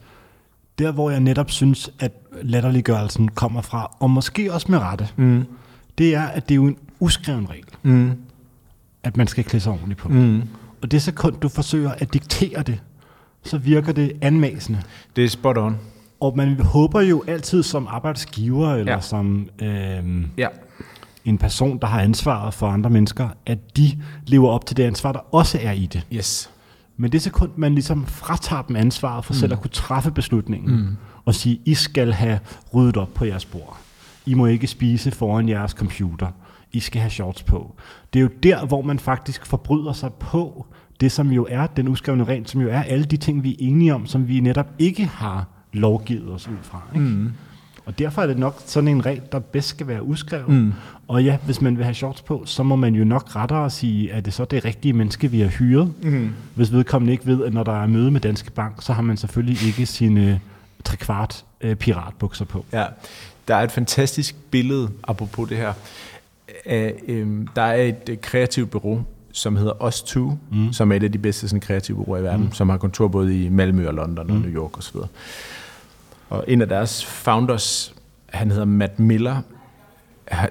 der 0.80 0.92
hvor 0.92 1.10
jeg 1.10 1.20
netop 1.20 1.52
synes, 1.52 1.92
at 2.00 2.12
latterliggørelsen 2.42 3.28
kommer 3.28 3.62
fra, 3.62 3.96
og 4.00 4.10
måske 4.10 4.54
også 4.54 4.68
med 4.70 4.80
rette, 4.80 5.08
mm. 5.16 5.46
det 5.98 6.16
er, 6.16 6.24
at 6.24 6.50
det 6.50 6.54
er 6.54 6.56
jo 6.56 6.66
en 6.66 6.78
uskreven 7.00 7.50
regel, 7.50 7.66
mm. 7.84 8.12
at 9.04 9.18
man 9.18 9.28
skal 9.28 9.44
klæde 9.44 9.64
sig 9.64 9.72
ordentligt 9.72 10.00
på. 10.00 10.10
Mm. 10.10 10.42
Og 10.82 10.92
det 10.92 11.02
sekund, 11.02 11.36
du 11.36 11.50
forsøger 11.50 11.92
at 11.92 12.14
diktere 12.14 12.64
det, 12.64 12.80
så 13.44 13.58
virker 13.58 13.92
det 13.92 14.12
anmasende. 14.22 14.82
Det 15.16 15.24
er 15.24 15.30
spot 15.30 15.58
on. 15.58 15.78
Og 16.20 16.38
man 16.38 16.60
håber 16.60 17.02
jo 17.02 17.24
altid 17.28 17.64
som 17.64 17.88
arbejdsgiver, 17.90 18.74
eller 18.74 18.94
ja. 18.94 19.02
som 19.02 19.50
øh, 19.62 20.24
ja. 20.38 20.48
en 21.26 21.38
person, 21.38 21.80
der 21.80 21.88
har 21.88 22.02
ansvaret 22.02 22.54
for 22.54 22.68
andre 22.68 22.90
mennesker, 22.90 23.30
at 23.46 23.78
de 23.78 24.02
lever 24.28 24.50
op 24.50 24.66
til 24.66 24.78
det 24.78 24.84
ansvar, 24.84 25.12
der 25.12 25.36
også 25.36 25.60
er 25.62 25.72
i 25.72 25.86
det. 25.86 26.08
Yes. 26.14 26.50
Men 27.02 27.12
det 27.12 27.22
sekund, 27.22 27.52
man 27.56 27.74
ligesom 27.74 28.06
fratager 28.06 28.62
dem 28.62 28.76
ansvaret 28.76 29.26
for 29.26 29.34
mm. 29.34 29.40
selv 29.40 29.54
at 29.54 29.62
kunne 29.62 29.72
træffe 29.72 30.12
beslutningen, 30.12 30.76
mm. 30.76 30.98
og 31.26 31.36
sige, 31.36 31.62
I 31.66 31.74
skal 31.74 32.14
have 32.14 32.40
ryddet 32.74 32.98
op 32.98 33.14
på 33.14 33.26
jeres 33.26 33.46
bord. 33.46 33.78
I 34.26 34.34
må 34.34 34.46
ikke 34.46 34.68
spise 34.68 35.12
foran 35.12 35.50
jeres 35.50 35.72
computer. 35.72 36.28
I 36.72 36.80
skal 36.80 37.02
have 37.02 37.12
shorts 37.12 37.44
på. 37.44 37.76
Det 38.14 38.20
er 38.20 38.24
jo 38.24 38.30
der, 38.44 38.66
hvor 38.66 38.82
man 38.82 39.00
faktisk 39.00 39.46
forbryder 39.46 39.94
sig 39.94 40.14
på 40.14 40.66
det, 41.00 41.12
som 41.12 41.32
jo 41.32 41.48
er 41.50 41.68
den 41.68 41.88
uskrevne 41.88 42.24
regel, 42.24 42.48
som 42.48 42.62
jo 42.62 42.70
er 42.70 42.82
alle 42.82 43.06
de 43.06 43.18
ting, 43.18 43.44
vi 43.44 43.52
er 43.52 43.56
enige 43.60 43.96
om, 43.96 44.06
som 44.06 44.28
vi 44.28 44.40
netop 44.40 44.68
ikke 44.80 45.06
har 45.06 45.48
lovgivet 45.74 46.34
os 46.34 46.48
ud 46.48 46.58
fra. 46.62 46.82
Ikke? 46.96 47.06
Mm. 47.06 47.32
Og 47.90 48.00
derfor 48.00 48.22
er 48.22 48.28
det 48.28 48.38
nok 48.38 48.62
sådan 48.66 48.88
en 48.88 49.06
regel, 49.06 49.22
der 49.32 49.40
bedst 49.40 49.68
skal 49.68 49.88
være 49.88 50.04
udskrevet. 50.04 50.50
Mm. 50.50 50.74
Og 51.08 51.24
ja, 51.24 51.38
hvis 51.46 51.62
man 51.62 51.78
vil 51.78 51.84
have 51.84 51.94
shorts 51.94 52.22
på, 52.22 52.44
så 52.46 52.64
må 52.64 52.76
man 52.76 52.96
jo 52.96 53.04
nok 53.04 53.36
rettere 53.36 53.70
sige, 53.70 54.14
at 54.14 54.26
det 54.26 54.34
så 54.34 54.46
det 54.46 54.66
rigtige 54.66 54.94
menneske, 54.94 55.32
vi 55.32 55.40
har 55.40 55.48
hyret. 55.48 55.94
Mm. 56.02 56.30
Hvis 56.56 56.72
vedkommende 56.72 57.12
ikke 57.12 57.26
ved, 57.26 57.44
at 57.44 57.54
når 57.54 57.64
der 57.64 57.84
er 57.84 57.88
møde 57.88 58.12
med 58.12 58.22
Danske 58.22 58.52
Bank, 58.52 58.76
så 58.80 58.94
har 58.94 59.02
man 59.02 59.18
selvfølgelig 59.18 59.68
ikke 59.68 59.86
sine 59.86 60.40
trekvart 60.84 61.46
øh, 61.62 61.76
piratbukser 61.76 62.46
på. 62.46 62.66
Ja, 62.74 62.86
der 63.48 63.56
er 63.56 63.64
et 63.64 63.72
fantastisk 63.72 64.36
billede, 64.52 64.90
apropos 65.04 65.50
det 65.50 65.58
her. 65.58 65.74
Af, 66.66 66.94
øh, 67.08 67.48
der 67.56 67.62
er 67.62 67.84
et 67.84 68.10
øh, 68.10 68.18
kreativt 68.22 68.72
bureau, 68.72 69.04
som 69.32 69.56
hedder 69.56 69.74
Us2, 69.74 70.20
mm. 70.52 70.74
som 70.74 70.92
er 70.92 70.96
et 70.96 71.04
af 71.04 71.12
de 71.12 71.18
bedste 71.18 71.48
sådan, 71.48 71.60
kreative 71.60 71.98
bureauer 71.98 72.18
i 72.18 72.24
verden, 72.24 72.46
mm. 72.46 72.54
som 72.54 72.70
har 72.70 72.78
kontor 72.78 73.08
både 73.08 73.44
i 73.44 73.50
Malmø 73.50 73.88
og 73.88 73.94
London 73.94 74.28
mm. 74.28 74.34
og 74.34 74.40
New 74.42 74.52
York 74.52 74.78
osv. 74.78 74.98
Og 74.98 75.10
en 76.48 76.62
af 76.62 76.68
deres 76.68 77.06
founders, 77.06 77.94
han 78.30 78.52
hedder 78.52 78.66
Matt 78.66 79.00
Miller, 79.00 79.42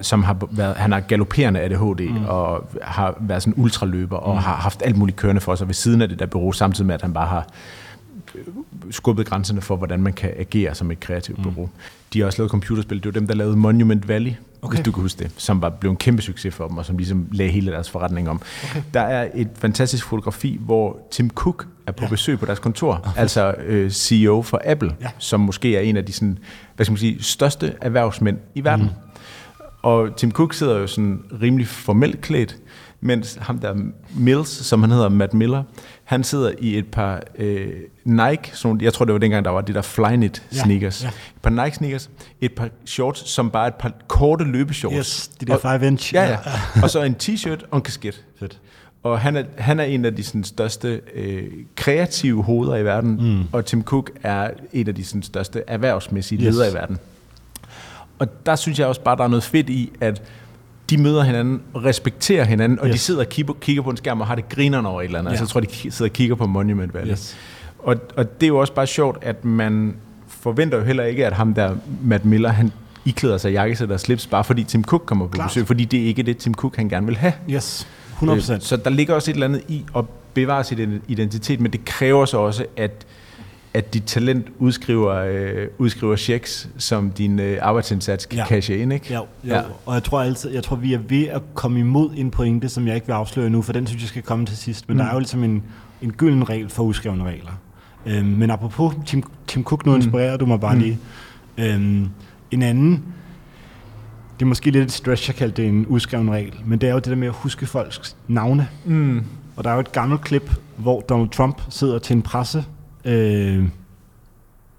som 0.01 0.23
har 0.23 0.37
været, 0.51 0.77
han 0.77 0.93
har 0.93 1.01
galopperende 1.01 1.61
ADHD 1.61 2.11
mm. 2.11 2.25
og 2.25 2.71
har 2.83 3.17
været 3.21 3.43
sådan 3.43 3.63
ultraløber 3.63 4.17
og 4.17 4.35
mm. 4.35 4.41
har 4.41 4.55
haft 4.55 4.83
alt 4.85 4.97
muligt 4.97 5.17
kørende 5.17 5.41
for 5.41 5.55
sig 5.55 5.67
ved 5.67 5.75
siden 5.75 6.03
af 6.03 6.09
det 6.09 6.19
der 6.19 6.27
bureau, 6.27 6.53
samtidig 6.53 6.87
med 6.87 6.95
at 6.95 7.03
han 7.03 7.13
bare 7.13 7.27
har 7.27 7.47
skubbet 8.91 9.27
grænserne 9.27 9.61
for, 9.61 9.77
hvordan 9.77 10.03
man 10.03 10.13
kan 10.13 10.33
agere 10.37 10.75
som 10.75 10.91
et 10.91 11.01
kreativt 11.01 11.39
mm. 11.39 11.45
bureau. 11.45 11.71
De 12.13 12.19
har 12.19 12.27
også 12.27 12.39
lavet 12.39 12.51
computerspil. 12.51 12.99
Det 12.99 13.07
var 13.07 13.13
dem, 13.13 13.27
der 13.27 13.35
lavede 13.35 13.57
Monument 13.57 14.09
Valley, 14.09 14.33
okay. 14.63 14.75
hvis 14.77 14.85
du 14.85 14.93
kan 14.93 15.03
huske 15.03 15.25
det, 15.25 15.31
som 15.37 15.63
var 15.63 15.69
blevet 15.69 15.93
en 15.93 15.97
kæmpe 15.97 16.23
succes 16.23 16.55
for 16.55 16.69
dem, 16.69 16.79
og 16.79 16.87
som 16.87 16.99
ligesom 16.99 17.29
lagde 17.33 17.53
hele 17.53 17.73
deres 17.73 17.91
forretning 17.91 18.31
om. 18.31 18.41
Okay. 18.65 18.83
Der 18.95 19.01
er 19.01 19.29
et 19.35 19.49
fantastisk 19.55 20.05
fotografi, 20.05 20.59
hvor 20.61 21.09
Tim 21.11 21.31
Cook 21.31 21.67
er 21.87 21.93
på 21.93 22.05
ja. 22.05 22.09
besøg 22.09 22.39
på 22.39 22.47
deres 22.47 22.59
kontor, 22.59 22.95
okay. 22.95 23.21
altså 23.21 23.55
øh, 23.67 23.91
CEO 23.91 24.43
for 24.43 24.61
Apple, 24.65 24.97
ja. 25.01 25.09
som 25.19 25.41
måske 25.41 25.77
er 25.77 25.81
en 25.81 25.97
af 25.97 26.05
de 26.05 26.13
sådan, 26.13 26.39
hvad 26.77 26.87
skal 26.87 26.93
man 26.93 26.99
sige, 26.99 27.23
største 27.23 27.75
erhvervsmænd 27.81 28.39
i 28.55 28.65
verden. 28.65 28.85
Mm. 28.85 28.91
Og 29.83 30.17
Tim 30.17 30.33
Cook 30.33 30.55
sidder 30.55 30.79
jo 30.79 30.87
sådan 30.87 31.23
rimelig 31.43 31.67
formelt 31.67 32.21
klædt, 32.21 32.57
mens 33.01 33.39
ham 33.41 33.59
der 33.59 33.75
Mills, 34.15 34.49
som 34.49 34.83
han 34.83 34.91
hedder, 34.91 35.09
Matt 35.09 35.35
Miller, 35.35 35.63
han 36.09 36.25
sidder 36.25 36.53
i 36.59 36.79
et 36.79 36.87
par 36.87 37.23
øh, 37.39 37.73
Nike, 38.05 38.51
sådan, 38.53 38.81
jeg 38.81 38.95
tror 38.95 39.05
det 39.05 39.13
var 39.13 39.19
dengang, 39.19 39.45
der 39.45 39.51
var 39.51 39.61
de 39.61 39.75
der 39.75 39.83
Flyknit 39.83 40.43
sneakers. 40.51 41.03
Ja, 41.03 41.07
ja. 41.07 41.11
Et 41.11 41.43
par 41.43 41.65
Nike 41.65 41.77
sneakers, 41.77 42.11
et 42.41 42.53
par 42.53 42.69
shorts, 42.85 43.29
som 43.29 43.51
bare 43.51 43.69
et 43.69 43.75
par 43.75 43.93
korte 44.07 44.45
løbeshorts. 44.45 44.97
Yes, 44.97 45.29
de 45.29 45.47
der 45.47 45.59
5 45.59 45.83
inch. 45.83 46.15
Ja, 46.15 46.31
ja. 46.31 46.39
og 46.83 46.91
så 46.91 47.03
en 47.03 47.17
t-shirt 47.23 47.65
og 47.71 47.77
en 47.77 47.83
kasket. 47.83 48.25
Fedt. 48.39 48.59
Og 49.03 49.21
han 49.21 49.37
er, 49.37 49.45
han 49.59 49.81
er 49.81 49.85
en 49.85 50.05
af 50.05 50.17
de 50.17 50.23
sådan, 50.23 50.45
største 50.45 51.01
øh, 51.15 51.45
kreative 51.77 52.43
hoveder 52.43 52.77
i 52.77 52.85
verden, 52.85 53.11
mm. 53.11 53.45
og 53.53 53.67
Tim 53.67 53.83
Cook 53.83 54.11
er 54.23 54.51
en 54.73 54.89
af 54.89 54.95
de 54.95 55.05
sådan, 55.05 55.23
største 55.23 55.63
erhvervsmæssige 55.67 56.39
yes. 56.39 56.55
ledere 56.55 56.71
i 56.71 56.75
verden. 56.75 56.99
Og 58.19 58.47
der 58.47 58.57
synes 58.57 58.79
jeg 58.79 58.87
også 58.87 59.01
bare, 59.01 59.17
der 59.17 59.25
er 59.25 59.29
noget 59.29 59.45
fedt 59.45 59.71
i, 59.71 59.93
at 60.01 60.23
de 60.91 60.97
møder 60.99 61.23
hinanden, 61.23 61.63
respekterer 61.77 62.45
hinanden, 62.45 62.81
og 62.81 62.87
yes. 62.87 62.93
de 62.93 62.99
sidder 62.99 63.21
og 63.21 63.29
kigger, 63.29 63.55
kigger 63.61 63.83
på 63.83 63.91
en 63.91 63.97
skærm 63.97 64.21
og 64.21 64.27
har 64.27 64.35
det 64.35 64.49
grinerne 64.49 64.89
over 64.89 65.01
et 65.01 65.05
eller 65.05 65.19
andet. 65.19 65.31
Ja. 65.31 65.33
Altså, 65.33 65.45
jeg 65.45 65.49
tror, 65.49 65.61
de 65.61 65.91
sidder 65.91 66.11
og 66.11 66.13
kigger 66.13 66.37
på 66.37 66.47
Monument 66.47 66.95
Valley. 66.95 67.13
Yes. 67.13 67.37
Og, 67.79 67.97
og 68.17 68.41
det 68.41 68.47
er 68.47 68.49
jo 68.49 68.59
også 68.59 68.73
bare 68.73 68.87
sjovt, 68.87 69.19
at 69.23 69.45
man 69.45 69.97
forventer 70.29 70.79
jo 70.79 70.85
heller 70.85 71.05
ikke, 71.05 71.27
at 71.27 71.33
ham 71.33 71.55
der, 71.55 71.77
Matt 72.03 72.25
Miller, 72.25 72.49
han 72.49 72.73
iklæder 73.05 73.39
sig 73.39 73.53
jakkesæt 73.53 73.91
og 73.91 74.01
slips, 74.01 74.27
bare 74.27 74.45
fordi 74.45 74.65
Tim 74.65 74.85
Cook 74.85 75.03
kommer 75.07 75.27
på 75.27 75.33
Klart. 75.33 75.49
besøg, 75.49 75.67
fordi 75.67 75.85
det 75.85 76.03
er 76.03 76.05
ikke 76.05 76.23
det, 76.23 76.37
Tim 76.37 76.55
Cook 76.55 76.77
han 76.77 76.89
gerne 76.89 77.07
vil 77.07 77.17
have. 77.17 77.33
Yes, 77.51 77.89
100%. 78.23 78.53
Øh, 78.53 78.61
så 78.61 78.77
der 78.77 78.91
ligger 78.91 79.15
også 79.15 79.31
et 79.31 79.35
eller 79.35 79.47
andet 79.47 79.63
i 79.69 79.85
at 79.97 80.05
bevare 80.35 80.65
sit 80.65 80.79
identitet, 81.09 81.61
men 81.61 81.73
det 81.73 81.85
kræver 81.85 82.25
så 82.25 82.39
også, 82.39 82.65
at 82.77 83.07
at 83.75 83.95
dit 83.95 84.05
talent 84.05 84.47
udskriver, 84.59 85.15
øh, 85.15 85.69
udskriver 85.79 86.17
checks, 86.17 86.69
som 86.79 87.11
din 87.11 87.41
øh, 87.41 87.59
arbejdsindsats 87.63 88.27
kan 88.27 88.39
ja. 88.39 88.47
cashe 88.47 88.79
ind, 88.79 88.93
ikke? 88.93 89.07
Ja, 89.11 89.21
ja. 89.45 89.57
ja, 89.57 89.63
og 89.87 89.95
jeg 89.95 90.05
tror 90.05 90.21
altid, 90.21 90.51
jeg 90.51 90.65
tror, 90.65 90.77
vi 90.77 90.95
er 90.95 90.99
ved 90.99 91.29
at 91.29 91.43
komme 91.55 91.81
imod 91.81 92.11
en 92.17 92.31
pointe, 92.31 92.69
som 92.69 92.87
jeg 92.87 92.95
ikke 92.95 93.07
vil 93.07 93.15
afsløre 93.15 93.51
nu, 93.51 93.63
for 93.63 93.73
den 93.73 93.87
synes 93.87 94.03
jeg 94.03 94.09
skal 94.09 94.23
komme 94.23 94.47
til 94.47 94.57
sidst. 94.57 94.89
Men 94.89 94.97
mm. 94.97 94.99
der 94.99 95.09
er 95.09 95.13
jo 95.13 95.19
ligesom 95.19 95.45
en, 95.45 95.63
en 96.03 96.13
gylden 96.13 96.49
regel 96.49 96.69
for 96.69 96.83
uskrevne 96.83 97.25
regler. 97.25 97.53
Øhm, 98.07 98.27
men 98.27 98.51
apropos 98.51 98.95
Tim, 99.07 99.23
Tim 99.47 99.65
Cook, 99.65 99.87
nu 99.87 99.93
mm. 99.93 99.97
inspirerer 99.97 100.37
du 100.37 100.47
mig 100.47 100.61
bare 100.61 100.75
mm. 100.75 100.81
lige. 100.81 100.99
Øhm, 101.59 102.09
en 102.51 102.63
anden, 102.63 103.05
det 104.39 104.43
er 104.43 104.47
måske 104.47 104.71
lidt 104.71 104.85
et 104.85 104.93
stretch, 104.93 105.29
jeg 105.29 105.37
kalder 105.37 105.55
det 105.55 105.67
en 105.67 105.87
uskreven 105.89 106.31
regel, 106.31 106.55
men 106.67 106.79
det 106.81 106.89
er 106.89 106.93
jo 106.93 106.99
det 106.99 107.07
der 107.07 107.17
med 107.17 107.29
at 107.29 107.35
huske 107.35 107.67
folks 107.67 108.17
navne. 108.29 108.69
Mm. 108.85 109.25
Og 109.57 109.65
der 109.65 109.71
er 109.71 109.75
jo 109.75 109.81
et 109.81 109.93
gammelt 109.93 110.21
klip, 110.21 110.53
hvor 110.77 111.01
Donald 111.01 111.29
Trump 111.29 111.63
sidder 111.71 111.99
til 111.99 112.17
en 112.17 112.23
presse 112.23 112.65
øh, 113.09 113.69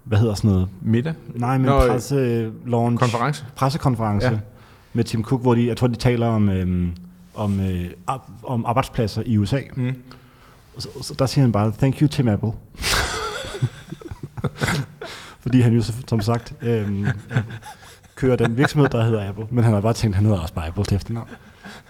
hvad 0.04 0.18
hedder 0.18 0.34
sådan 0.34 0.50
noget? 0.50 0.68
Middag? 0.80 1.14
Nej, 1.34 1.58
men 1.58 1.66
Nå, 1.66 1.86
presse 1.86 2.50
launch. 2.66 2.98
Konference? 2.98 3.44
Pressekonference 3.56 4.28
ja. 4.28 4.38
med 4.92 5.04
Tim 5.04 5.24
Cook, 5.24 5.42
hvor 5.42 5.54
de, 5.54 5.66
jeg 5.66 5.76
tror, 5.76 5.86
de 5.86 5.96
taler 5.96 6.26
om, 6.26 6.48
øh, 6.48 6.88
om, 7.34 7.60
øh, 7.60 7.90
om 8.42 8.66
arbejdspladser 8.66 9.22
i 9.26 9.38
USA. 9.38 9.60
Mm. 9.76 9.94
Så, 10.78 10.88
så 11.02 11.14
der 11.14 11.26
siger 11.26 11.42
han 11.42 11.52
bare, 11.52 11.72
thank 11.78 12.00
you 12.00 12.08
Tim 12.08 12.28
Apple. 12.28 12.52
Fordi 15.42 15.60
han 15.60 15.72
jo 15.72 15.82
som 16.06 16.20
sagt 16.20 16.54
øh, 16.62 17.06
kører 18.14 18.36
den 18.36 18.56
virksomhed, 18.56 18.88
der 18.88 19.04
hedder 19.04 19.28
Apple, 19.28 19.46
men 19.50 19.64
han 19.64 19.72
har 19.72 19.80
bare 19.80 19.92
tænkt, 19.92 20.14
at 20.14 20.16
han 20.16 20.26
hedder 20.26 20.40
også 20.40 20.54
bare 20.54 20.66
Apple 20.66 20.84
til 20.84 20.96
efternavn. 20.96 21.28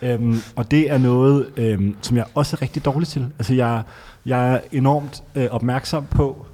Øhm, 0.02 0.42
og 0.56 0.70
det 0.70 0.90
er 0.90 0.98
noget, 0.98 1.46
øhm, 1.56 1.96
som 2.02 2.16
jeg 2.16 2.24
også 2.34 2.56
er 2.56 2.62
rigtig 2.62 2.84
dårlig 2.84 3.08
til. 3.08 3.26
Altså 3.38 3.54
jeg, 3.54 3.82
jeg 4.26 4.54
er 4.54 4.60
enormt 4.72 5.22
øh, 5.34 5.46
opmærksom 5.50 6.06
på, 6.06 6.46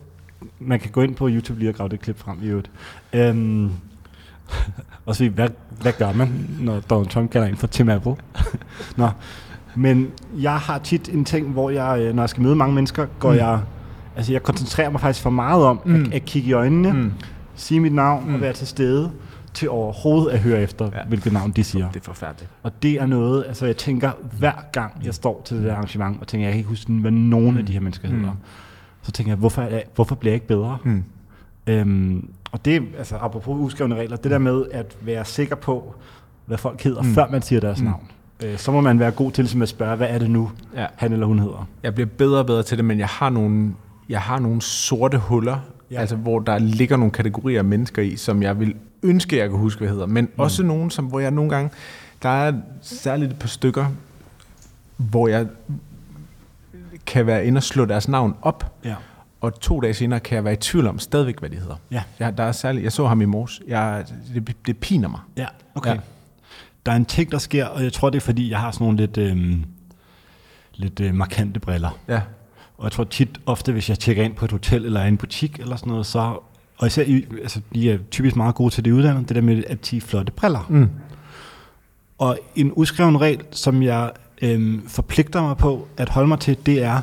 man 0.59 0.81
kan 0.81 0.91
gå 0.91 1.03
ind 1.03 1.15
på 1.15 1.29
YouTube 1.29 1.59
lige 1.59 1.69
og 1.69 1.75
grave 1.75 1.89
det 1.89 2.01
klip 2.01 2.19
frem 2.19 2.39
i 2.43 2.47
øvrigt. 2.47 2.71
Øhm, 3.13 3.71
og 5.07 5.17
sige, 5.17 5.31
hvad, 5.31 5.49
hvad 5.81 5.93
gør 5.99 6.13
man, 6.13 6.47
når 6.61 6.81
Donald 6.81 7.09
Trump 7.09 7.31
kalder 7.31 7.49
ind 7.49 7.57
for 7.57 7.67
Tim 7.67 7.89
Apple? 7.89 8.17
Nå, 8.97 9.09
men 9.75 10.11
jeg 10.39 10.57
har 10.57 10.79
tit 10.79 11.09
en 11.09 11.25
ting, 11.25 11.49
hvor 11.49 11.71
jeg, 11.71 12.01
øh, 12.01 12.15
når 12.15 12.23
jeg 12.23 12.31
skal 12.31 12.43
møde 12.43 12.57
mange 12.57 12.75
mennesker, 12.75 13.07
går 13.19 13.33
mm. 13.33 13.39
jeg, 13.39 13.61
altså 14.17 14.33
jeg 14.33 14.43
koncentrerer 14.43 14.91
mig 14.91 15.01
faktisk 15.01 15.23
for 15.23 15.31
meget 15.31 15.65
om 15.65 15.81
mm. 15.85 16.05
at, 16.05 16.13
at 16.13 16.25
kigge 16.25 16.49
i 16.49 16.53
øjnene, 16.53 16.93
mm. 16.93 17.13
sige 17.55 17.81
mit 17.81 17.95
navn 17.95 18.29
mm. 18.29 18.35
og 18.35 18.41
være 18.41 18.53
til 18.53 18.67
stede 18.67 19.13
til 19.57 19.71
overhovedet 19.71 20.31
at 20.31 20.38
høre 20.38 20.62
efter, 20.62 20.90
ja. 20.95 21.05
hvilket 21.09 21.33
navn 21.33 21.51
de 21.51 21.64
siger. 21.64 21.90
Det 21.90 22.01
er 22.01 22.05
forfærdeligt. 22.05 22.51
Og 22.62 22.83
det 22.83 22.92
er 22.92 23.07
noget, 23.07 23.45
altså 23.49 23.66
jeg 23.66 23.77
tænker 23.77 24.11
hver 24.38 24.53
gang, 24.73 25.05
jeg 25.05 25.14
står 25.14 25.42
til 25.45 25.57
det 25.57 25.64
der 25.64 25.73
arrangement, 25.73 26.21
og 26.21 26.29
tænker, 26.29 26.47
jeg 26.47 26.53
kan 26.53 26.59
ikke 26.59 26.69
huske, 26.69 26.92
hvad 26.92 27.11
nogen 27.11 27.53
mm. 27.53 27.59
af 27.59 27.66
de 27.66 27.73
her 27.73 27.81
mennesker 27.81 28.09
hedder. 28.09 28.33
Mm. 28.33 28.38
Så 29.03 29.12
tænker 29.12 29.31
jeg, 29.31 29.38
hvorfor, 29.38 29.62
er, 29.62 29.83
hvorfor 29.95 30.14
bliver 30.14 30.31
jeg 30.31 30.35
ikke 30.35 30.47
bedre? 30.47 30.79
Mm. 30.85 31.05
Øhm, 31.66 32.31
og 32.53 32.64
det, 32.64 32.83
altså 32.99 33.16
apropos 33.16 33.57
uskrevne 33.59 33.95
regler, 33.95 34.16
det 34.16 34.31
der 34.31 34.38
med 34.38 34.64
at 34.73 34.97
være 35.01 35.25
sikker 35.25 35.57
på, 35.57 35.95
hvad 36.47 36.59
folk 36.59 36.83
hedder, 36.83 37.03
mm. 37.03 37.14
før 37.14 37.31
man 37.31 37.42
siger 37.42 37.61
deres 37.61 37.81
mm. 37.81 37.87
navn. 37.87 38.11
Øh, 38.45 38.59
så 38.59 38.73
må 38.73 38.81
man 38.81 38.99
være 38.99 39.11
god 39.11 39.33
til 39.33 39.62
at 39.62 39.69
spørge, 39.69 39.97
hvad 39.97 40.09
er 40.11 40.19
det 40.19 40.31
nu, 40.31 40.51
ja. 40.75 40.87
han 40.97 41.12
eller 41.12 41.27
hun 41.27 41.38
hedder? 41.38 41.69
Jeg 41.83 41.95
bliver 41.95 42.07
bedre 42.19 42.38
og 42.38 42.47
bedre 42.47 42.62
til 42.62 42.77
det, 42.77 42.85
men 42.85 42.99
jeg 42.99 43.09
har 43.09 43.31
nogle, 43.31 43.75
jeg 44.09 44.21
har 44.21 44.38
nogle 44.38 44.62
sorte 44.62 45.19
huller, 45.19 45.59
ja. 45.90 46.01
altså 46.01 46.16
hvor 46.16 46.38
der 46.38 46.59
ligger 46.59 46.96
nogle 46.96 47.12
kategorier 47.12 47.59
af 47.59 47.64
mennesker 47.64 48.03
i, 48.03 48.16
som 48.16 48.42
jeg 48.42 48.61
vil 48.61 48.75
ønske, 49.03 49.38
jeg 49.38 49.49
kan 49.49 49.59
huske, 49.59 49.79
hvad 49.79 49.88
hedder. 49.88 50.07
Men 50.07 50.25
mm. 50.25 50.31
også 50.40 50.62
nogen, 50.62 50.90
som, 50.90 51.05
hvor 51.05 51.20
jeg 51.20 51.31
nogle 51.31 51.51
gange 51.51 51.70
Der 52.22 52.29
er 52.29 52.53
særligt 52.83 53.33
et 53.33 53.38
par 53.38 53.49
stykker, 53.49 53.87
hvor 54.96 55.29
jeg 55.29 55.46
kan 57.07 57.27
være 57.27 57.46
inde 57.46 57.59
og 57.59 57.62
slå 57.62 57.85
deres 57.85 58.09
navn 58.09 58.37
op, 58.42 58.72
Ja. 58.85 58.94
og 59.40 59.61
to 59.61 59.81
dage 59.81 59.94
senere 59.94 60.20
kan 60.20 60.37
jeg 60.37 60.44
være 60.44 60.53
i 60.55 60.57
tvivl 60.57 60.87
om 60.87 60.99
stadigvæk, 60.99 61.38
hvad 61.40 61.51
de 61.51 61.57
hedder. 61.57 61.77
Ja. 61.90 62.03
Jeg, 62.18 62.38
der 62.38 62.44
er 62.44 62.53
særligt, 62.53 62.85
jeg 62.85 62.92
så 62.92 63.07
ham 63.07 63.20
i 63.20 63.25
morges. 63.25 63.62
Jeg, 63.68 64.05
det, 64.35 64.57
det 64.66 64.79
piner 64.79 65.09
mig. 65.09 65.20
Ja, 65.37 65.46
okay. 65.75 65.90
Ja. 65.94 66.01
Der 66.87 66.92
er 66.92 66.96
en 66.96 67.05
ting, 67.05 67.33
der 67.33 67.38
sker, 67.38 67.66
og 67.66 67.83
jeg 67.83 67.92
tror, 67.92 68.11
det 68.11 68.16
er 68.16 68.20
fordi, 68.25 68.51
jeg 68.51 68.59
har 68.61 68.70
sådan 68.70 68.85
nogle 68.85 68.96
lidt, 68.99 69.18
øhm, 69.18 69.64
lidt 70.75 71.01
øh, 71.01 71.14
markante 71.14 71.61
briller. 71.61 71.99
Ja. 72.09 72.20
Og 72.79 72.85
jeg 72.85 72.93
tror 72.93 73.05
tit, 73.05 73.41
ofte 73.47 73.73
hvis 73.73 73.89
jeg 73.89 73.99
tjekker 73.99 74.23
ind 74.23 74.35
på 74.35 74.45
et 74.45 74.51
hotel 74.53 74.85
eller 74.85 75.03
en 75.03 75.17
butik 75.17 75.59
eller 75.61 75.77
sådan 75.77 75.91
noget, 75.91 76.07
så, 76.07 76.39
og 76.79 76.87
især 76.87 77.03
i, 77.03 77.25
altså, 77.43 77.61
de 77.75 77.91
er 77.91 77.99
typisk 78.11 78.37
meget 78.37 78.55
gode 78.55 78.75
til 78.75 78.85
det 78.85 78.93
udlandet, 78.93 79.29
det 79.29 79.35
der 79.37 79.43
med, 79.43 79.62
at 79.67 79.91
de 79.91 80.01
flotte 80.01 80.33
briller. 80.33 80.67
Mm. 80.69 80.89
Og 82.19 82.39
en 82.57 82.73
udskreven 82.73 83.21
regel, 83.21 83.41
som 83.51 83.83
jeg 83.83 84.11
øhm, 84.43 84.89
forpligter 84.89 85.43
mig 85.43 85.57
på 85.57 85.89
at 85.97 86.09
holde 86.09 86.29
mig 86.29 86.41
til, 86.41 86.57
det 86.67 86.83
er 86.83 87.01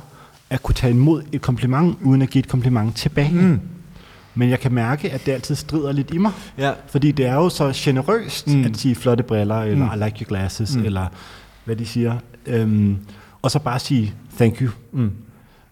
at 0.49 0.63
kunne 0.63 0.75
tage 0.75 0.91
imod 0.91 1.23
et 1.31 1.41
kompliment, 1.41 1.97
uden 2.03 2.21
at 2.21 2.29
give 2.29 2.39
et 2.39 2.47
kompliment 2.47 2.95
tilbage. 2.95 3.31
Mm. 3.33 3.59
Men 4.36 4.49
jeg 4.49 4.59
kan 4.59 4.73
mærke, 4.73 5.12
at 5.12 5.25
det 5.25 5.31
altid 5.31 5.55
strider 5.55 5.91
lidt 5.91 6.13
i 6.13 6.17
mig. 6.17 6.31
Ja. 6.57 6.71
Fordi 6.88 7.12
det 7.12 7.25
er 7.25 7.33
jo 7.33 7.49
så 7.49 7.71
generøst 7.75 8.47
Mm. 8.47 8.63
at 8.63 8.77
sige 8.77 8.95
flotte 8.95 9.23
briller, 9.23 9.62
eller 9.62 9.95
Mm. 9.95 10.01
I 10.01 10.05
like 10.05 10.17
your 10.19 10.27
glasses, 10.27 10.75
mm. 10.77 10.86
eller 10.86 11.07
hvad 11.65 11.75
de 11.75 11.86
siger. 11.86 12.17
Øhm, 12.45 12.97
og 13.41 13.51
så 13.51 13.59
bare 13.59 13.79
sige 13.79 14.13
thank 14.38 14.62
you. 14.62 14.69
Mm. 14.91 15.12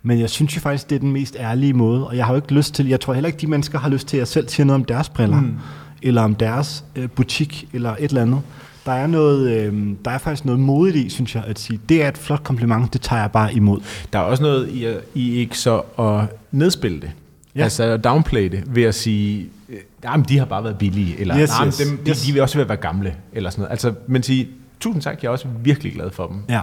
Men 0.03 0.19
jeg 0.19 0.29
synes 0.29 0.55
jo 0.55 0.61
faktisk, 0.61 0.89
det 0.89 0.95
er 0.95 0.99
den 0.99 1.11
mest 1.11 1.35
ærlige 1.39 1.73
måde, 1.73 2.07
og 2.07 2.17
jeg 2.17 2.25
har 2.25 2.33
jo 2.33 2.35
ikke 2.41 2.53
lyst 2.53 2.73
til, 2.73 2.87
jeg 2.87 2.99
tror 2.99 3.13
heller 3.13 3.27
ikke, 3.27 3.39
de 3.39 3.47
mennesker 3.47 3.79
har 3.79 3.89
lyst 3.89 4.07
til 4.07 4.17
at 4.17 4.27
selv 4.27 4.47
sige 4.49 4.65
noget 4.65 4.75
om 4.81 4.85
deres 4.85 5.09
briller, 5.09 5.41
Mm. 5.41 5.55
eller 6.01 6.21
om 6.21 6.35
deres 6.35 6.83
øh, 6.95 7.09
butik, 7.09 7.69
eller 7.73 7.95
et 7.99 8.03
eller 8.09 8.21
andet. 8.21 8.41
Der 8.85 8.91
er, 8.91 9.07
noget, 9.07 9.51
øh, 9.51 9.95
der 10.05 10.11
er 10.11 10.17
faktisk 10.17 10.45
noget 10.45 10.59
modigt 10.59 10.95
i, 11.05 11.09
synes 11.09 11.35
jeg, 11.35 11.43
at 11.47 11.59
sige, 11.59 11.79
det 11.89 12.03
er 12.03 12.07
et 12.07 12.17
flot 12.17 12.43
kompliment, 12.43 12.93
det 12.93 13.01
tager 13.01 13.21
jeg 13.21 13.31
bare 13.31 13.53
imod. 13.53 13.79
Der 14.13 14.19
er 14.19 14.23
også 14.23 14.43
noget 14.43 14.69
i, 14.69 14.85
at- 14.85 15.01
i 15.15 15.31
ikke 15.35 15.57
så 15.57 15.81
at 15.99 16.37
nedspille 16.51 17.01
det. 17.01 17.11
Ja. 17.55 17.63
Altså 17.63 17.83
at 17.83 18.03
downplay 18.03 18.51
det 18.51 18.63
ved 18.75 18.83
at 18.83 18.95
sige, 18.95 19.49
øh, 19.69 19.77
jamen 20.03 20.25
de 20.29 20.37
har 20.37 20.45
bare 20.45 20.63
været 20.63 20.77
billige, 20.77 21.19
eller 21.19 21.39
Yes, 21.39 21.51
yes. 21.65 21.77
dem, 21.77 21.97
de, 21.97 22.09
Yes. 22.09 22.21
de 22.21 22.31
vil 22.33 22.41
også 22.41 22.63
være 22.63 22.77
gamle, 22.77 23.15
eller 23.33 23.49
sådan 23.49 23.61
noget. 23.61 23.71
Altså, 23.71 23.93
men 24.07 24.23
sige, 24.23 24.47
tusind 24.79 25.01
tak, 25.01 25.19
jeg 25.23 25.27
er 25.27 25.31
også 25.31 25.47
virkelig 25.63 25.93
glad 25.93 26.11
for 26.11 26.27
dem. 26.27 26.37
Ja. 26.49 26.61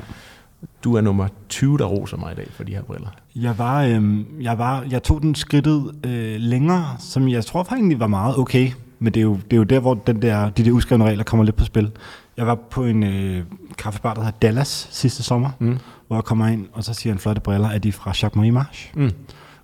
Du 0.85 0.95
er 0.97 1.01
nummer 1.01 1.29
20, 1.49 1.79
der 1.79 1.85
roser 1.85 2.17
mig 2.17 2.33
i 2.33 2.35
dag 2.35 2.47
for 2.51 2.65
de 2.65 2.73
her 2.75 2.83
briller. 2.83 3.09
Jeg 3.43 3.59
var, 3.59 3.83
øh, 3.83 4.21
jeg 4.41 4.59
var, 4.59 4.85
jeg 4.91 5.03
tog 5.03 5.23
den 5.23 5.35
skridtet 5.35 5.95
øh, 6.07 6.37
længere, 6.41 6.97
som 6.99 7.29
jeg 7.29 7.45
tror 7.45 7.63
faktisk 7.63 7.99
var 8.01 8.07
meget 8.07 8.39
okay. 8.39 8.71
Men 8.99 9.15
det 9.15 9.21
er 9.21 9.25
jo, 9.25 9.35
det 9.35 9.53
er 9.53 9.57
jo 9.57 9.63
der, 9.63 9.81
hvor 9.81 9.95
den 9.95 10.23
der, 10.23 10.51
de 10.51 10.65
der 10.65 10.71
uskrevne 10.71 11.05
regler 11.05 11.25
kommer 11.25 11.45
lidt 11.45 11.57
på 11.57 11.65
spil. 11.65 11.91
Jeg 12.37 12.47
var 12.47 12.55
på 12.55 12.85
en 12.85 13.03
øh, 13.03 13.43
kaffebar, 13.79 14.15
der 14.15 14.21
hedder 14.21 14.39
Dallas 14.43 14.89
sidste 14.91 15.23
sommer, 15.23 15.51
Mm. 15.59 15.79
hvor 16.07 16.17
jeg 16.17 16.25
kommer 16.25 16.47
ind, 16.47 16.67
og 16.73 16.85
så 16.85 16.95
siger 16.95 17.13
han 17.13 17.19
flotte 17.21 17.41
briller, 17.43 17.69
er 17.69 17.79
de 17.79 17.93
fra 17.93 18.11
Jacques 18.11 18.35
Marie 18.35 18.53
March? 18.53 18.91
Mm. 18.95 19.11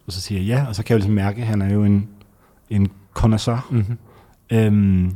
Og 0.07 0.13
så 0.13 0.21
siger 0.21 0.41
jeg 0.41 0.47
ja, 0.47 0.65
og 0.69 0.75
så 0.75 0.83
kan 0.83 0.95
jeg 0.95 0.95
jo 0.95 0.99
ligesom 0.99 1.15
mærke, 1.15 1.41
at 1.43 1.47
han 1.47 1.63
er 1.63 1.73
jo 1.75 1.85
en, 1.85 2.09
en 2.71 2.89
connoisseur. 3.15 3.67
Mm-hmm. 3.71 3.99
Øhm, 4.53 5.15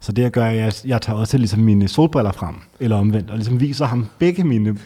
så 0.00 0.12
det 0.12 0.22
jeg 0.22 0.30
gør, 0.30 0.46
jeg, 0.46 0.72
jeg 0.84 1.02
tager 1.02 1.18
også 1.18 1.38
ligesom 1.38 1.60
mine 1.60 1.88
solbriller 1.88 2.32
frem, 2.32 2.54
eller 2.80 2.96
omvendt, 2.96 3.30
og 3.30 3.36
ligesom 3.36 3.60
viser 3.60 3.86
ham 3.86 4.06
begge 4.18 4.44
mine 4.44 4.76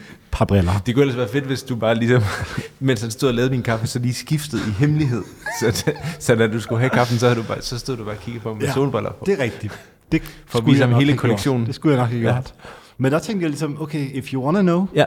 par 0.41 0.45
briller. 0.45 0.71
Det 0.85 0.95
kunne 0.95 1.01
ellers 1.01 1.17
være 1.17 1.27
fedt, 1.27 1.45
hvis 1.45 1.63
du 1.63 1.75
bare 1.75 1.95
ligesom, 1.95 2.21
mens 2.79 3.01
han 3.01 3.11
stod 3.11 3.29
og 3.29 3.35
lavede 3.35 3.53
din 3.53 3.61
kaffe, 3.63 3.87
så 3.87 3.99
lige 3.99 4.13
skiftede 4.13 4.61
i 4.67 4.71
hemmelighed. 4.79 5.21
Så, 5.61 5.91
så 6.19 6.35
da 6.35 6.47
du 6.47 6.59
skulle 6.59 6.79
have 6.79 6.89
kaffen, 6.89 7.17
så, 7.19 7.33
du 7.33 7.43
bare, 7.43 7.61
så 7.61 7.79
stod 7.79 7.97
du 7.97 8.03
bare 8.03 8.13
og 8.15 8.19
kiggede 8.21 8.43
på 8.43 8.53
med 8.53 8.61
Ja, 8.63 8.73
solbriller 8.73 9.09
på. 9.11 9.23
Det 9.25 9.39
er 9.39 9.43
rigtigt. 9.43 9.79
Det 10.11 10.21
For 10.45 10.59
at 10.59 10.65
vise 10.65 10.81
ham 10.87 10.93
hele 10.93 11.17
kollektionen. 11.17 11.65
Det 11.67 11.75
skulle 11.75 11.95
jeg 11.95 12.03
nok 12.03 12.09
have 12.11 12.21
Ja. 12.23 12.31
gjort. 12.31 12.53
Men 12.97 13.11
der 13.11 13.19
tænkte 13.19 13.43
jeg 13.43 13.49
ligesom, 13.49 13.81
okay, 13.81 14.09
if 14.13 14.33
you 14.33 14.43
wanna 14.45 14.61
know, 14.61 14.87
Ja, 14.95 15.05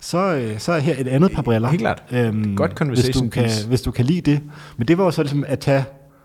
så, 0.00 0.18
øh, 0.34 0.58
så 0.58 0.72
er 0.72 0.78
her 0.78 0.94
et 0.98 1.08
andet 1.08 1.32
par 1.32 1.42
briller. 1.42 1.68
Helt 1.68 1.80
klart. 1.80 2.02
Øhm, 2.12 2.56
Godt 2.56 2.72
conversation 2.72 3.28
hvis 3.28 3.34
du, 3.34 3.40
kan, 3.40 3.50
hvis 3.68 3.82
du 3.82 3.90
kan 3.90 4.04
lide 4.04 4.30
det. 4.30 4.40
Men 4.76 4.88
det 4.88 4.98
var 4.98 5.04
jo 5.04 5.10
så 5.10 5.22
ligesom 5.22 5.44
at 5.48 5.58
tage 5.58 5.84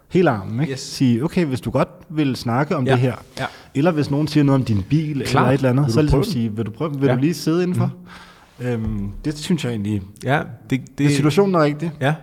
hele 0.10 0.30
armen, 0.30 0.60
ikke? 0.62 0.74
Yes. 0.74 0.80
Sige, 0.80 1.24
okay, 1.24 1.46
hvis 1.46 1.62
du 1.62 1.72
godt 1.72 1.90
vil 2.10 2.36
snakke 2.36 2.76
om 2.76 2.86
Ja. 2.86 2.92
det 2.92 3.00
her, 3.00 3.14
Ja. 3.40 3.46
eller 3.76 3.92
hvis 3.92 4.12
nogen 4.12 4.28
siger 4.28 4.44
noget 4.44 4.60
om 4.62 4.66
din 4.66 4.84
bil, 4.90 5.24
Klart. 5.26 5.42
eller 5.44 5.50
et 5.54 5.58
eller 5.58 5.70
andet, 5.70 5.94
så 5.94 6.02
ligesom 6.02 6.24
sige, 6.24 6.52
vil 6.56 6.66
du 6.66 6.72
prøve, 6.72 7.00
vil 7.00 7.08
Ja. 7.08 7.14
du 7.16 7.20
lige 7.20 7.34
sidde 7.34 7.64
indenfor? 7.64 7.86
Mm. 7.86 8.08
Øhm, 8.62 9.12
det 9.26 9.38
synes 9.38 9.64
jeg 9.64 9.72
egentlig, 9.72 10.02
ja 10.24 10.42
det, 10.70 10.82
det, 10.82 10.98
det 10.98 11.12
situationen 11.12 11.56
er 11.56 11.64
rigtig. 11.64 11.92
Ja. 12.02 12.16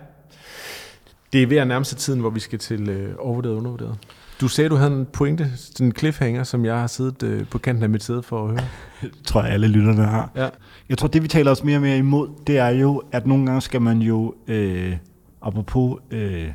Det 1.33 1.43
er 1.43 1.47
ved 1.47 1.57
at 1.57 1.67
nærme 1.67 1.85
sig 1.85 1.97
tiden, 1.97 2.19
hvor 2.19 2.29
vi 2.29 2.39
skal 2.39 2.59
til 2.59 2.89
øh, 2.89 3.15
overvurderet 3.19 3.53
og 3.53 3.59
undervurderet. 3.59 3.97
Du 4.41 4.47
sagde, 4.47 4.69
du 4.69 4.75
havde 4.75 4.91
en 4.91 5.05
pointe, 5.05 5.51
sådan 5.55 5.87
en 5.87 5.95
cliffhanger, 5.97 6.43
som 6.43 6.65
jeg 6.65 6.79
har 6.79 6.87
siddet 6.87 7.23
øh, 7.23 7.47
på 7.47 7.57
kanten 7.57 7.83
af 7.83 7.89
mit 7.89 8.03
sæde 8.03 8.23
for 8.23 8.43
at 8.43 8.49
høre. 8.49 8.67
tror 9.27 9.43
jeg 9.43 9.51
alle 9.51 9.67
lytterne 9.67 10.03
har. 10.03 10.31
Ja. 10.35 10.49
Jeg 10.89 10.97
tror, 10.97 11.07
det 11.07 11.23
vi 11.23 11.27
taler 11.27 11.51
os 11.51 11.63
mere 11.63 11.77
og 11.77 11.81
mere 11.81 11.97
imod, 11.97 12.29
det 12.47 12.57
er 12.57 12.69
jo, 12.69 13.01
at 13.11 13.27
nogle 13.27 13.45
gange 13.45 13.61
skal 13.61 13.81
man 13.81 13.99
jo, 13.99 14.35
øh, 14.47 14.95
apropos 15.41 15.99
øh, 16.11 16.51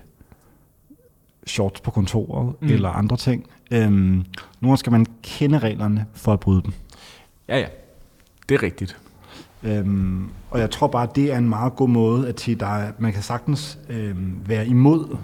shorts 1.46 1.80
på 1.80 1.90
kontoret 1.90 2.54
mm. 2.60 2.68
eller 2.68 2.88
andre 2.88 3.16
ting, 3.16 3.46
øh, 3.70 3.90
nogle 3.90 4.24
gange 4.62 4.76
skal 4.76 4.92
man 4.92 5.06
kende 5.22 5.58
reglerne 5.58 6.06
for 6.14 6.32
at 6.32 6.40
bryde 6.40 6.62
dem. 6.62 6.72
Ja, 7.48 7.58
ja. 7.58 7.66
Det 8.48 8.54
er 8.54 8.62
rigtigt. 8.62 8.96
Øhm, 9.64 10.28
og 10.50 10.60
jeg 10.60 10.70
tror 10.70 10.86
bare, 10.86 11.08
det 11.14 11.32
er 11.32 11.38
en 11.38 11.48
meget 11.48 11.76
god 11.76 11.88
måde 11.88 12.28
at 12.28 12.40
sige, 12.40 12.54
der 12.54 12.66
er, 12.66 12.92
man 12.98 13.12
kan 13.12 13.22
sagtens 13.22 13.78
øhm, 13.88 14.38
være 14.46 14.66
imod 14.66 15.16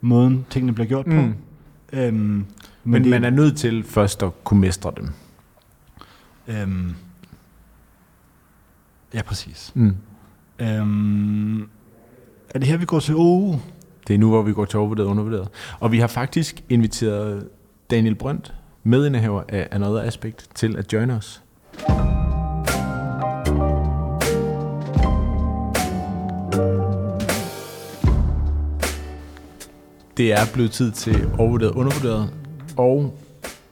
måden, 0.00 0.46
tingene 0.50 0.72
bliver 0.72 0.88
gjort 0.88 1.04
på. 1.04 1.10
Mm. 1.10 1.34
Øhm, 1.92 2.14
men 2.14 2.46
Men 2.84 3.02
det, 3.02 3.10
man 3.10 3.24
er 3.24 3.30
nødt 3.30 3.56
til 3.56 3.84
først 3.84 4.22
at 4.22 4.44
kunne 4.44 4.60
mestre 4.60 4.92
dem. 4.96 5.08
Øhm, 6.48 6.94
ja, 9.14 9.22
præcis. 9.22 9.72
Mm. 9.74 9.96
Øhm, 10.58 11.60
er 12.50 12.58
det 12.58 12.64
her, 12.64 12.76
vi 12.76 12.84
går 12.84 13.00
til 13.00 13.14
OU? 13.16 13.60
Det 14.08 14.14
er 14.14 14.18
nu, 14.18 14.28
hvor 14.28 14.42
vi 14.42 14.52
går 14.52 14.64
til 14.64 14.78
overvurderet 14.78 15.06
og 15.06 15.10
undervurderet. 15.10 15.48
Og 15.80 15.92
vi 15.92 15.98
har 15.98 16.06
faktisk 16.06 16.64
inviteret 16.68 17.48
Daniel 17.90 18.14
Brønt, 18.14 18.54
medindehaver 18.82 19.42
af 19.48 19.68
Another 19.70 20.02
Aspect, 20.02 20.48
til 20.54 20.76
at 20.76 20.92
join 20.92 21.10
os. 21.10 21.42
Det 30.22 30.32
er 30.32 30.46
blevet 30.54 30.70
tid 30.70 30.90
til 30.90 31.28
overvurderet 31.38 31.70
undervurderet, 31.70 32.30
og 32.76 33.18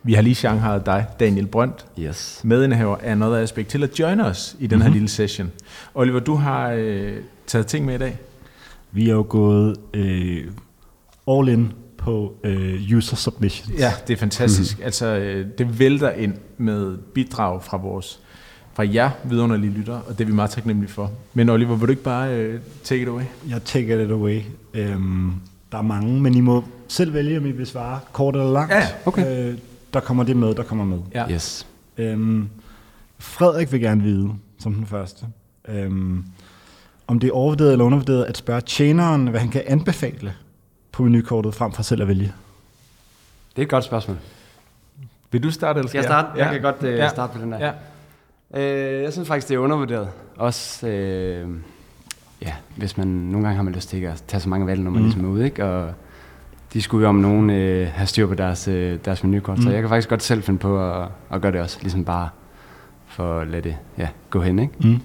vi 0.02 0.12
har 0.14 0.22
lige 0.22 0.34
shanghajet 0.34 0.86
dig, 0.86 1.06
Daniel 1.20 1.46
Brønt, 1.46 1.86
Yes. 1.98 2.40
medindehaver 2.44 2.96
af 2.96 3.10
Another 3.12 3.36
Aspect, 3.36 3.68
til 3.68 3.82
at 3.82 3.98
join 3.98 4.20
os 4.20 4.56
i 4.60 4.66
den 4.66 4.80
her 4.82 4.88
Mhm. 4.88 4.92
lille 4.92 5.08
session. 5.08 5.50
Oliver, 5.94 6.20
du 6.20 6.34
har 6.34 6.70
øh, 6.70 7.12
taget 7.46 7.66
ting 7.66 7.86
med 7.86 7.94
i 7.94 7.98
dag. 7.98 8.18
Vi 8.92 9.08
er 9.08 9.12
jo 9.14 9.26
gået 9.28 9.76
øh, 9.94 10.44
all 11.28 11.48
in 11.48 11.72
på 11.98 12.34
øh, 12.44 12.80
user 12.96 13.16
submissions. 13.16 13.78
Ja, 13.80 13.92
det 14.08 14.12
er 14.12 14.18
fantastisk. 14.18 14.78
Mm. 14.78 14.84
Altså, 14.84 15.06
øh, 15.06 15.46
det 15.58 15.78
vælter 15.78 16.10
ind 16.10 16.34
med 16.58 16.96
bidrag 17.14 17.62
fra 17.62 17.76
vores 17.76 18.20
fra 18.74 18.84
jer 18.94 19.10
vidunderlige 19.24 19.72
lyttere, 19.72 20.02
og 20.08 20.18
det 20.18 20.24
er 20.24 20.28
vi 20.28 20.32
meget 20.34 20.50
taknemmelige 20.50 20.92
for. 20.92 21.10
Men 21.34 21.48
Oliver, 21.48 21.76
vil 21.76 21.86
du 21.86 21.90
ikke 21.90 22.02
bare 22.02 22.34
øh, 22.36 22.60
take 22.84 23.02
it 23.02 23.08
away? 23.08 23.24
Jeg 23.48 23.62
take 23.64 24.04
it 24.04 24.10
away. 24.10 24.40
Øhm, 24.74 25.32
der 25.72 25.78
er 25.78 25.82
mange, 25.82 26.20
men 26.20 26.34
I 26.34 26.40
må 26.40 26.64
selv 26.88 27.14
vælge, 27.14 27.38
om 27.38 27.46
I 27.46 27.50
vil 27.50 27.66
svare 27.66 28.00
kort 28.12 28.34
eller 28.36 28.52
langt. 28.52 28.72
Ja, 28.72 28.86
okay. 29.06 29.50
Øh, 29.52 29.58
der 29.94 30.00
kommer 30.00 30.24
det 30.24 30.36
med, 30.36 30.54
der 30.54 30.62
kommer 30.62 30.84
med. 30.84 30.98
Ja. 31.14 31.30
Yes. 31.30 31.66
Øhm, 31.98 32.48
Frederik 33.18 33.72
vil 33.72 33.80
gerne 33.80 34.02
vide, 34.02 34.30
som 34.58 34.74
den 34.74 34.86
første, 34.86 35.26
øhm, 35.68 36.24
om 37.06 37.18
det 37.18 37.28
er 37.28 37.32
overvurderet 37.34 37.72
eller 37.72 37.84
undervurderet 37.84 38.24
at 38.24 38.36
spørge 38.36 38.60
tjeneren, 38.60 39.26
hvad 39.26 39.40
han 39.40 39.48
kan 39.48 39.62
anbefale 39.66 40.34
på 40.92 41.02
menukortet, 41.02 41.54
frem 41.54 41.72
for 41.72 41.82
selv 41.82 42.02
at 42.02 42.08
vælge. 42.08 42.32
Det 43.56 43.62
er 43.62 43.66
et 43.66 43.68
godt 43.70 43.84
spørgsmål. 43.84 44.16
Vil 45.32 45.42
du 45.42 45.50
starte, 45.50 45.78
eller 45.78 45.88
Skal 45.88 45.98
jeg 45.98 46.04
starte? 46.04 46.28
Ja. 46.36 46.44
Jeg 46.44 46.52
kan 46.52 46.62
godt 46.62 46.82
uh, 46.82 46.88
Ja. 46.98 47.08
starte 47.08 47.32
på 47.32 47.42
den 47.42 47.52
der. 47.52 47.72
Ja. 48.54 48.60
Øh, 48.60 49.02
jeg 49.02 49.12
synes 49.12 49.28
faktisk, 49.28 49.48
det 49.48 49.54
er 49.54 49.58
undervurderet. 49.58 50.08
Også, 50.36 50.86
øh, 50.88 51.48
ja, 52.42 52.52
hvis 52.76 52.96
man 52.96 53.06
nogle 53.06 53.46
gange 53.46 53.56
har 53.56 53.62
man 53.62 53.72
lyst 53.72 53.88
til 53.88 53.96
ikke 53.96 54.08
at 54.08 54.22
tage 54.28 54.40
så 54.40 54.48
mange 54.48 54.66
valg, 54.66 54.80
når 54.80 54.90
man 54.90 54.98
Mm. 55.00 55.04
ligesom 55.04 55.24
er 55.24 55.28
ude, 55.28 55.44
ikke? 55.44 55.64
Og 55.64 55.92
de 56.72 56.82
skulle 56.82 57.02
jo 57.02 57.08
om 57.08 57.14
nogen 57.14 57.50
øh, 57.50 57.88
have 57.92 58.06
styr 58.06 58.26
på 58.26 58.34
deres, 58.34 58.68
øh, 58.68 58.98
deres 59.04 59.24
menukort, 59.24 59.58
mm. 59.58 59.62
så 59.64 59.70
jeg 59.70 59.80
kan 59.80 59.88
faktisk 59.88 60.08
godt 60.08 60.22
selv 60.22 60.42
finde 60.42 60.58
på 60.58 60.90
at, 60.92 61.08
at 61.32 61.40
gøre 61.42 61.52
det 61.52 61.60
også, 61.60 61.78
ligesom 61.80 62.04
bare 62.04 62.28
for 63.06 63.40
at 63.40 63.48
lade 63.48 63.62
det 63.62 63.76
ja, 63.98 64.08
gå 64.30 64.40
hen, 64.42 64.58
ikke? 64.58 64.74
Mm. 64.80 65.00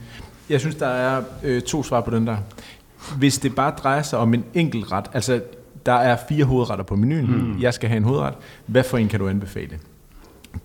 Jeg 0.49 0.59
synes, 0.59 0.75
der 0.75 0.87
er 0.87 1.21
øh, 1.43 1.61
to 1.61 1.83
svar 1.83 2.01
på 2.01 2.11
den 2.11 2.27
der. 2.27 2.37
Hvis 3.17 3.37
det 3.37 3.55
bare 3.55 3.71
drejer 3.71 4.01
sig 4.01 4.19
om 4.19 4.33
en 4.33 4.43
enkelt 4.53 4.91
ret, 4.91 5.05
altså 5.13 5.41
der 5.85 5.93
er 5.93 6.17
fire 6.29 6.45
hovedretter 6.45 6.85
på 6.85 6.95
menuen, 6.95 7.25
mm. 7.25 7.61
jeg 7.61 7.73
skal 7.73 7.89
have 7.89 7.97
en 7.97 8.03
hovedret, 8.03 8.33
hvad 8.65 8.83
for 8.83 8.97
en 8.97 9.07
kan 9.07 9.19
du 9.19 9.27
anbefale? 9.27 9.79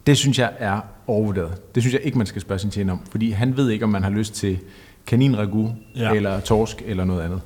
Det 0.06 0.16
synes 0.16 0.38
jeg 0.38 0.52
er 0.58 0.80
overvurderet. 1.06 1.74
Det 1.74 1.82
synes 1.82 1.94
jeg 1.94 2.02
ikke, 2.02 2.18
man 2.18 2.26
skal 2.26 2.42
spørge 2.42 2.58
sin 2.58 2.70
tjener 2.70 2.92
om, 2.92 3.00
fordi 3.10 3.30
han 3.30 3.56
ved 3.56 3.70
ikke, 3.70 3.84
om 3.84 3.90
man 3.90 4.02
har 4.02 4.10
lyst 4.10 4.34
til 4.34 4.58
kaninragu, 5.06 5.72
ja. 5.96 6.12
Eller 6.14 6.40
torsk, 6.40 6.82
eller 6.86 7.04
noget 7.04 7.22
andet. 7.22 7.40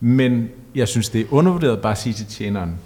Men 0.00 0.48
jeg 0.74 0.88
synes, 0.88 1.08
det 1.08 1.20
er 1.20 1.24
undervurderet 1.30 1.80
bare 1.80 1.92
at 1.92 1.98
sige 1.98 2.12
til 2.12 2.26
tjeneren, 2.26 2.78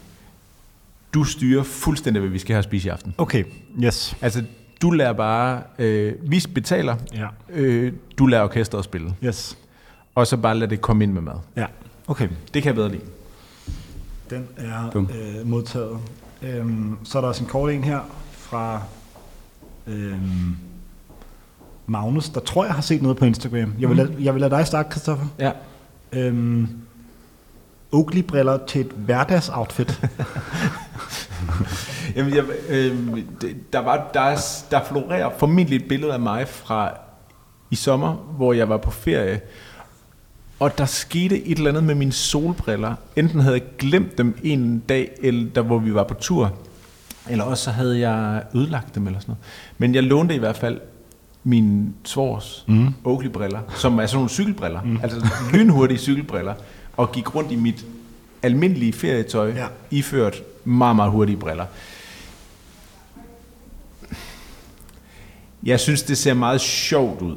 du 1.15 1.25
styrer 1.25 1.63
fuldstændig, 1.63 2.21
hvad 2.21 2.31
vi 2.31 2.39
skal 2.39 2.53
have 2.55 2.59
at 2.59 2.65
spise 2.65 2.87
i 2.89 2.91
aften. 2.91 3.15
Okay, 3.19 3.45
yes. 3.85 4.17
Altså, 4.21 4.45
du 4.83 4.91
lærer 4.91 5.13
bare, 5.13 5.63
øh, 5.79 6.15
vi 6.23 6.45
betaler, 6.55 6.97
Ja. 7.15 7.27
øh, 7.51 7.93
du 8.19 8.27
lærer 8.27 8.43
orkestret 8.43 8.79
at 8.79 8.85
spille. 8.85 9.15
Yes. 9.25 9.59
Og 10.15 10.27
så 10.27 10.37
bare 10.37 10.55
lad 10.59 10.69
det 10.69 10.81
komme 10.81 11.05
ind 11.05 11.13
med 11.13 11.23
mad. 11.23 11.35
Ja. 11.57 11.67
Okay. 12.07 12.29
Det 12.55 12.63
kan 12.63 12.67
jeg 12.69 12.75
bedre 12.75 12.89
lide. 12.89 13.03
Den 14.31 14.47
er 14.57 14.91
Bum. 14.91 15.11
øh, 15.21 15.47
modtaget. 15.47 15.99
Øhm, 16.43 16.97
så 17.05 17.19
er 17.19 17.23
der 17.23 17.29
også 17.29 17.45
en 17.45 17.51
kort 17.51 17.71
en 17.73 17.85
her 17.85 18.01
fra 18.33 18.83
øhm, 19.87 20.57
Magnus, 21.89 22.29
der 22.29 22.41
tror 22.41 22.65
jeg 22.65 22.75
har 22.75 22.83
set 22.83 23.03
noget 23.03 23.17
på 23.17 23.25
Instagram. 23.25 23.75
Jeg 23.79 23.89
vil, 23.89 23.97
lade, 23.97 24.15
jeg 24.21 24.35
vil 24.35 24.41
lade 24.41 24.55
dig 24.55 24.67
starte, 24.67 24.91
Christoffer. 24.91 25.27
Ja. 25.39 25.53
Øhm, 26.13 26.69
Oakley-briller 27.93 28.59
til 28.67 28.81
et 28.81 28.93
hverdagsoutfit. 28.97 30.01
Jamen, 32.17 32.35
jeg, 32.35 32.45
øh, 32.69 33.19
der, 33.73 33.79
var, 33.79 34.11
der, 34.15 34.21
er, 34.21 34.39
der 34.71 34.85
florerer 34.85 35.31
formentlig 35.39 35.77
et 35.77 35.89
billede 35.89 36.13
af 36.13 36.21
mig 36.21 36.49
fra 36.49 36.91
i 37.71 37.75
sommer, 37.75 38.15
hvor 38.15 38.53
jeg 38.53 38.69
var 38.69 38.77
på 38.77 38.91
ferie, 38.91 39.41
og 40.59 40.79
der 40.79 40.85
skete 40.85 41.47
et 41.47 41.59
eller 41.59 41.71
andet 41.71 41.85
med 41.85 41.95
mine 41.95 42.13
solbriller. 42.13 42.95
Enten 43.17 43.41
havde 43.41 43.55
jeg 43.55 43.63
glemt 43.79 44.19
dem 44.19 44.39
en 44.43 44.79
dag, 44.79 45.11
eller 45.23 45.51
der, 45.55 45.63
hvor 45.63 45.79
vi 45.79 45.95
var 45.95 46.05
på 46.05 46.15
tur, 46.15 46.53
eller 47.29 47.45
også 47.45 47.65
så 47.65 47.71
havde 47.71 48.09
jeg 48.09 48.43
ødelagt 48.55 48.95
dem 48.95 49.07
eller 49.07 49.21
sådan 49.21 49.33
noget. 49.33 49.45
Men 49.79 49.95
jeg 49.95 50.03
lånte 50.03 50.35
i 50.35 50.39
hvert 50.39 50.57
fald 50.57 50.81
min 51.45 51.95
svors 52.05 52.65
mm. 52.69 52.95
Oakley-briller, 53.05 53.61
som 53.77 53.99
er 53.99 54.07
sådan 54.07 54.17
nogle 54.17 54.31
cykelbriller, 54.31 54.83
mm. 54.83 54.99
altså 55.03 55.27
lynhurtige 55.53 55.99
cykelbriller, 55.99 56.55
og 56.97 57.13
gik 57.13 57.35
rundt 57.35 57.53
i 57.53 57.57
mit 57.57 57.87
almindelige 58.43 58.93
ferietøj, 58.93 59.49
Ja. 59.53 59.67
iført 59.91 60.43
meget, 60.65 60.97
meget 60.97 61.11
hurtige 61.13 61.37
briller. 61.37 61.65
Jeg 65.63 65.81
synes, 65.81 66.03
det 66.03 66.19
ser 66.19 66.35
meget 66.35 66.61
sjovt 66.61 67.23
ud, 67.23 67.37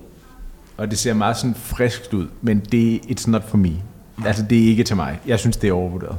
og 0.78 0.92
det 0.92 1.00
ser 1.00 1.14
meget 1.14 1.38
sådan 1.38 1.56
friskt 1.56 2.14
ud, 2.14 2.28
men 2.42 2.60
det 2.60 3.00
it's 3.00 3.30
not 3.30 3.44
for 3.50 3.58
me. 3.58 3.72
Altså, 4.26 4.46
det 4.50 4.64
er 4.64 4.66
ikke 4.68 4.84
til 4.84 4.96
mig. 4.96 5.20
Jeg 5.28 5.40
synes, 5.40 5.58
det 5.58 5.68
er 5.68 5.74
overvurderet. 5.74 6.18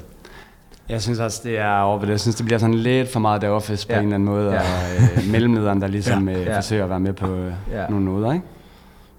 Jeg 0.92 1.02
synes 1.02 1.18
også, 1.18 1.40
det 1.44 1.58
er 1.58 1.78
overvurderet. 1.78 2.10
Jeg 2.10 2.20
synes, 2.20 2.36
det 2.36 2.44
bliver 2.46 2.58
sådan 2.58 2.74
lidt 2.74 3.12
for 3.12 3.20
meget 3.20 3.40
The 3.40 3.50
Office 3.50 3.86
på 3.86 3.92
Ja. 3.92 3.98
en 3.98 4.04
eller 4.04 4.14
anden 4.14 4.28
måde, 4.28 4.52
Ja. 4.52 4.58
og 4.60 4.64
øh, 5.24 5.30
mellemlederen, 5.32 5.80
der 5.80 5.86
ligesom 5.86 6.28
Ja. 6.28 6.40
øh, 6.40 6.46
Ja. 6.46 6.56
forsøger 6.56 6.84
at 6.84 6.90
være 6.90 7.00
med 7.00 7.12
på 7.12 7.34
øh, 7.34 7.52
Ja. 7.70 7.86
nogle 7.88 8.04
noder, 8.04 8.32
ikke? 8.32 8.44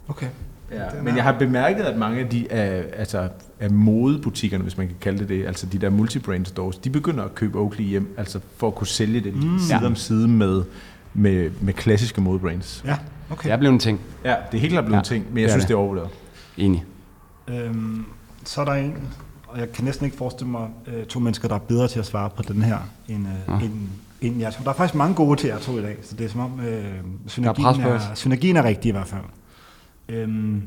Okay. 0.07 0.27
Ja, 0.71 0.79
men 1.03 1.15
jeg 1.15 1.23
har 1.23 1.31
bemærket, 1.39 1.83
at 1.83 1.97
mange 1.97 2.19
af 2.19 2.29
de 2.29 2.51
af, 2.51 2.83
altså, 2.97 3.27
af 3.59 3.71
modebutikkerne, 3.71 4.63
hvis 4.63 4.77
man 4.77 4.87
kan 4.87 4.95
kalde 5.01 5.19
det 5.19 5.29
det, 5.29 5.45
altså 5.45 5.65
de 5.65 5.77
der 5.77 5.89
multibrand 5.89 6.45
stores, 6.45 6.77
de 6.77 6.89
begynder 6.89 7.23
at 7.23 7.35
købe 7.35 7.59
Oakley 7.59 7.85
hjem, 7.85 8.13
altså 8.17 8.39
for 8.57 8.67
at 8.67 8.75
kunne 8.75 8.87
sælge 8.87 9.21
det 9.21 9.35
mm. 9.35 9.59
side 9.59 9.79
Ja. 9.81 9.85
om 9.85 9.95
side 9.95 10.27
med, 10.27 10.63
med, 11.13 11.49
med 11.61 11.73
klassiske 11.73 12.21
modebrands. 12.21 12.83
Ja, 12.85 12.95
okay. 13.31 13.43
Det 13.47 13.53
er 13.53 13.57
blevet 13.57 13.73
en 13.73 13.79
ting. 13.79 13.99
Ja, 14.25 14.35
det 14.51 14.57
er 14.57 14.61
helt 14.61 14.71
klart 14.73 14.85
blevet 14.85 14.95
Ja, 15.09 15.15
ja, 15.15 15.19
ting, 15.19 15.25
men 15.29 15.37
jeg 15.37 15.43
det 15.43 15.51
synes, 15.51 15.63
det. 15.63 15.67
det 15.69 15.73
er 15.73 15.77
overvurderet. 15.77 16.09
Enig. 16.57 16.85
Øhm, 17.47 18.05
så 18.45 18.61
er 18.61 18.65
der 18.65 18.73
en, 18.73 18.93
og 19.53 19.59
jeg 19.59 19.71
kan 19.71 19.85
næsten 19.85 20.05
ikke 20.05 20.17
forestille 20.17 20.51
mig 20.51 20.69
øh, 20.87 21.05
to 21.05 21.19
mennesker, 21.19 21.47
der 21.47 21.55
er 21.55 21.59
bedre 21.59 21.87
til 21.87 21.99
at 21.99 22.05
svare 22.05 22.29
på 22.29 22.43
den 22.43 22.61
her, 22.61 22.77
end, 23.07 23.27
øh, 23.27 23.47
Nå. 23.47 23.65
end, 23.65 23.73
end 24.21 24.39
jeg 24.39 24.53
tror. 24.53 24.63
Der 24.63 24.69
er 24.69 24.75
faktisk 24.75 24.95
mange 24.95 25.15
gode 25.15 25.39
til 25.39 25.47
jer 25.47 25.59
to 25.59 25.77
i 25.77 25.81
dag, 25.81 25.97
så 26.01 26.15
det 26.15 26.25
er 26.25 26.29
som 26.29 26.39
om 26.39 26.59
øh, 26.59 26.83
synergien, 27.27 27.81
er, 27.81 27.95
os. 27.95 28.01
synergien 28.15 28.57
er 28.57 28.63
rigtig 28.63 28.89
i 28.89 28.91
hvert 28.91 29.07
fald. 29.07 29.21
Øhm, 30.09 30.61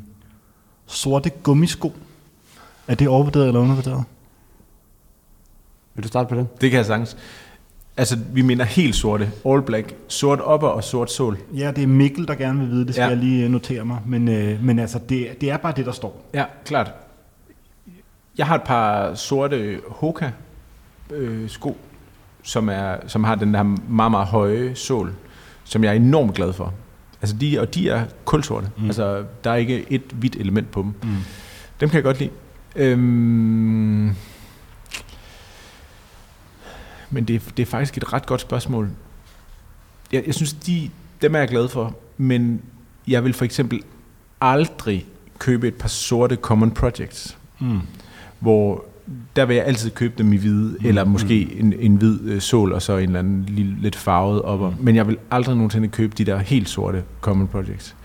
sorte 0.87 1.31
gummisko. 1.31 1.93
Er 2.89 2.95
det 2.95 3.09
overvurderet 3.09 3.47
eller 3.47 3.61
undervurderet? 3.61 4.05
Vil 5.95 6.03
du 6.03 6.09
starte 6.09 6.29
på 6.29 6.35
den? 6.35 6.49
Det 6.61 6.71
kan 6.71 6.77
jeg 6.77 6.87
sagtens. 6.87 7.17
Altså, 7.97 8.19
vi 8.33 8.43
mener 8.43 8.65
helt 8.65 8.97
sorte, 8.97 9.31
all 9.47 9.63
black, 9.63 9.95
sort 10.09 10.41
opper 10.41 10.69
og 10.69 10.85
sort 10.85 11.13
sol. 11.13 11.39
Ja, 11.55 11.73
det 11.77 11.83
er 11.83 11.87
Mikkel, 11.87 12.29
der 12.29 12.35
gerne 12.35 12.59
vil 12.61 12.71
vide 12.71 12.87
det, 12.87 12.95
skal 12.95 13.03
ja. 13.03 13.09
Ja. 13.09 13.15
jeg 13.15 13.25
lige 13.25 13.45
øh, 13.45 13.51
notere 13.51 13.85
mig. 13.85 13.99
Men, 14.07 14.29
øh, 14.29 14.65
men 14.65 14.79
altså, 14.79 14.99
det, 15.09 15.41
det 15.41 15.51
er 15.51 15.57
bare 15.57 15.73
det, 15.77 15.87
der 15.87 15.93
står. 15.93 16.25
Ja, 16.35 16.45
klart. 16.65 16.93
Jeg 18.39 18.47
har 18.47 18.55
et 18.55 18.63
par 18.63 19.15
sorte 19.15 19.81
Hoka 19.89 20.31
øh, 21.11 21.49
sko, 21.51 21.77
som, 22.43 22.69
er, 22.69 22.97
som 23.07 23.25
har 23.25 23.35
den 23.35 23.55
der 23.55 23.63
meget, 23.63 24.11
meget 24.11 24.27
høje 24.27 24.75
sål, 24.75 25.15
som 25.65 25.85
jeg 25.85 25.91
er 25.91 25.95
enormt 25.97 26.35
glad 26.35 26.53
for. 26.53 26.75
Altså 27.23 27.37
de, 27.37 27.61
og 27.61 27.75
de 27.75 27.89
er 27.89 28.05
kulsorte. 28.25 28.71
Mm. 28.77 28.85
Altså, 28.87 29.25
der 29.45 29.51
er 29.51 29.55
ikke 29.57 29.87
et 29.93 30.03
hvidt 30.15 30.37
element 30.37 30.71
på 30.71 30.83
dem. 30.83 30.95
Mm. 31.03 31.17
Dem 31.81 31.89
kan 31.89 31.95
jeg 31.97 32.03
godt 32.05 32.19
lide. 32.19 32.31
Øhm, 32.77 34.15
men 37.11 37.25
det, 37.25 37.37
er- 37.37 37.51
det 37.57 37.63
er 37.63 37.67
faktisk 37.67 37.97
et 37.97 38.13
ret 38.13 38.27
godt 38.27 38.41
spørgsmål. 38.41 38.91
Jeg, 40.13 40.23
jeg 40.27 40.35
synes, 40.35 40.53
de, 40.53 40.91
dem 41.23 41.35
er 41.35 41.39
jeg 41.39 41.49
glad 41.49 41.69
for, 41.69 41.95
men 42.17 42.63
jeg 43.09 43.25
vil 43.25 43.33
for 43.35 43.45
eksempel 43.45 43.81
aldrig 44.41 45.07
købe 45.39 45.69
et 45.69 45.75
par 45.75 45.89
sorte 45.89 46.37
Common 46.37 46.71
Projects, 46.71 47.39
Mm. 47.59 47.81
Hvor 48.47 48.85
der 49.37 49.45
vil 49.45 49.57
jeg 49.57 49.65
altid 49.65 49.91
købe 49.91 50.15
dem 50.19 50.33
i 50.33 50.37
hvide, 50.37 50.77
mm. 50.81 50.87
eller 50.87 51.05
måske 51.05 51.59
en, 51.59 51.73
en 51.73 51.97
hvid 51.97 52.21
øh, 52.25 52.41
sål, 52.41 52.73
og 52.73 52.83
så 52.83 52.97
en 52.97 53.03
eller 53.03 53.19
anden 53.19 53.45
lille, 53.49 53.77
lidt 53.81 53.97
farvet 53.97 54.43
op. 54.43 54.61
Mm. 54.61 54.85
Men 54.85 54.97
jeg 54.97 55.07
vil 55.07 55.19
aldrig 55.31 55.57
nogensinde 55.57 55.89
købe 55.89 56.15
de 56.19 56.25
der 56.25 56.39
helt 56.39 56.69
sorte 56.69 57.05
Common 57.21 57.49
Projects. 57.49 57.97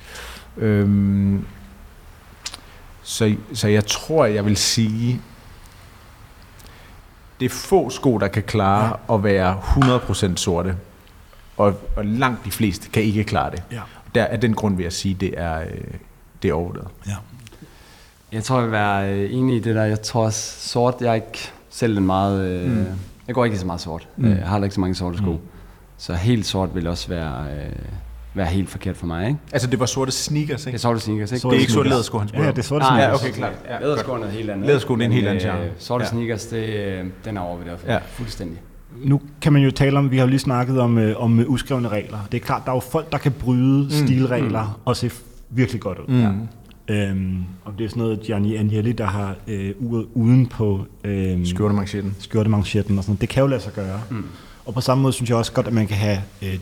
Øhm, 0.57 1.45
så, 3.03 3.35
så 3.53 3.67
jeg 3.67 3.85
tror, 3.85 4.25
jeg 4.25 4.45
vil 4.45 4.57
sige, 4.57 5.21
det 7.39 7.45
er 7.45 7.49
få 7.49 7.89
sko, 7.89 8.17
der 8.17 8.27
kan 8.27 8.43
klare 8.43 8.97
ja. 9.09 9.15
at 9.15 9.23
være 9.23 9.59
100% 10.31 10.35
sorte. 10.35 10.75
Og, 11.57 11.79
og 11.95 12.05
langt 12.05 12.45
de 12.45 12.51
fleste 12.51 12.89
kan 12.89 13.03
ikke 13.03 13.23
klare 13.23 13.51
det. 13.51 13.63
Ja. 13.71 13.81
Der 14.15 14.23
er 14.23 14.37
den 14.37 14.53
grund, 14.53 14.75
vil 14.75 14.83
jeg 14.83 14.93
sige, 14.93 15.13
det 15.13 15.33
er, 15.37 15.61
øh, 15.61 15.67
det 16.43 16.49
er 16.49 16.53
overvurderet. 16.53 16.87
ja. 17.07 17.15
Jeg 18.31 18.43
tror, 18.43 18.55
jeg 18.57 18.63
vil 18.65 18.71
være 18.71 19.13
øh, 19.13 19.33
enig 19.33 19.55
i 19.55 19.59
det 19.59 19.75
der. 19.75 19.83
Jeg 19.83 20.01
tror 20.01 20.25
også, 20.25 20.69
sort, 20.69 20.95
jeg 21.01 21.09
er 21.09 21.13
ikke 21.13 21.51
selv 21.69 21.97
en 21.97 22.05
meget... 22.05 22.45
Øh, 22.47 22.71
Mm. 22.77 22.85
Jeg 23.27 23.35
går 23.35 23.45
ikke 23.45 23.57
så 23.57 23.65
meget 23.65 23.81
sort. 23.81 24.07
Mm. 24.17 24.23
Mm. 24.25 24.29
Jeg 24.31 24.39
har 24.45 24.51
heller 24.51 24.63
ikke 24.65 24.75
så 24.75 24.81
mange 24.81 24.95
sorte 24.95 25.17
sko. 25.17 25.31
Mm. 25.31 25.37
Så 25.97 26.13
helt 26.13 26.45
sort 26.45 26.75
vil 26.75 26.87
også 26.87 27.07
være, 27.09 27.45
øh, 27.51 27.71
være 28.33 28.45
helt 28.45 28.69
forkert 28.69 28.97
for 28.97 29.05
mig, 29.05 29.27
ikke? 29.27 29.39
Altså, 29.53 29.67
det 29.67 29.79
var 29.79 29.85
sorte 29.85 30.11
sneakers, 30.11 30.59
Det 30.61 30.67
ikke? 30.67 30.75
er 30.75 30.79
sorte 30.79 30.99
sneakers, 30.99 31.31
ikke? 31.31 31.47
Det 31.49 31.55
er 31.55 31.59
ikke 31.59 31.71
sorte 31.71 31.89
lædersko, 31.89 32.17
han 32.17 32.27
Ja, 32.27 32.31
spurgte 32.33 32.45
ja, 32.45 32.51
det 32.51 32.57
er 32.59 32.63
sorte 32.63 32.83
Nej, 32.85 32.97
sneakers. 32.97 33.21
ja, 33.23 33.27
okay, 33.27 33.37
klart. 33.37 33.53
Ja, 33.69 33.79
Lædersko 33.85 34.13
er 34.13 34.17
noget 34.17 34.33
helt 34.33 34.49
andet. 34.49 34.65
Lædersko, 34.67 34.95
det 34.95 35.01
er 35.01 35.05
en 35.05 35.11
helt 35.11 35.27
anden 35.27 35.47
øh, 35.47 35.53
genre. 35.53 35.69
Sorte 35.79 36.03
Ja. 36.03 36.09
sneakers, 36.09 36.45
det, 36.45 36.57
øh, 36.69 37.05
den 37.25 37.37
er 37.37 37.41
overvurderet 37.41 37.79
for 37.79 37.87
Ja. 37.87 37.93
mig. 37.93 38.01
Fuldstændig. 38.11 38.57
Nu 39.03 39.21
kan 39.41 39.53
man 39.53 39.61
jo 39.61 39.71
tale 39.71 39.97
om, 39.99 40.11
vi 40.11 40.17
har 40.17 40.23
jo 40.25 40.29
lige 40.29 40.39
snakket 40.39 40.79
om, 40.79 40.97
øh, 40.97 41.23
om 41.23 41.39
øh, 41.39 41.49
uskrevne 41.49 41.87
regler. 41.87 42.17
Det 42.31 42.41
er 42.41 42.45
klart, 42.45 42.61
der 42.65 42.71
er 42.71 42.75
jo 42.75 42.79
folk, 42.79 43.11
der 43.11 43.17
kan 43.17 43.31
bryde 43.31 43.83
mm. 43.83 43.89
stilregler 44.07 44.63
mm. 44.63 44.81
og 44.85 44.95
se 44.97 45.11
virkelig 45.49 45.81
godt 45.81 45.99
ud. 45.99 46.07
Mm. 46.07 46.47
Øhm, 46.91 47.37
om 47.65 47.73
det 47.73 47.85
er 47.85 47.89
sådan 47.89 48.03
noget 48.03 48.21
Gianni 48.21 48.55
Agnelli, 48.55 48.91
der 48.91 49.05
har 49.05 49.35
øh, 49.47 49.73
uret 49.79 50.05
uden 50.13 50.47
på 50.47 50.85
øhm, 51.03 51.45
Skjortemanchetten. 51.45 52.15
skjortemanchetten 52.19 52.97
og 52.97 53.03
sådan 53.03 53.11
noget. 53.11 53.21
Det 53.21 53.29
kan 53.29 53.41
jo 53.41 53.47
lade 53.47 53.61
sig 53.61 53.73
gøre. 53.73 54.01
Mm. 54.11 54.23
Og 54.65 54.73
på 54.73 54.81
samme 54.81 55.01
måde 55.01 55.13
synes 55.13 55.29
jeg 55.29 55.37
også 55.37 55.51
godt, 55.51 55.67
at 55.67 55.73
man 55.73 55.87
kan 55.87 55.97
have 55.97 56.17
øh, 56.43 56.59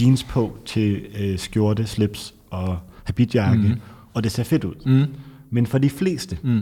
jeans 0.00 0.24
på 0.24 0.56
til 0.66 1.02
øh, 1.20 1.38
skjorte, 1.38 1.86
slips 1.86 2.34
og 2.50 2.78
habitjakke, 3.04 3.62
mm. 3.68 3.74
og 4.14 4.24
det 4.24 4.32
ser 4.32 4.42
fedt 4.44 4.64
ud. 4.64 4.74
Mm. 4.86 5.04
Men 5.50 5.66
for 5.66 5.78
de 5.78 5.90
fleste 5.90 6.38
Mm. 6.42 6.60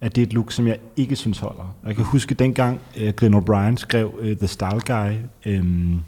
er 0.00 0.08
det 0.08 0.22
et 0.22 0.32
look, 0.32 0.52
som 0.52 0.66
jeg 0.66 0.78
ikke 0.96 1.16
synes 1.16 1.38
holder. 1.38 1.74
Og 1.82 1.88
Jeg 1.88 1.96
kan 1.96 2.04
huske 2.04 2.34
dengang 2.34 2.80
uh, 3.02 3.08
Glenn 3.16 3.34
O'Brien 3.34 3.76
skrev 3.76 4.14
uh, 4.22 4.26
The 4.36 4.46
Style 4.46 4.80
Guy, 4.86 5.12
um, 5.58 6.00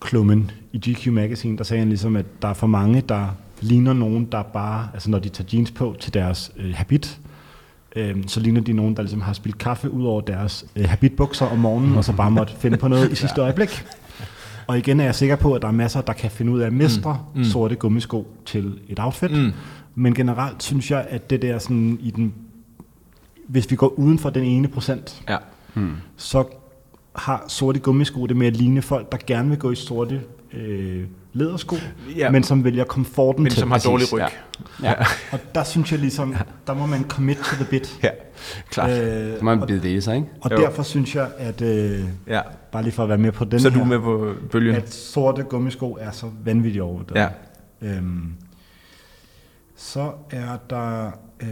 klummen 0.00 0.50
i 0.72 0.78
GQ 0.90 1.06
Magazine, 1.12 1.58
der 1.58 1.64
sagde 1.64 1.78
han 1.78 1.88
ligesom, 1.88 2.16
at 2.16 2.26
der 2.42 2.48
er 2.48 2.54
for 2.54 2.66
mange, 2.66 3.02
der 3.08 3.26
ligner 3.60 3.92
nogen, 3.92 4.24
der 4.32 4.42
bare, 4.42 4.88
altså 4.94 5.10
når 5.10 5.18
de 5.18 5.28
tager 5.28 5.48
jeans 5.52 5.70
på 5.70 5.96
til 6.00 6.14
deres 6.14 6.52
uh, 6.56 6.70
habit, 6.74 7.20
um, 7.96 8.28
så 8.28 8.40
ligner 8.40 8.60
de 8.60 8.72
nogen, 8.72 8.96
der 8.96 9.02
ligesom 9.02 9.20
har 9.20 9.32
spildt 9.32 9.58
kaffe 9.58 9.90
ud 9.90 10.04
over 10.04 10.20
deres 10.20 10.66
uh, 10.76 10.84
habitbukser 10.84 11.46
om 11.46 11.58
morgenen, 11.58 11.96
og 11.96 12.04
så 12.04 12.12
bare 12.12 12.30
måtte 12.30 12.52
finde 12.60 12.76
på 12.76 12.88
noget 12.88 13.12
i 13.12 13.14
sidste 13.14 13.40
øjeblik. 13.40 13.84
Og 14.66 14.78
igen 14.78 15.00
er 15.00 15.04
jeg 15.04 15.14
sikker 15.14 15.36
på, 15.36 15.54
at 15.54 15.62
der 15.62 15.68
er 15.68 15.72
masser, 15.72 16.00
der 16.00 16.12
kan 16.12 16.30
finde 16.30 16.52
ud 16.52 16.60
af 16.60 16.66
at 16.66 16.72
mestre 16.72 17.18
mm. 17.34 17.38
Mm. 17.38 17.44
sorte 17.44 17.74
gummisko 17.76 18.26
til 18.46 18.78
et 18.88 18.98
outfit. 19.00 19.30
Mm. 19.32 19.52
Men 19.94 20.14
generelt 20.14 20.62
synes 20.62 20.90
jeg, 20.90 21.06
at 21.10 21.30
det 21.30 21.42
der 21.42 21.58
sådan 21.58 21.98
i 22.00 22.10
den... 22.10 22.34
Hvis 23.48 23.70
vi 23.70 23.76
går 23.76 23.88
uden 23.88 24.18
for 24.18 24.30
den 24.30 24.44
ene 24.44 24.68
procent, 24.68 25.22
Ja. 25.28 25.36
Hmm. 25.74 25.92
så 26.16 26.44
har 27.16 27.44
sorte 27.48 27.78
gummisko 27.80 28.26
det 28.26 28.36
med 28.36 28.46
at 28.46 28.56
ligne 28.56 28.82
folk, 28.82 29.12
der 29.12 29.18
gerne 29.26 29.48
vil 29.48 29.58
gå 29.58 29.70
i 29.70 29.74
sorte 29.74 30.20
øh, 30.52 31.04
lædersko, 31.34 31.76
Ja. 32.16 32.30
men 32.30 32.42
som 32.42 32.64
vælger 32.64 32.84
komforten 32.84 33.42
Men 33.42 33.50
til. 33.50 33.60
som 33.60 33.70
har 33.70 33.76
præcis, 33.78 33.86
dårlig 33.88 34.12
ryg. 34.12 34.18
ja. 34.20 34.28
Ja. 34.82 34.88
Ja. 34.90 34.94
Og 35.32 35.38
der 35.54 35.64
synes 35.64 35.92
jeg 35.92 36.00
ligesom, 36.00 36.34
der 36.66 36.74
må 36.74 36.86
man 36.86 37.04
commit 37.08 37.36
to 37.36 37.54
the 37.56 37.64
bit. 37.70 37.98
ja. 38.02 38.08
Klart. 38.70 38.90
Øh, 38.90 39.38
Så 39.38 39.44
må 39.44 39.54
man 39.54 39.66
bide 39.66 39.82
det 39.82 39.88
i 39.88 40.00
sig, 40.00 40.16
ikke? 40.16 40.28
og 40.40 40.50
Jo. 40.50 40.56
derfor 40.56 40.82
synes 40.82 41.14
jeg, 41.14 41.28
at 41.38 41.60
øh, 41.60 42.04
Ja. 42.26 42.40
bare 42.72 42.82
lige 42.82 42.92
for 42.92 43.02
at 43.02 43.08
være 43.08 43.18
med 43.18 43.32
på 43.32 43.44
den 43.44 43.60
Så 43.60 43.68
her, 43.70 43.76
du 43.76 43.82
er 43.82 43.86
med 43.88 43.98
på 44.00 44.34
bølgen? 44.50 44.74
at 44.76 44.92
sorte 44.94 45.42
gummisko 45.42 45.96
er 46.00 46.10
så 46.10 46.30
vanvittigt 46.44 46.82
overvurderet. 46.82 47.32
Ja. 47.82 47.88
Øhm, 47.88 48.32
så 49.76 50.12
er 50.30 50.56
der 50.70 51.10
øh, 51.40 51.48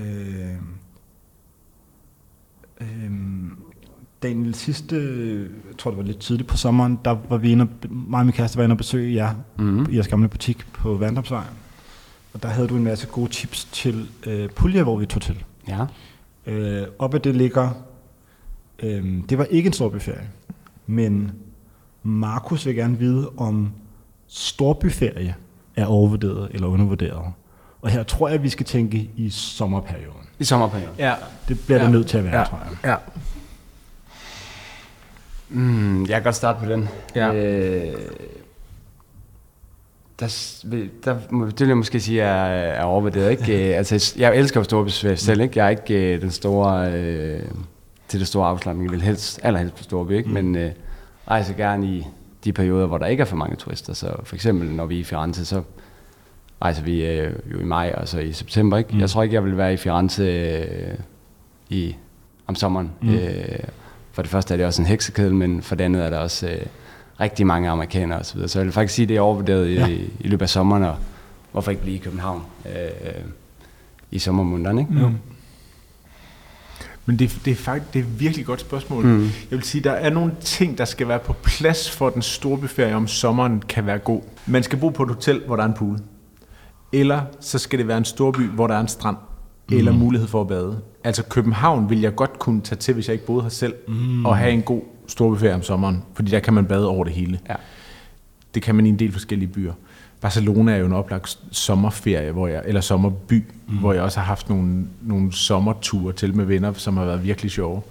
øh, 2.80 3.10
Daniel, 4.22 4.54
sidste, 4.54 4.96
jeg 5.70 5.78
tror 5.78 5.90
det 5.90 5.98
var 5.98 6.04
lidt 6.04 6.18
tidligt 6.18 6.48
på 6.48 6.56
sommeren, 6.56 6.98
der 7.04 7.16
var 7.28 7.36
vi 7.36 7.52
inde, 7.52 7.62
og, 7.62 7.90
mig 7.94 8.18
og 8.20 8.26
min 8.26 8.32
kæreste 8.32 8.58
var 8.58 8.64
inde 8.64 8.72
og 8.72 8.76
besøge 8.78 9.14
jer 9.14 9.34
Mm. 9.58 9.86
i 9.90 9.94
jeres 9.94 10.08
gamle 10.08 10.28
butik 10.28 10.66
på 10.72 10.94
Vandrupsvej. 10.94 11.44
Og 12.34 12.42
der 12.42 12.48
havde 12.48 12.68
du 12.68 12.76
en 12.76 12.84
masse 12.84 13.06
gode 13.06 13.30
tips 13.30 13.64
til 13.64 14.08
øh, 14.26 14.48
Pulje, 14.50 14.82
hvor 14.82 14.96
vi 14.96 15.06
tog 15.06 15.22
til. 15.22 15.44
Ja. 15.68 15.86
Øh, 16.46 16.86
oppe 16.98 17.18
det 17.18 17.36
ligger, 17.36 17.70
øh, 18.82 19.04
det 19.28 19.38
var 19.38 19.44
ikke 19.44 19.66
en 19.66 19.72
storbyferie, 19.72 20.28
men 20.86 21.32
Markus 22.02 22.66
vil 22.66 22.74
gerne 22.74 22.98
vide, 22.98 23.30
om 23.36 23.70
storbyferie 24.26 25.34
er 25.76 25.86
overvurderet 25.86 26.48
eller 26.54 26.66
undervurderet. 26.66 27.32
Og 27.82 27.90
her 27.90 28.02
tror 28.02 28.28
jeg, 28.28 28.34
at 28.34 28.42
vi 28.42 28.48
skal 28.48 28.66
tænke 28.66 29.10
i 29.16 29.30
sommerperioden. 29.30 30.26
I 30.38 30.44
sommerperioden. 30.44 30.94
Ja. 30.98 31.14
Det 31.48 31.60
bliver 31.60 31.78
ja. 31.78 31.84
Ja. 31.84 31.90
der 31.92 31.96
nødt 31.98 32.06
til 32.06 32.18
at 32.18 32.24
være, 32.24 32.38
Ja. 32.38 32.44
tror 32.44 32.58
jeg. 32.58 32.78
Ja. 32.90 32.96
Mm, 35.52 36.00
jeg 36.00 36.08
kan 36.08 36.22
godt 36.22 36.34
starte 36.34 36.58
på 36.64 36.72
den. 36.72 36.88
Ja. 37.14 37.34
Øh, 37.34 37.94
der, 40.20 40.56
der, 41.04 41.16
det 41.30 41.60
vil 41.60 41.68
jeg 41.68 41.76
måske 41.76 42.00
sige 42.00 42.20
er, 42.20 42.44
er 42.44 42.82
overvurderet. 42.82 43.30
Ikke? 43.30 43.70
Øh, 43.70 43.76
altså, 43.76 44.14
jeg 44.18 44.36
elsker 44.36 44.60
jo 44.60 44.64
storbysferie 44.64 45.16
selv. 45.16 45.40
Ikke? 45.40 45.58
Jeg 45.58 45.66
er 45.66 45.70
ikke 45.70 46.14
øh, 46.14 46.20
den 46.20 46.30
store, 46.30 46.92
øh, 46.92 47.42
til 48.08 48.20
det 48.20 48.28
store 48.28 48.48
afslappning. 48.48 48.86
Jeg 48.86 48.92
vil 48.92 49.02
helst, 49.02 49.40
allerhelst 49.42 49.76
på 49.76 49.82
storby, 49.82 50.12
ikke? 50.12 50.28
men 50.28 50.56
øh, 50.56 50.70
rejser 51.28 51.54
gerne 51.54 51.86
i 51.86 52.06
de 52.44 52.52
perioder, 52.52 52.86
hvor 52.86 52.98
der 52.98 53.06
ikke 53.06 53.20
er 53.20 53.24
for 53.24 53.36
mange 53.36 53.56
turister. 53.56 53.92
Så 53.92 54.14
for 54.24 54.34
eksempel, 54.34 54.70
når 54.70 54.86
vi 54.86 54.96
er 54.96 55.00
i 55.00 55.04
Firenze, 55.04 55.44
så 55.44 55.62
rejser 56.62 56.82
vi 56.82 57.06
øh, 57.06 57.32
jo 57.52 57.58
i 57.58 57.64
maj 57.64 57.94
og 57.96 58.08
så 58.08 58.18
i 58.18 58.32
september. 58.32 58.78
Ikke? 58.78 58.90
Mm. 58.92 59.00
Jeg 59.00 59.10
tror 59.10 59.22
ikke, 59.22 59.34
jeg 59.34 59.44
vil 59.44 59.56
være 59.56 59.72
i 59.72 59.76
Firenze 59.76 60.22
øh, 60.22 60.94
i, 61.68 61.96
om 62.46 62.54
sommeren. 62.54 62.90
Mm. 63.00 63.08
Mm. 63.08 63.14
Øh, 63.14 63.58
for 64.12 64.22
det 64.22 64.30
første 64.30 64.54
er 64.54 64.56
det 64.56 64.66
også 64.66 64.82
en 64.82 64.86
heksekedel, 64.88 65.34
men 65.34 65.62
for 65.62 65.74
det 65.74 65.84
andet 65.84 66.04
er 66.04 66.10
der 66.10 66.18
også 66.18 66.46
øh, 66.48 66.66
rigtig 67.20 67.46
mange 67.46 67.70
amerikanere 67.70 68.18
osv. 68.18 68.24
Så, 68.24 68.34
videre. 68.34 68.48
så 68.48 68.58
jeg 68.58 68.66
vil 68.66 68.72
faktisk 68.72 68.94
sige, 68.94 69.04
at 69.04 69.08
det 69.08 69.16
er 69.16 69.20
overvurderet 69.20 69.68
i, 69.68 69.72
Ja. 69.74 69.86
i, 69.86 70.10
i 70.20 70.28
løbet 70.28 70.42
af 70.42 70.48
sommeren, 70.48 70.82
og 70.82 70.96
hvorfor 71.52 71.70
ikke 71.70 71.82
blive 71.82 71.96
i 71.96 71.98
København 71.98 72.42
øh, 72.66 72.72
i 74.10 74.18
sommermånederne. 74.18 74.80
Ikke? 74.80 74.92
Mm. 74.92 75.14
Men 77.06 77.18
det, 77.18 77.40
det, 77.44 77.50
er 77.50 77.54
faktisk 77.54 77.92
det 77.94 77.98
er 78.00 78.04
et 78.04 78.20
virkelig 78.20 78.46
godt 78.46 78.60
spørgsmål. 78.60 79.04
Mm. 79.04 79.22
Jeg 79.22 79.30
vil 79.50 79.62
sige, 79.62 79.84
der 79.84 79.92
er 79.92 80.10
nogle 80.10 80.32
ting, 80.40 80.78
der 80.78 80.84
skal 80.84 81.08
være 81.08 81.18
på 81.18 81.32
plads 81.32 81.90
for, 81.90 82.06
at 82.06 82.14
den 82.14 82.22
store 82.22 82.68
ferie 82.68 82.94
om 82.94 83.06
sommeren 83.06 83.62
kan 83.68 83.86
være 83.86 83.98
god. 83.98 84.22
Man 84.46 84.62
skal 84.62 84.78
bo 84.78 84.88
på 84.88 85.02
et 85.02 85.08
hotel, 85.08 85.42
hvor 85.46 85.56
der 85.56 85.62
er 85.62 85.68
en 85.68 85.74
pool. 85.74 85.98
Eller 86.92 87.22
så 87.40 87.58
skal 87.58 87.78
det 87.78 87.88
være 87.88 87.98
en 87.98 88.04
storby, 88.04 88.40
hvor 88.40 88.66
der 88.66 88.74
er 88.74 88.80
en 88.80 88.88
strand. 88.88 89.16
Mm. 89.70 89.76
Eller 89.76 89.92
mulighed 89.92 90.28
for 90.28 90.40
at 90.40 90.48
bade. 90.48 90.80
Altså 91.04 91.22
København 91.22 91.90
vil 91.90 92.00
jeg 92.00 92.14
godt 92.14 92.38
kunne 92.38 92.60
tage 92.60 92.78
til, 92.78 92.94
hvis 92.94 93.08
jeg 93.08 93.12
ikke 93.14 93.26
boede 93.26 93.42
her 93.42 93.48
selv. 93.48 93.74
Mm. 93.88 94.26
Og 94.26 94.36
have 94.36 94.52
en 94.52 94.62
god 94.62 94.82
storbyferie 95.06 95.54
om 95.54 95.62
sommeren. 95.62 96.02
Fordi 96.14 96.30
der 96.30 96.40
kan 96.40 96.54
man 96.54 96.66
bade 96.66 96.88
over 96.88 97.04
det 97.04 97.12
hele. 97.12 97.38
Ja. 97.48 97.54
Det 98.54 98.62
kan 98.62 98.74
man 98.74 98.86
i 98.86 98.88
en 98.88 98.98
del 98.98 99.12
forskellige 99.12 99.48
byer. 99.48 99.72
Barcelona 100.20 100.72
er 100.72 100.76
jo 100.76 100.86
en 100.86 100.92
oplagt 100.92 101.38
sommerferie, 101.50 102.32
hvor 102.32 102.46
jeg, 102.46 102.62
eller 102.64 102.80
sommerby, 102.80 103.44
mm. 103.68 103.76
hvor 103.76 103.92
jeg 103.92 104.02
også 104.02 104.18
har 104.18 104.26
haft 104.26 104.48
nogle, 104.48 104.84
nogle 105.02 105.32
sommerture 105.32 106.12
til 106.12 106.36
med 106.36 106.44
venner, 106.44 106.72
som 106.72 106.96
har 106.96 107.04
været 107.04 107.24
virkelig 107.24 107.50
sjove. 107.50 107.82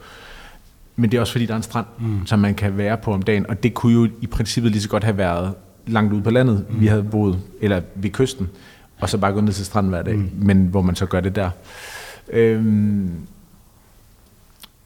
Men 0.95 1.11
det 1.11 1.17
er 1.17 1.21
også 1.21 1.31
fordi, 1.31 1.45
der 1.45 1.53
er 1.53 1.57
en 1.57 1.63
strand, 1.63 1.85
mm. 1.99 2.25
som 2.25 2.39
man 2.39 2.55
kan 2.55 2.77
være 2.77 2.97
på 2.97 3.13
om 3.13 3.21
dagen, 3.21 3.49
og 3.49 3.63
det 3.63 3.73
kunne 3.73 3.93
jo 3.93 4.09
i 4.21 4.27
princippet 4.27 4.71
lige 4.71 4.81
så 4.81 4.89
godt 4.89 5.03
have 5.03 5.17
været 5.17 5.53
langt 5.87 6.13
ude 6.13 6.21
på 6.21 6.29
landet. 6.29 6.65
Mm. 6.69 6.81
Vi 6.81 6.87
havde 6.87 7.03
boet, 7.03 7.39
eller 7.61 7.81
ved 7.95 8.09
kysten, 8.09 8.49
og 8.99 9.09
så 9.09 9.17
bare 9.17 9.31
gået 9.31 9.43
ned 9.43 9.53
til 9.53 9.65
stranden 9.65 9.89
hver 9.89 10.01
dag, 10.01 10.15
mm. 10.15 10.31
men 10.35 10.65
hvor 10.65 10.81
man 10.81 10.95
så 10.95 11.05
gør 11.05 11.19
det 11.19 11.35
der. 11.35 11.49
Øhm, 12.29 13.11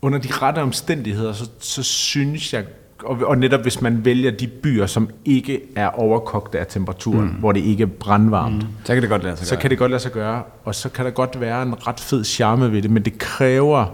under 0.01 0.19
de 0.19 0.27
rette 0.31 0.59
omstændigheder, 0.59 1.33
så, 1.33 1.49
så 1.59 1.83
synes 1.83 2.53
jeg, 2.53 2.65
og, 3.03 3.17
og 3.23 3.37
netop 3.37 3.61
hvis 3.61 3.81
man 3.81 4.05
vælger 4.05 4.31
de 4.31 4.47
byer, 4.47 4.85
som 4.85 5.09
ikke 5.25 5.61
er 5.75 5.87
overkogte 5.87 6.59
af 6.59 6.67
temperaturen, 6.67 7.27
mm. 7.27 7.33
hvor 7.35 7.51
det 7.51 7.59
ikke 7.59 7.83
er 7.83 7.87
brandvarmt, 7.87 8.55
mm. 8.55 8.69
Så 8.83 8.93
kan 8.93 9.01
det 9.01 9.09
godt 9.09 9.23
lade 9.23 9.37
sig 9.37 9.47
så 9.47 9.55
kan 9.57 9.69
det 9.69 9.77
godt 9.77 9.91
lade 9.91 10.01
sig 10.01 10.11
gøre, 10.11 10.43
og 10.63 10.75
så 10.75 10.89
kan 10.89 11.05
der 11.05 11.11
godt 11.11 11.39
være 11.39 11.63
en 11.63 11.87
ret 11.87 11.99
fed 11.99 12.23
charme 12.23 12.71
ved 12.71 12.81
det, 12.81 12.91
men 12.91 13.05
det 13.05 13.17
kræver, 13.17 13.85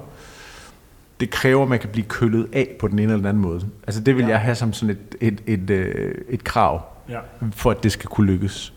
det 1.19 1.29
kræver, 1.29 1.63
at 1.63 1.69
man 1.69 1.79
kan 1.79 1.89
blive 1.89 2.05
kølet 2.05 2.47
af 2.53 2.75
på 2.79 2.87
den 2.87 2.99
ene 2.99 3.03
eller 3.03 3.17
den 3.17 3.25
anden 3.25 3.43
måde. 3.43 3.61
Altså 3.87 4.01
det 4.01 4.15
vil 4.15 4.23
ja. 4.25 4.29
jeg 4.29 4.39
have 4.39 4.55
som 4.55 4.73
sådan 4.73 4.89
et, 4.95 5.15
et, 5.21 5.41
et, 5.47 5.69
et, 5.69 6.13
et 6.29 6.43
krav, 6.43 6.81
Ja. 7.09 7.19
for 7.51 7.71
at 7.71 7.83
det 7.83 7.91
skal 7.91 8.09
kunne 8.09 8.27
lykkes. 8.31 8.73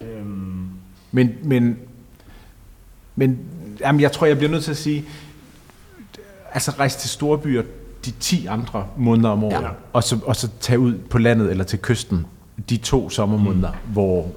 Øhm, 0.00 0.68
Men, 1.12 1.34
men, 1.42 1.78
men 3.16 3.38
jamen, 3.80 4.00
jeg 4.00 4.12
tror, 4.12 4.26
jeg 4.26 4.36
bliver 4.38 4.50
nødt 4.50 4.64
til 4.64 4.70
at 4.70 4.76
sige, 4.76 5.04
altså 6.52 6.70
rejse 6.78 6.98
til 6.98 7.10
store 7.10 7.38
byer 7.38 7.62
de 8.04 8.10
10 8.10 8.46
andre 8.46 8.86
måneder 8.96 9.28
om 9.30 9.44
året, 9.44 9.62
Ja. 9.62 9.68
og, 9.92 10.04
så, 10.04 10.18
og 10.26 10.36
så 10.36 10.48
tage 10.60 10.78
ud 10.78 10.94
på 10.98 11.18
landet 11.18 11.50
eller 11.50 11.64
til 11.64 11.78
kysten 11.78 12.26
de 12.70 12.76
to 12.76 13.10
sommermåneder, 13.10 13.70
mm. 13.72 13.92
hvor, 13.92 14.30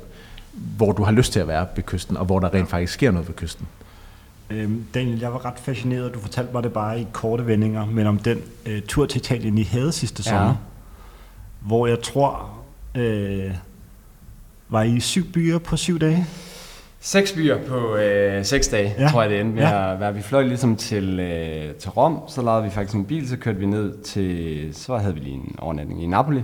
hvor 0.54 0.92
du 0.92 1.04
har 1.04 1.12
lyst 1.12 1.34
til 1.34 1.40
at 1.40 1.48
være 1.48 1.68
ved 1.76 1.84
kysten, 1.84 2.18
og 2.18 2.26
hvor 2.26 2.40
der 2.40 2.54
rent 2.54 2.70
faktisk 2.70 2.94
sker 2.94 3.12
noget 3.12 3.28
ved 3.28 3.36
kysten. 3.36 3.68
øhm, 4.50 4.86
Daniel, 4.94 5.20
jeg 5.20 5.34
var 5.34 5.46
ret 5.46 5.60
fascineret. 5.60 6.14
Du 6.14 6.20
fortalte 6.20 6.54
mig 6.54 6.64
det 6.64 6.74
bare 6.74 7.02
i 7.02 7.08
korte 7.14 7.48
vendinger, 7.48 7.86
men 7.86 8.08
om 8.08 8.20
den 8.20 8.38
øh, 8.66 8.82
tur 8.82 9.06
til 9.06 9.18
Italien, 9.22 9.58
I 9.58 9.64
havde 9.64 9.92
sidste 9.92 10.24
Ja. 10.26 10.32
sommer, 10.32 10.56
hvor 11.62 11.88
jeg 11.88 12.02
tror, 12.02 12.50
øh, 12.96 13.52
var 14.70 14.82
I 14.84 14.96
i 14.96 15.00
syv 15.00 15.26
byer 15.32 15.58
på 15.58 15.78
syv 15.78 16.00
dage? 16.00 16.26
Seks 17.02 17.34
byer 17.34 17.58
på 17.68 17.96
øh, 17.96 18.46
seks 18.46 18.68
dage, 18.68 18.96
Ja. 19.00 19.08
tror 19.08 19.22
jeg 19.22 19.32
det 19.32 19.40
endte 19.40 19.56
med 19.56 19.64
Ja. 19.64 19.94
at 19.94 20.00
være. 20.00 20.14
Vi 20.16 20.22
fløj 20.22 20.44
ligesom 20.44 20.76
til, 20.76 21.20
øh, 21.20 21.74
til 21.76 21.90
Rom, 21.92 22.20
så 22.28 22.42
lavede 22.42 22.64
vi 22.64 22.70
faktisk 22.70 22.96
en 22.96 23.06
bil, 23.06 23.30
så 23.30 23.38
kørte 23.38 23.60
vi 23.60 23.66
ned 23.66 23.98
til, 24.04 24.70
så 24.74 24.98
havde 24.98 25.14
vi 25.14 25.20
lige 25.20 25.36
en 25.36 25.56
overnatning 25.60 26.04
i 26.04 26.08
Napoli. 26.08 26.44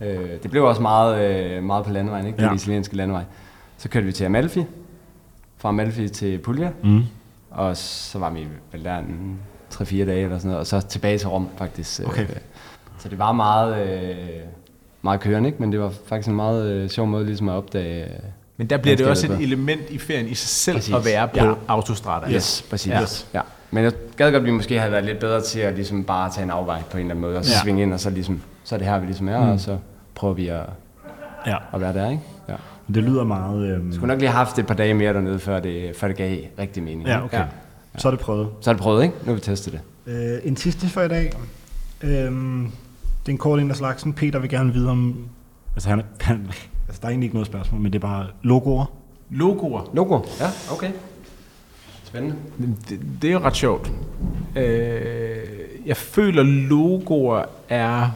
Øh, 0.00 0.30
det 0.42 0.50
blev 0.50 0.64
også 0.64 0.82
meget, 0.82 1.40
øh, 1.40 1.62
meget 1.62 1.84
på 1.84 1.92
landevejen, 1.92 2.26
ikke? 2.26 2.36
Det 2.36 2.42
Ja. 2.42 2.48
ja. 2.48 2.54
italienske 2.54 2.96
landevej. 2.96 3.24
Så 3.76 3.88
kørte 3.88 4.06
vi 4.06 4.12
til 4.12 4.24
Amalfi, 4.24 4.64
fra 5.58 5.68
Amalfi 5.68 6.08
til 6.08 6.38
Puglia, 6.38 6.70
Mm. 6.82 7.02
og 7.50 7.76
så 7.76 8.18
var 8.18 8.30
vi 8.30 8.46
vel 8.72 8.84
der 8.84 8.98
en 8.98 9.38
3-4 9.70 10.04
dage 10.04 10.22
eller 10.24 10.38
sådan 10.38 10.48
noget, 10.48 10.60
og 10.60 10.66
så 10.66 10.80
tilbage 10.80 11.18
til 11.18 11.28
Rom 11.28 11.48
faktisk. 11.56 12.00
øh. 12.00 12.06
Okay. 12.08 12.26
Så 12.98 13.08
det 13.08 13.18
var 13.18 13.32
meget, 13.32 13.88
øh, 13.88 14.16
meget 15.02 15.20
kørende, 15.20 15.48
ikke? 15.48 15.58
men 15.62 15.72
det 15.72 15.80
var 15.80 15.92
faktisk 16.06 16.28
en 16.28 16.36
meget 16.36 16.70
øh, 16.72 16.88
sjov 16.90 17.06
måde 17.06 17.24
ligesom 17.26 17.48
at 17.48 17.52
opdage. 17.54 18.04
øh, 18.04 18.10
Men 18.56 18.66
der 18.70 18.76
bliver 18.76 18.96
det 18.96 19.06
også 19.06 19.32
et 19.32 19.38
element 19.40 19.80
i 19.90 19.98
ferien 19.98 20.26
i 20.28 20.34
sig 20.34 20.48
selv 20.48 20.76
Præcis. 20.76 20.94
at 20.94 21.04
være 21.04 21.28
på 21.28 21.36
Ja. 21.36 21.44
ja. 21.46 21.54
autostrada. 21.68 22.30
Yes, 22.32 22.66
præcis. 22.70 22.92
Ja. 22.92 22.98
Ja. 23.00 23.06
ja. 23.34 23.40
Men 23.70 23.84
jeg 23.84 23.92
gad 24.16 24.32
godt, 24.32 24.40
at 24.40 24.44
vi 24.46 24.50
måske 24.50 24.78
havde 24.78 24.92
været 24.92 25.04
lidt 25.04 25.18
bedre 25.18 25.40
til 25.42 25.60
at 25.60 25.74
ligesom 25.74 26.04
bare 26.04 26.30
tage 26.30 26.44
en 26.44 26.50
afvej 26.50 26.82
på 26.90 26.96
en 26.96 27.00
eller 27.00 27.10
anden 27.14 27.20
måde, 27.20 27.36
og 27.38 27.44
så 27.44 27.50
Ja. 27.50 27.56
ja. 27.56 27.62
svinge 27.62 27.82
ind, 27.82 27.92
og 27.92 28.00
så, 28.00 28.10
ligesom, 28.10 28.40
så 28.64 28.74
er 28.74 28.78
det 28.78 28.86
her, 28.88 28.98
vi 28.98 29.06
ligesom 29.06 29.28
er, 29.28 29.44
mm. 29.44 29.50
og 29.50 29.60
så 29.60 29.78
prøver 30.14 30.34
vi 30.34 30.48
at, 30.48 30.60
Ja, 31.46 31.56
at 31.74 31.80
være 31.80 31.92
der, 31.92 32.10
ikke? 32.10 32.22
Ja. 32.48 32.54
det 32.94 33.02
lyder 33.02 33.24
meget... 33.24 33.66
Øhm, 33.66 33.86
Jeg 33.86 33.94
skulle 33.94 34.08
nok 34.08 34.18
lige 34.20 34.30
have 34.30 34.36
haft 34.36 34.58
et 34.58 34.66
par 34.66 34.74
dage 34.74 34.94
mere 34.94 35.12
dernede, 35.14 35.38
før 35.38 35.60
det, 35.60 35.96
før 35.96 36.08
det 36.08 36.16
gav 36.16 36.38
rigtig 36.58 36.82
mening. 36.82 37.06
ja, 37.08 37.24
okay. 37.24 37.44
Så 37.98 38.08
er 38.08 38.12
det 38.12 38.20
prøvet. 38.20 38.48
Så 38.60 38.70
er 38.70 38.74
det 38.74 38.82
prøvet, 38.82 39.02
ikke? 39.02 39.14
Nu 39.22 39.26
har 39.26 39.34
vi 39.34 39.40
testet 39.40 39.72
det. 39.72 39.80
Øh, 40.12 40.38
en 40.44 40.56
sidste 40.56 40.86
for 40.88 41.02
i 41.02 41.08
dag. 41.08 41.32
Øhm, 42.02 42.64
det 43.22 43.28
er 43.28 43.32
en 43.32 43.38
kort 43.38 43.60
en 43.60 43.70
af 43.70 43.76
slagsen. 43.76 44.12
Peter 44.12 44.38
vil 44.38 44.50
gerne 44.50 44.72
vide 44.72 44.90
om... 44.90 45.16
Altså, 45.76 45.88
han, 45.88 46.02
han, 46.20 46.48
altså, 46.92 47.00
der 47.00 47.06
er 47.06 47.10
egentlig 47.10 47.26
ikke 47.26 47.36
noget 47.36 47.46
spørgsmål, 47.46 47.80
men 47.80 47.92
det 47.92 47.98
er 47.98 48.06
bare 48.08 48.26
logoer. 48.42 48.84
Logoer, 49.30 49.90
Logo? 49.94 50.20
Ja, 50.40 50.50
okay. 50.72 50.90
Spændende. 52.04 52.36
det, 52.88 53.00
det 53.22 53.28
er 53.28 53.32
jo 53.32 53.38
ret 53.38 53.56
sjovt. 53.56 53.92
Øh, 54.56 55.48
jeg 55.86 55.96
føler, 55.96 56.42
logoer 56.42 57.44
er 57.68 58.10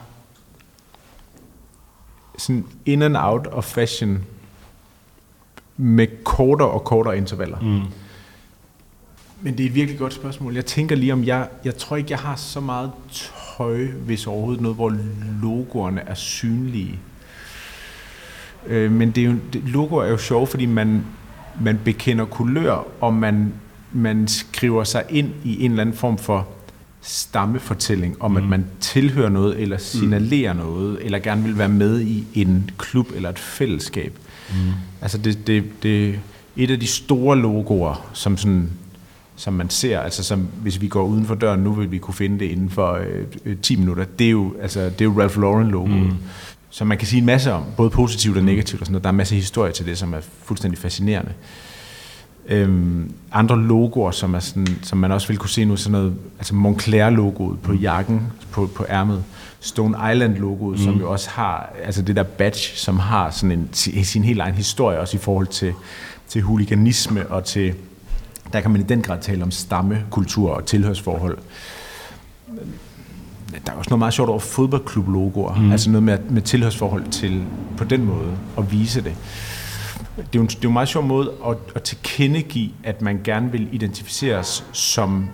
sådan 2.38 2.66
in 2.86 3.02
and 3.02 3.16
out 3.18 3.46
of 3.46 3.64
fashion 3.64 4.24
med 5.76 6.06
kortere 6.24 6.70
og 6.70 6.84
kortere 6.84 7.16
intervaller. 7.16 7.60
Mm. 7.60 7.82
Men 9.40 9.58
det 9.58 9.64
er 9.64 9.68
et 9.68 9.74
virkelig 9.74 9.98
godt 9.98 10.14
spørgsmål. 10.14 10.54
Jeg 10.54 10.66
tænker 10.66 10.96
lige 10.96 11.12
om, 11.12 11.24
jeg, 11.24 11.48
jeg 11.64 11.76
tror 11.76 11.96
ikke, 11.96 12.10
jeg 12.10 12.18
har 12.18 12.36
så 12.36 12.60
meget 12.60 12.90
tøj, 13.12 13.86
hvis 13.86 14.26
overhovedet 14.26 14.62
noget, 14.62 14.76
hvor 14.76 14.96
logoerne 15.42 16.00
er 16.00 16.14
synlige. 16.14 16.98
Øh, 18.68 18.92
men 18.92 19.10
det 19.10 19.24
er 19.24 19.26
jo, 19.26 19.34
det, 19.52 19.62
logoer 19.66 20.04
er 20.04 20.10
jo 20.10 20.18
sjove, 20.18 20.46
fordi 20.46 20.66
man, 20.66 21.04
man 21.60 21.80
bekender 21.84 22.24
kulør, 22.24 22.86
og 23.00 23.14
man, 23.14 23.52
man 23.92 24.28
skriver 24.28 24.84
sig 24.84 25.04
ind 25.08 25.30
i 25.44 25.64
en 25.64 25.70
eller 25.70 25.80
anden 25.80 25.96
form 25.96 26.18
for 26.18 26.48
stammefortælling 27.00 28.22
om, 28.22 28.30
mm. 28.30 28.36
at 28.36 28.42
man 28.42 28.66
tilhører 28.80 29.28
noget, 29.28 29.60
eller 29.60 29.78
signalerer 29.78 30.52
mm. 30.52 30.58
noget, 30.58 30.98
eller 31.00 31.18
gerne 31.18 31.42
vil 31.42 31.58
være 31.58 31.68
med 31.68 32.00
i 32.00 32.26
en 32.34 32.70
klub 32.78 33.06
eller 33.14 33.30
et 33.30 33.38
fællesskab. 33.38 34.18
Mm. 34.50 34.56
Altså 35.02 35.18
det, 35.18 35.46
det, 35.46 35.64
det 35.82 36.20
et 36.56 36.70
af 36.70 36.80
de 36.80 36.86
store 36.86 37.38
logoer, 37.38 38.10
som 38.12 38.36
sådan 38.36 38.70
som 39.36 39.52
man 39.52 39.70
ser, 39.70 40.00
altså 40.00 40.24
som, 40.24 40.48
hvis 40.62 40.80
vi 40.80 40.88
går 40.88 41.04
uden 41.04 41.26
for 41.26 41.34
døren 41.34 41.60
nu, 41.60 41.72
vil 41.72 41.90
vi 41.90 41.98
kunne 41.98 42.14
finde 42.14 42.38
det 42.38 42.44
inden 42.44 42.70
for 42.70 42.92
øh, 42.92 43.24
øh, 43.44 43.56
10 43.62 43.76
minutter. 43.76 44.04
Det 44.04 44.26
er 44.26 44.30
jo, 44.30 44.54
altså, 44.62 44.84
det 44.84 45.00
er 45.00 45.04
jo 45.04 45.20
Ralph 45.20 45.40
Lauren 45.40 45.68
logoet. 45.68 46.02
Mm. 46.02 46.16
Som 46.70 46.86
man 46.86 46.98
kan 46.98 47.06
sige 47.06 47.20
en 47.20 47.26
masse 47.26 47.52
om, 47.52 47.64
både 47.76 47.90
positivt 47.90 48.36
og 48.36 48.42
negativt 48.42 48.80
og 48.80 48.86
sådan 48.86 48.92
noget. 48.92 49.04
Der 49.04 49.08
er 49.08 49.12
en 49.12 49.16
masse 49.16 49.34
historie 49.34 49.72
til 49.72 49.86
det, 49.86 49.98
som 49.98 50.14
er 50.14 50.20
fuldstændig 50.44 50.78
fascinerende. 50.78 51.32
Øhm, 52.48 53.12
andre 53.32 53.62
logoer, 53.62 54.10
som, 54.10 54.34
er 54.34 54.38
sådan, 54.38 54.66
som 54.82 54.98
man 54.98 55.12
også 55.12 55.28
vil 55.28 55.36
kunne 55.36 55.50
se 55.50 55.64
nu, 55.64 55.76
sådan 55.76 55.92
noget, 55.92 56.14
altså 56.38 56.54
Moncler-logoet 56.54 57.58
på 57.62 57.72
jakken, 57.72 58.22
på, 58.50 58.66
på 58.74 58.86
ærmet, 58.88 59.24
Stone 59.60 60.12
Island-logoet, 60.12 60.78
mm. 60.78 60.84
som 60.84 60.98
jo 61.00 61.12
også 61.12 61.30
har, 61.30 61.72
altså 61.84 62.02
det 62.02 62.16
der 62.16 62.22
badge, 62.22 62.58
som 62.58 62.98
har 62.98 63.30
sådan 63.30 63.52
en, 63.52 63.68
sin 64.04 64.24
helt 64.24 64.40
egen 64.40 64.54
historie, 64.54 65.00
også 65.00 65.16
i 65.16 65.20
forhold 65.20 65.46
til, 65.46 65.74
til 66.28 66.42
huliganisme 66.42 67.26
og 67.26 67.44
til, 67.44 67.74
der 68.52 68.60
kan 68.60 68.70
man 68.70 68.80
i 68.80 68.84
den 68.84 69.02
grad 69.02 69.20
tale 69.20 69.42
om 69.42 69.50
stammekultur 69.50 70.50
og 70.50 70.66
tilhørsforhold. 70.66 71.38
Der 73.66 73.72
er 73.72 73.76
også 73.76 73.90
noget 73.90 73.98
meget 73.98 74.14
sjovt 74.14 74.30
over 74.30 74.38
fodboldklub-logoer, 74.38 75.54
mm. 75.54 75.72
altså 75.72 75.90
noget 75.90 76.02
med, 76.02 76.18
med 76.18 76.42
tilhørsforhold 76.42 77.10
til 77.10 77.44
på 77.76 77.84
den 77.84 78.04
måde 78.04 78.32
at 78.58 78.72
vise 78.72 79.04
det 79.04 79.16
det 80.16 80.22
er 80.22 80.26
jo 80.34 80.40
en, 80.40 80.46
det 80.46 80.54
er 80.54 80.60
jo 80.64 80.68
en 80.68 80.72
meget 80.72 80.88
sjov 80.88 81.02
måde 81.02 81.32
at, 81.46 81.56
at 81.74 81.82
tilkendegive, 81.82 82.70
at 82.84 83.02
man 83.02 83.20
gerne 83.24 83.52
vil 83.52 83.68
identificeres 83.72 84.64
som 84.72 85.28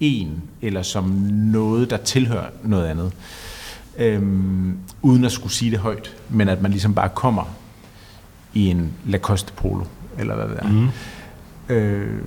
en, 0.00 0.42
eller 0.62 0.82
som 0.82 1.04
noget, 1.30 1.90
der 1.90 1.96
tilhører 1.96 2.46
noget 2.62 2.86
andet. 2.86 3.12
Øhm, 3.98 4.78
uden 5.02 5.24
at 5.24 5.32
skulle 5.32 5.52
sige 5.52 5.70
det 5.70 5.78
højt, 5.78 6.16
men 6.28 6.48
at 6.48 6.62
man 6.62 6.70
ligesom 6.70 6.94
bare 6.94 7.08
kommer 7.08 7.44
i 8.54 8.66
en 8.66 8.92
Lacoste 9.04 9.52
polo, 9.52 9.84
eller 10.18 10.34
hvad 10.34 10.48
det 10.48 10.58
er. 10.58 10.68
Mm. 10.68 10.88
Øh, 11.74 12.22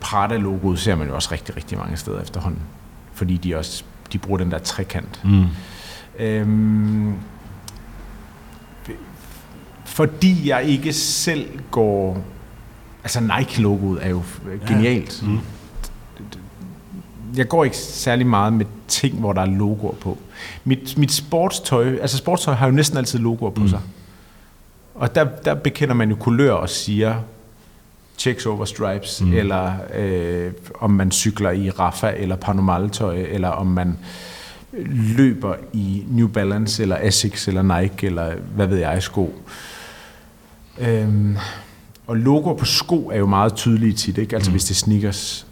Prada-logoet 0.00 0.78
ser 0.78 0.94
man 0.94 1.08
jo 1.08 1.14
også 1.14 1.28
rigtig, 1.32 1.56
rigtig 1.56 1.78
mange 1.78 1.96
steder 1.96 2.20
efterhånden, 2.20 2.60
fordi 3.12 3.36
de 3.36 3.56
også 3.56 3.84
de 4.14 4.18
bruger 4.18 4.38
den 4.38 4.50
der 4.50 4.58
trekant. 4.58 5.20
Mm. 5.24 5.44
Øhm, 6.18 7.14
fordi 9.84 10.48
jeg 10.48 10.64
ikke 10.64 10.92
selv 10.92 11.48
går... 11.70 12.18
Altså 13.02 13.20
Nike-logoet 13.20 14.04
er 14.04 14.08
jo 14.08 14.22
genialt. 14.68 15.22
Ja. 15.22 15.28
Mm. 15.28 15.38
Jeg 17.36 17.48
går 17.48 17.64
ikke 17.64 17.76
særlig 17.76 18.26
meget 18.26 18.52
med 18.52 18.66
ting, 18.88 19.20
hvor 19.20 19.32
der 19.32 19.42
er 19.42 19.46
logoer 19.46 19.94
på. 19.94 20.18
Mit, 20.64 20.98
mit 20.98 21.12
sportstøj, 21.12 21.96
altså 22.00 22.16
sportstøj 22.16 22.54
har 22.54 22.66
jo 22.66 22.72
næsten 22.72 22.98
altid 22.98 23.18
logoer 23.18 23.50
på 23.50 23.60
mm. 23.60 23.68
sig. 23.68 23.80
Og 24.94 25.14
der, 25.14 25.24
der 25.24 25.54
bekender 25.54 25.94
man 25.94 26.10
jo 26.10 26.16
kulør 26.16 26.52
og 26.52 26.68
siger, 26.68 27.14
checks 28.18 28.46
over 28.46 28.64
stripes, 28.64 29.20
mm. 29.20 29.32
eller 29.32 29.72
øh, 29.94 30.52
om 30.80 30.90
man 30.90 31.10
cykler 31.10 31.50
i 31.50 31.70
Rafa 31.70 32.12
eller 32.16 32.36
Panomal-tøj, 32.36 33.16
eller 33.16 33.48
om 33.48 33.66
man 33.66 33.98
løber 35.16 35.54
i 35.72 36.04
New 36.08 36.28
Balance, 36.28 36.82
eller 36.82 36.96
Asics, 37.00 37.48
eller 37.48 37.80
Nike, 37.80 38.06
eller 38.06 38.34
hvad 38.54 38.66
ved 38.66 38.78
jeg, 38.78 39.02
sko. 39.02 39.34
Øhm, 40.78 41.36
og 42.06 42.16
logoer 42.16 42.54
på 42.54 42.64
sko 42.64 43.08
er 43.08 43.18
jo 43.18 43.26
meget 43.26 43.54
tydelige 43.54 43.92
tit, 43.92 44.18
ikke? 44.18 44.36
Altså 44.36 44.50
mm. 44.50 44.52
hvis 44.52 44.64
det 44.64 44.70
er 44.70 44.74
sneakers. 44.74 45.46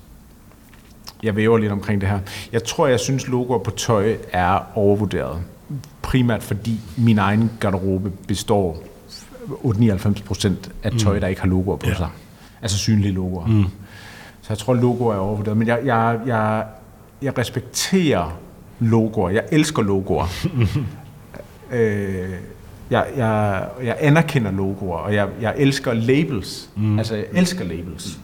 Jeg 1.22 1.36
væver 1.36 1.58
lidt 1.58 1.72
omkring 1.72 2.00
det 2.00 2.08
her. 2.08 2.18
Jeg 2.52 2.64
tror, 2.64 2.86
jeg 2.86 3.00
synes, 3.00 3.28
logoer 3.28 3.58
på 3.58 3.70
tøj 3.70 4.16
er 4.32 4.58
overvurderet. 4.74 5.38
Primært 6.02 6.42
fordi 6.42 6.80
min 6.96 7.18
egen 7.18 7.50
garderobe 7.60 8.12
består 8.28 8.82
98% 9.48 10.52
af 10.82 10.92
tøj, 10.98 11.14
mm. 11.14 11.20
der 11.20 11.26
ikke 11.26 11.40
har 11.40 11.48
logoer 11.48 11.76
på 11.76 11.88
ja. 11.88 11.94
sig. 11.94 12.08
Altså 12.62 12.78
synlige 12.78 13.12
logoer. 13.12 13.46
Mm. 13.46 13.64
Så 14.40 14.46
jeg 14.48 14.58
tror, 14.58 14.74
logoer 14.74 15.14
er 15.14 15.18
overvurderet. 15.18 15.56
Men 15.56 15.68
jeg, 15.68 15.80
jeg, 15.84 16.20
jeg, 16.26 16.64
jeg 17.22 17.38
respekterer 17.38 18.38
logoer. 18.80 19.30
Jeg 19.30 19.44
elsker 19.52 19.82
logoer. 19.82 20.26
øh, 21.72 22.30
jeg, 22.90 23.06
jeg, 23.16 23.64
jeg 23.84 23.96
anerkender 24.00 24.50
logoer, 24.50 24.98
og 24.98 25.14
jeg, 25.14 25.28
jeg 25.40 25.54
elsker 25.56 25.92
labels. 25.92 26.70
Mm. 26.76 26.98
Altså, 26.98 27.14
jeg 27.14 27.26
elsker 27.32 27.64
labels. 27.64 28.18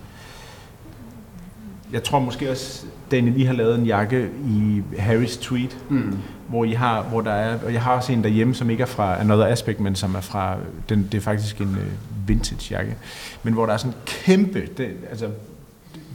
Jeg 1.93 2.03
tror 2.03 2.19
måske 2.19 2.51
også, 2.51 2.85
Daniel 3.11 3.33
lige 3.33 3.47
har 3.47 3.55
lavet 3.55 3.79
en 3.79 3.87
jakke 3.87 4.29
i 4.47 4.83
Harry's 4.93 5.39
Tweet, 5.41 5.79
mm. 5.89 6.19
hvor, 6.49 6.65
I 6.65 6.73
har, 6.73 7.03
hvor 7.03 7.21
der 7.21 7.31
er, 7.31 7.59
og 7.65 7.73
jeg 7.73 7.83
har 7.83 7.93
også 7.93 8.13
en 8.13 8.23
derhjemme, 8.25 8.55
som 8.55 8.71
ikke 8.71 8.83
er 8.83 8.87
fra 8.87 9.21
Another 9.21 9.47
Aspect, 9.47 9.81
men 9.81 9.95
som 9.95 10.15
er 10.15 10.21
fra, 10.21 10.57
den, 10.89 11.09
det 11.13 11.19
er 11.19 11.23
faktisk 11.23 11.59
en 11.59 11.69
uh, 11.69 12.29
vintage 12.29 12.77
jakke, 12.77 12.97
men 13.43 13.55
hvor 13.55 13.67
der 13.67 13.73
er 13.73 13.77
sådan 13.77 13.93
en 13.93 13.99
kæmpe, 14.07 14.69
det, 14.77 14.89
altså 15.11 15.29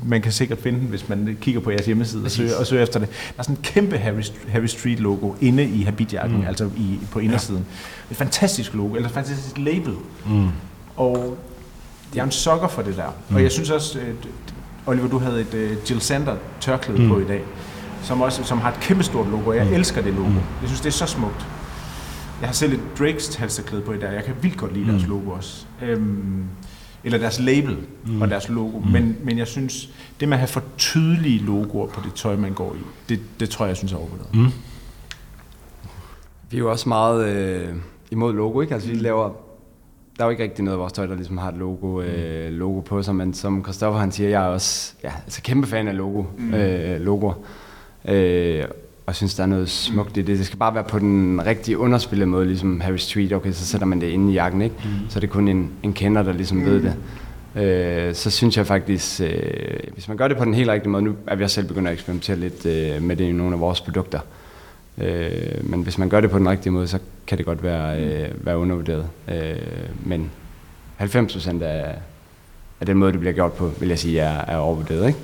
man 0.05 0.21
kan 0.21 0.31
sikkert 0.31 0.59
finde 0.59 0.79
den, 0.79 0.87
hvis 0.87 1.09
man 1.09 1.37
kigger 1.41 1.61
på 1.61 1.71
jeres 1.71 1.85
hjemmeside 1.85 2.23
og 2.25 2.31
søger, 2.31 2.57
og 2.59 2.67
søger 2.67 2.83
efter 2.83 2.99
det. 2.99 3.09
Der 3.09 3.39
er 3.39 3.43
sådan 3.43 3.55
en 3.55 3.61
kæmpe 3.63 3.97
Harry, 3.97 4.21
Harry 4.47 4.65
Street 4.65 4.99
logo 4.99 5.33
inde 5.41 5.63
i 5.63 5.83
habitjakken, 5.83 6.37
mm. 6.37 6.47
altså 6.47 6.69
i, 6.77 6.99
på 7.11 7.19
indersiden. 7.19 7.65
Ja. 8.09 8.11
Et 8.11 8.17
fantastisk 8.17 8.73
logo, 8.73 8.95
eller 8.95 9.07
et 9.07 9.13
fantastisk 9.13 9.57
label. 9.57 9.93
Mm. 10.25 10.47
Og 10.95 11.37
jeg 12.15 12.21
er 12.21 12.25
en 12.25 12.31
sokker 12.31 12.67
for 12.67 12.81
det 12.81 12.97
der. 12.97 13.15
Mm. 13.29 13.35
Og 13.35 13.43
jeg 13.43 13.51
synes 13.51 13.69
også, 13.69 13.99
at 13.99 14.52
Oliver, 14.85 15.07
du 15.07 15.19
havde 15.19 15.41
et 15.41 15.53
uh, 15.53 15.89
Jill 15.89 16.01
Sander 16.01 16.35
tørklæde 16.59 17.01
mm. 17.01 17.07
på 17.09 17.19
i 17.19 17.23
dag, 17.23 17.43
som, 18.03 18.21
også, 18.21 18.43
som 18.43 18.57
har 18.57 18.71
et 18.71 18.79
kæmpe 18.79 19.03
stort 19.03 19.27
logo, 19.27 19.49
og 19.49 19.55
jeg 19.55 19.65
mm. 19.65 19.73
elsker 19.73 20.01
det 20.01 20.13
logo. 20.13 20.29
Mm. 20.29 20.35
Jeg 20.35 20.69
synes, 20.69 20.81
det 20.81 20.87
er 20.87 20.91
så 20.91 21.05
smukt. 21.05 21.47
Jeg 22.41 22.49
har 22.49 22.53
selv 22.53 22.73
et 22.73 22.79
Drakes 22.99 23.35
halsterklæde 23.35 23.81
på 23.81 23.93
i 23.93 23.99
dag, 23.99 24.13
jeg 24.13 24.23
kan 24.23 24.35
vildt 24.41 24.57
godt 24.57 24.73
lide 24.73 24.85
mm. 24.85 24.91
deres 24.91 25.07
logo 25.07 25.29
også. 25.29 25.65
Øhm, 25.81 26.43
eller 27.03 27.19
deres 27.19 27.39
label 27.39 27.77
mm. 28.05 28.21
og 28.21 28.29
deres 28.29 28.49
logo. 28.49 28.79
Mm. 28.79 28.91
Men, 28.91 29.17
men 29.23 29.37
jeg 29.37 29.47
synes, 29.47 29.89
det 30.19 30.27
med 30.27 30.35
at 30.35 30.39
have 30.39 30.47
for 30.47 30.63
tydelige 30.77 31.39
logoer 31.39 31.87
på 31.87 32.01
det 32.05 32.13
tøj, 32.13 32.35
man 32.35 32.53
går 32.53 32.75
i, 32.75 32.83
det, 33.09 33.19
det 33.39 33.49
tror 33.49 33.65
jeg, 33.65 33.69
jeg 33.69 33.77
synes 33.77 33.93
er 33.93 33.97
overvurderet. 33.97 34.35
Mm. 34.35 34.51
Vi 36.49 36.57
er 36.57 36.59
jo 36.59 36.71
også 36.71 36.89
meget 36.89 37.27
øh, 37.27 37.75
imod 38.11 38.33
logo, 38.33 38.61
ikke? 38.61 38.73
Altså 38.73 38.89
vi 38.89 38.95
laver, 38.95 39.29
der 40.17 40.23
er 40.23 40.25
jo 40.25 40.31
ikke 40.31 40.43
rigtig 40.43 40.63
noget 40.63 40.75
af 40.75 40.79
vores 40.79 40.93
tøj, 40.93 41.05
der 41.05 41.15
ligesom 41.15 41.37
har 41.37 41.49
et 41.49 41.57
logo, 41.57 42.01
øh, 42.01 42.51
mm. 42.51 42.57
logo 42.57 42.79
på 42.79 43.03
sig, 43.03 43.15
men 43.15 43.33
som 43.33 43.63
Christoffer 43.63 43.99
han 43.99 44.11
siger, 44.11 44.29
jeg 44.29 44.43
er 44.43 44.47
også 44.47 44.93
ja, 45.03 45.11
altså 45.23 45.41
kæmpe 45.41 45.67
fan 45.67 45.87
af 45.87 45.97
logo, 45.97 46.23
mm. 46.37 46.53
øh, 46.53 47.01
logoer. 47.01 47.33
Øh, 48.07 48.63
og 49.05 49.15
synes, 49.15 49.35
der 49.35 49.43
er 49.43 49.47
noget 49.47 49.69
smukt 49.69 50.17
i 50.17 50.21
det. 50.21 50.37
Det 50.37 50.45
skal 50.45 50.59
bare 50.59 50.75
være 50.75 50.83
på 50.83 50.99
den 50.99 51.41
rigtige 51.45 51.77
underspillede 51.77 52.29
måde, 52.29 52.45
ligesom 52.45 52.81
Harry 52.81 52.97
Street. 52.97 53.33
Okay, 53.33 53.51
så 53.51 53.65
sætter 53.65 53.87
man 53.87 54.01
det 54.01 54.07
inde 54.07 54.31
i 54.31 54.33
jakken, 54.33 54.61
ikke? 54.61 54.75
Mm. 54.83 55.09
Så 55.09 55.19
er 55.19 55.21
det 55.21 55.29
kun 55.29 55.47
en, 55.47 55.71
en 55.83 55.93
kender, 55.93 56.23
der 56.23 56.33
ligesom 56.33 56.57
mm. 56.57 56.65
ved 56.65 56.83
det. 56.83 56.95
Øh, 57.63 58.15
så 58.15 58.31
synes 58.31 58.57
jeg 58.57 58.67
faktisk, 58.67 59.21
øh, 59.21 59.79
hvis 59.93 60.07
man 60.07 60.17
gør 60.17 60.27
det 60.27 60.37
på 60.37 60.45
den 60.45 60.53
helt 60.53 60.69
rigtige 60.69 60.89
måde, 60.89 61.03
nu 61.03 61.15
er 61.27 61.35
vi 61.35 61.43
også 61.43 61.53
selv 61.53 61.67
begyndt 61.67 61.87
at 61.87 61.93
eksperimentere 61.93 62.35
lidt 62.35 62.65
øh, 62.65 63.01
med 63.01 63.15
det 63.15 63.23
i 63.23 63.31
nogle 63.31 63.53
af 63.53 63.59
vores 63.59 63.81
produkter. 63.81 64.19
Øh, 64.19 64.25
men 65.63 65.81
hvis 65.83 65.97
man 65.97 66.09
gør 66.09 66.21
det 66.21 66.29
på 66.29 66.39
den 66.39 66.49
rigtige 66.49 66.71
måde, 66.73 66.87
så 66.87 66.99
kan 67.27 67.37
det 67.37 67.45
godt 67.45 67.63
være, 67.63 68.03
øh, 68.03 68.45
være 68.45 68.57
undervurderet. 68.57 69.07
Øh, 69.27 69.55
men 70.05 70.31
90% 70.99 71.63
af, 71.63 71.95
af 72.79 72.85
den 72.85 72.97
måde, 72.97 73.11
det 73.11 73.19
bliver 73.19 73.33
gjort 73.33 73.53
på, 73.53 73.71
vil 73.79 73.89
jeg 73.89 73.99
sige, 73.99 74.19
er, 74.19 74.45
er 74.45 74.57
overvurderet, 74.57 75.07
ikke? 75.07 75.19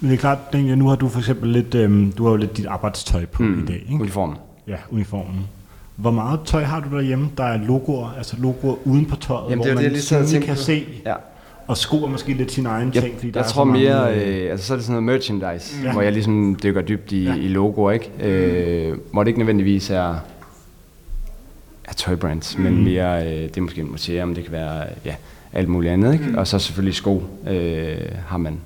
Men 0.00 0.10
det 0.10 0.16
er 0.16 0.20
klart, 0.20 0.38
Daniel, 0.52 0.78
nu 0.78 0.88
har 0.88 0.96
du 0.96 1.08
for 1.08 1.18
eksempel 1.18 1.48
lidt, 1.48 1.74
øhm, 1.74 2.12
du 2.12 2.24
har 2.24 2.30
jo 2.30 2.36
lidt 2.36 2.56
dit 2.56 2.66
arbejdstøj 2.66 3.26
på 3.26 3.42
mm, 3.42 3.62
i 3.62 3.66
dag, 3.66 3.82
ikke? 3.88 3.94
Uniformen. 3.94 4.36
Ja, 4.68 4.76
uniformen. 4.90 5.46
Hvor 5.96 6.10
meget 6.10 6.40
tøj 6.44 6.62
har 6.62 6.80
du 6.80 6.96
derhjemme, 6.96 7.30
der 7.36 7.44
er 7.44 7.56
logoer, 7.56 8.14
altså 8.16 8.36
logoer 8.38 8.76
uden 8.84 9.06
på 9.06 9.16
tøjet, 9.16 9.50
Jamen, 9.50 9.58
hvor 9.58 9.66
det 9.66 9.74
man 9.74 9.94
det, 9.94 10.02
sådan 10.02 10.42
kan 10.42 10.56
se, 10.56 10.86
ja. 11.06 11.14
Og 11.66 11.76
sko 11.76 12.04
er 12.04 12.08
måske 12.08 12.32
lidt 12.32 12.52
sin 12.52 12.66
egen 12.66 12.90
jeg, 12.94 13.02
ting, 13.02 13.14
fordi 13.14 13.26
jeg 13.26 13.34
der 13.34 13.42
tror 13.42 13.62
er 13.62 13.64
mere, 13.64 14.00
mange, 14.00 14.24
øh, 14.24 14.50
altså 14.50 14.66
så 14.66 14.72
er 14.72 14.76
det 14.76 14.84
sådan 14.84 15.02
noget 15.02 15.14
merchandise, 15.14 15.76
ja. 15.84 15.92
hvor 15.92 16.02
jeg 16.02 16.12
ligesom 16.12 16.58
dykker 16.62 16.82
dybt 16.82 17.12
i, 17.12 17.24
ja. 17.24 17.34
i 17.34 17.48
logoer, 17.48 17.92
ikke? 17.92 18.10
Øh, 18.20 18.98
hvor 19.12 19.22
det 19.22 19.28
ikke 19.28 19.38
nødvendigvis 19.38 19.90
er, 19.90 20.14
er 21.84 21.92
tøjbrands, 21.96 22.58
mm. 22.58 22.64
men 22.64 22.84
mere, 22.84 23.26
øh, 23.26 23.42
det 23.42 23.56
er 23.56 23.60
måske 23.60 23.80
et 23.80 23.90
museum, 23.90 24.34
det 24.34 24.44
kan 24.44 24.52
være 24.52 24.86
ja, 25.04 25.14
alt 25.52 25.68
muligt 25.68 25.92
andet, 25.92 26.12
ikke? 26.12 26.24
Mm. 26.24 26.38
Og 26.38 26.46
så 26.46 26.58
selvfølgelig 26.58 26.94
sko 26.94 27.22
øh, 27.48 27.96
har 28.26 28.38
man 28.38 28.60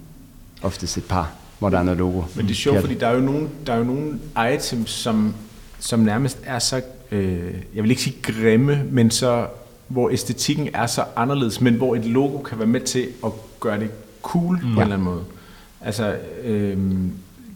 oftest 0.62 0.96
et 0.96 1.04
par, 1.04 1.32
hvor 1.58 1.68
der 1.70 1.78
er 1.78 1.82
noget 1.82 1.98
logo. 1.98 2.22
Men 2.36 2.44
det 2.44 2.50
er 2.50 2.54
sjovt, 2.54 2.80
fordi 2.80 2.94
der 2.94 3.06
er 3.06 3.14
jo 3.14 3.20
nogle, 3.20 3.48
der 3.66 3.72
er 3.72 3.78
jo 3.78 3.84
nogle 3.84 4.18
items, 4.54 4.90
som, 4.90 5.34
som 5.78 6.00
nærmest 6.00 6.38
er 6.44 6.58
så, 6.58 6.82
øh, 7.10 7.54
jeg 7.74 7.82
vil 7.82 7.90
ikke 7.90 8.02
sige 8.02 8.16
grimme, 8.22 8.82
men 8.90 9.10
så, 9.10 9.46
hvor 9.88 10.10
æstetikken 10.10 10.68
er 10.74 10.86
så 10.86 11.04
anderledes, 11.16 11.60
men 11.60 11.74
hvor 11.74 11.96
et 11.96 12.04
logo 12.04 12.38
kan 12.38 12.58
være 12.58 12.66
med 12.66 12.80
til 12.80 13.08
at 13.24 13.32
gøre 13.60 13.80
det 13.80 13.90
cool 14.22 14.54
mm. 14.54 14.60
på 14.60 14.66
en 14.66 14.70
eller 14.70 14.84
anden 14.84 15.04
måde. 15.04 15.24
Altså, 15.80 16.16
øh, 16.44 16.78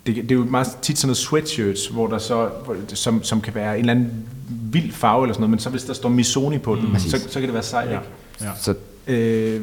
det, 0.07 0.17
det 0.17 0.31
er 0.31 0.35
jo 0.35 0.45
meget 0.45 0.67
tit 0.83 0.99
sådan 0.99 1.09
noget 1.09 1.17
sweatshirts, 1.17 1.87
hvor 1.87 2.07
der 2.07 2.19
så, 2.19 2.51
som, 2.89 3.23
som 3.23 3.41
kan 3.41 3.55
være 3.55 3.75
en 3.75 3.81
eller 3.81 3.93
anden 3.93 4.29
vild 4.49 4.93
farve 4.93 5.25
eller 5.25 5.35
sådan 5.35 5.41
noget, 5.41 5.51
men 5.51 5.59
så 5.59 5.71
hvis 5.71 5.85
der 5.85 5.93
står 5.93 6.09
Missoni 6.09 6.59
på 6.59 6.77
den, 6.77 6.89
mm. 6.89 6.99
så, 6.99 7.29
så 7.29 7.41
kan 7.41 7.43
det 7.43 7.55
være 7.55 7.63
sejt, 7.63 7.91
ja. 7.91 7.99
ikke? 7.99 8.11
Ja. 8.41 8.51
Så, 8.57 8.75
øh, 9.07 9.61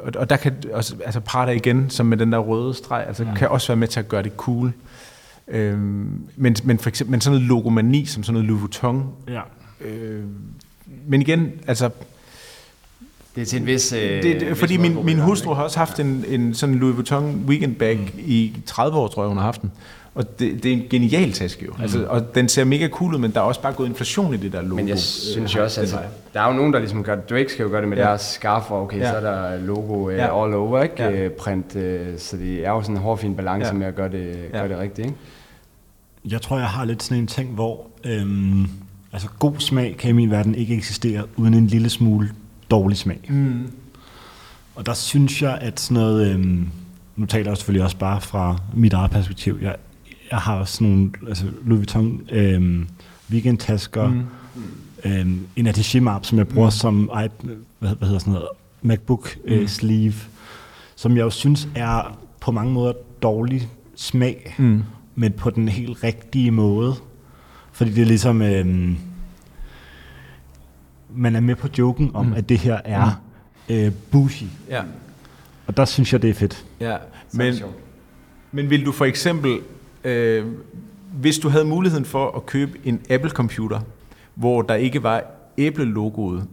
og, 0.00 0.12
og 0.16 0.30
der 0.30 0.36
kan 0.36 0.54
også, 0.72 0.94
altså 1.04 1.20
Prada 1.20 1.52
igen, 1.52 1.90
som 1.90 2.06
med 2.06 2.16
den 2.16 2.32
der 2.32 2.38
røde 2.38 2.74
streg, 2.74 3.04
altså 3.06 3.24
ja. 3.24 3.34
kan 3.34 3.48
også 3.48 3.68
være 3.68 3.76
med 3.76 3.88
til 3.88 4.00
at 4.00 4.08
gøre 4.08 4.22
det 4.22 4.32
cool. 4.36 4.72
Øhm, 5.48 6.28
men, 6.36 6.56
men, 6.64 6.78
for 6.78 6.88
eksempel, 6.88 7.10
men 7.10 7.20
sådan 7.20 7.34
noget 7.34 7.48
logomani, 7.48 8.04
som 8.04 8.22
sådan 8.22 8.34
noget 8.34 8.48
Louis 8.48 8.60
Vuitton. 8.60 9.08
Ja. 9.28 9.40
Øh, 9.80 10.24
men 11.06 11.20
igen, 11.20 11.52
altså... 11.66 11.90
Det 13.34 13.42
er 13.42 13.46
til 13.46 13.60
en 13.60 13.66
vis... 13.66 13.92
Øh, 13.92 14.22
det, 14.22 14.40
det, 14.40 14.56
fordi 14.56 14.76
min, 14.76 15.04
min 15.04 15.18
hustru 15.18 15.52
har 15.54 15.62
også 15.62 15.78
haft 15.78 16.00
en, 16.00 16.24
en 16.28 16.54
sådan 16.54 16.74
Louis 16.74 16.94
Vuitton 16.96 17.44
weekend 17.46 17.74
bag 17.74 17.96
mm. 17.98 18.20
i 18.26 18.56
30 18.66 18.96
år, 18.98 19.08
tror 19.08 19.22
jeg, 19.22 19.28
hun 19.28 19.36
har 19.36 19.44
haft 19.44 19.62
den. 19.62 19.72
Og 20.14 20.38
det, 20.38 20.62
det 20.62 20.68
er 20.68 20.72
en 20.72 20.82
genial 20.90 21.32
taske 21.32 21.64
jo. 21.64 21.72
Mm. 21.76 21.82
Altså, 21.82 22.04
og 22.06 22.34
den 22.34 22.48
ser 22.48 22.64
mega 22.64 22.88
cool 22.88 23.14
ud, 23.14 23.18
men 23.18 23.30
der 23.30 23.40
er 23.40 23.44
også 23.44 23.62
bare 23.62 23.72
gået 23.72 23.88
inflation 23.88 24.34
i 24.34 24.36
det 24.36 24.52
der 24.52 24.62
logo. 24.62 24.74
Men 24.76 24.88
jeg 24.88 24.98
synes 24.98 25.52
øh, 25.52 25.58
jo 25.58 25.64
også, 25.64 25.80
altså, 25.80 25.98
der 26.34 26.40
er 26.40 26.46
jo 26.46 26.52
nogen, 26.52 26.72
der 26.72 26.78
ligesom 26.78 27.02
gør 27.04 27.14
det. 27.14 27.30
Drake 27.30 27.52
skal 27.52 27.62
jo 27.62 27.68
gøre 27.68 27.80
det 27.80 27.88
med 27.88 27.96
Ja. 27.96 28.02
deres 28.04 28.20
scarf, 28.20 28.70
og 28.70 28.82
okay, 28.82 28.98
Ja. 28.98 29.10
så 29.10 29.16
er 29.16 29.20
der 29.20 29.58
logo 29.58 29.94
uh, 30.06 30.14
Ja. 30.14 30.44
all 30.44 30.54
over, 30.54 30.82
ikke? 30.82 31.02
Ja. 31.02 31.10
Ja. 31.22 31.28
print, 31.28 31.66
uh, 31.74 31.82
så 32.18 32.36
det 32.36 32.66
er 32.66 32.70
jo 32.70 32.82
sådan 32.82 32.96
en 32.96 33.02
hård, 33.02 33.18
fin 33.18 33.34
balance 33.36 33.66
Ja. 33.66 33.72
med 33.72 33.86
at 33.86 33.94
gøre 33.94 34.08
det, 34.08 34.26
Ja. 34.26 34.58
ja. 34.58 34.58
gøre 34.58 34.68
det 34.68 34.78
rigtigt, 34.78 35.06
ikke? 35.06 35.18
Jeg 36.24 36.42
tror, 36.42 36.58
jeg 36.58 36.68
har 36.68 36.84
lidt 36.84 37.02
sådan 37.02 37.18
en 37.18 37.26
ting, 37.26 37.50
hvor 37.50 37.86
øhm, 38.04 38.68
altså, 39.16 39.28
god 39.38 39.54
smag 39.58 39.96
kan 39.98 40.10
i 40.10 40.12
min 40.12 40.30
verden 40.30 40.54
ikke 40.54 40.74
eksistere 40.76 41.24
uden 41.36 41.54
en 41.54 41.66
lille 41.66 41.90
smule 41.90 42.30
dårlig 42.70 42.96
smag. 42.98 43.20
Mm. 43.28 43.70
Og 44.74 44.86
der 44.86 44.94
synes 44.94 45.42
jeg, 45.42 45.58
at 45.60 45.80
sådan 45.80 45.94
noget... 46.02 46.30
Øhm, 46.34 46.68
nu 47.16 47.26
taler 47.26 47.50
jeg 47.50 47.56
selvfølgelig 47.56 47.84
også 47.84 47.96
bare 47.96 48.20
fra 48.20 48.58
mit 48.74 48.92
eget 48.92 49.10
perspektiv. 49.10 49.58
Jeg, 49.62 49.76
jeg 50.30 50.38
har 50.38 50.54
også 50.56 50.74
sådan 50.74 50.88
nogle 50.88 51.10
altså 51.28 51.44
Louis 51.64 51.78
Vuitton 51.78 52.20
øhm, 52.32 52.88
weekendtasker, 53.30 54.08
Mm. 54.08 54.22
øhm, 55.04 55.46
en 55.56 55.66
attaché 55.68 56.00
map, 56.00 56.24
som 56.24 56.38
jeg 56.38 56.48
bruger 56.48 56.66
Mm. 56.68 56.70
som 56.70 57.10
i, 57.24 57.28
hvad, 57.78 57.94
hvad 57.94 58.08
hedder 58.08 58.18
sådan 58.18 58.32
noget, 58.32 58.48
MacBook 58.82 59.36
Mm. 59.44 59.52
øh, 59.52 59.68
sleeve, 59.68 60.14
som 60.96 61.16
jeg 61.16 61.22
jo 61.22 61.30
synes 61.30 61.68
er 61.74 62.18
på 62.40 62.52
mange 62.52 62.72
måder 62.72 62.92
dårlig 63.22 63.68
smag, 63.96 64.54
Mm. 64.58 64.82
men 65.14 65.32
på 65.32 65.50
den 65.50 65.68
helt 65.68 66.04
rigtige 66.04 66.50
måde. 66.50 66.94
Fordi 67.76 67.90
det 67.90 68.02
er 68.02 68.06
ligesom, 68.06 68.42
øhm, 68.42 68.96
man 71.14 71.36
er 71.36 71.40
med 71.40 71.54
på 71.56 71.68
joken 71.78 72.10
om, 72.14 72.24
Mm. 72.24 72.30
mm. 72.30 72.36
at 72.36 72.48
det 72.48 72.58
her 72.58 72.80
er 72.84 73.20
øh, 73.68 73.92
bougie. 74.10 74.48
Ja. 74.68 74.82
Og 75.66 75.76
der 75.76 75.84
synes 75.84 76.12
jeg, 76.12 76.22
det 76.22 76.30
er 76.30 76.34
fedt. 76.34 76.64
ja. 76.80 76.96
Men, 77.32 77.54
men 78.52 78.70
vil 78.70 78.86
du 78.86 78.92
for 78.92 79.04
eksempel, 79.04 79.58
øh, 80.04 80.44
hvis 81.12 81.38
du 81.38 81.48
havde 81.48 81.64
muligheden 81.64 82.04
for 82.04 82.30
at 82.36 82.46
købe 82.46 82.78
en 82.84 83.00
Apple-computer, 83.10 83.80
hvor 84.34 84.62
der 84.62 84.74
ikke 84.74 85.02
var 85.02 85.22
Apple-logoet 85.58 86.44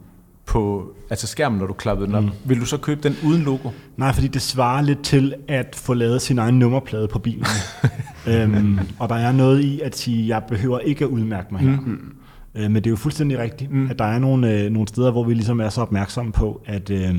på 0.45 0.93
altså 1.09 1.27
skærmen, 1.27 1.59
når 1.59 1.65
du 1.67 1.73
klappede 1.73 2.07
den 2.07 2.15
op, 2.15 2.23
mm. 2.23 2.29
vil 2.45 2.59
du 2.59 2.65
så 2.65 2.77
købe 2.77 3.01
den 3.01 3.15
uden 3.25 3.41
logo? 3.43 3.69
Nej, 3.97 4.13
fordi 4.13 4.27
det 4.27 4.41
svarer 4.41 4.81
lidt 4.81 5.03
til 5.03 5.33
at 5.47 5.75
få 5.75 5.93
lavet 5.93 6.21
sin 6.21 6.39
egen 6.39 6.59
nummerplade 6.59 7.07
på 7.07 7.19
bilen. 7.19 7.45
øhm, 8.27 8.79
og 8.99 9.09
der 9.09 9.15
er 9.15 9.31
noget 9.31 9.61
i 9.61 9.81
at 9.81 9.97
sige, 9.97 10.27
jeg 10.27 10.43
behøver 10.47 10.79
ikke 10.79 11.05
at 11.05 11.09
udmærke 11.09 11.47
mig 11.51 11.61
her. 11.61 11.79
Mm. 11.79 12.13
Øh, 12.55 12.63
men 12.63 12.75
det 12.75 12.85
er 12.85 12.89
jo 12.89 12.95
fuldstændig 12.95 13.39
rigtigt, 13.39 13.71
Mm. 13.71 13.89
at 13.89 13.99
der 13.99 14.05
er 14.05 14.19
nogle, 14.19 14.51
øh, 14.51 14.71
nogle 14.71 14.87
steder, 14.87 15.11
hvor 15.11 15.23
vi 15.23 15.33
ligesom 15.33 15.59
er 15.59 15.69
så 15.69 15.81
opmærksomme 15.81 16.31
på, 16.31 16.61
at, 16.65 16.89
øh, 16.89 17.15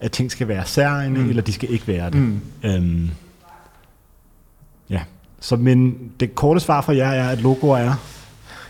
at 0.00 0.12
ting 0.12 0.30
skal 0.30 0.48
være 0.48 1.08
Mm. 1.10 1.16
mm. 1.16 1.28
eller 1.28 1.42
de 1.42 1.52
skal 1.52 1.70
ikke 1.70 1.86
være 1.88 2.10
det. 2.10 2.20
Mm. 2.20 2.40
Øhm, 2.64 3.10
ja, 4.90 5.00
så 5.40 5.56
men 5.56 5.98
det 6.20 6.34
korte 6.34 6.60
svar 6.60 6.80
for 6.80 6.92
jer 6.92 7.08
er, 7.10 7.28
at 7.28 7.42
logoer 7.42 7.78
er 7.78 7.94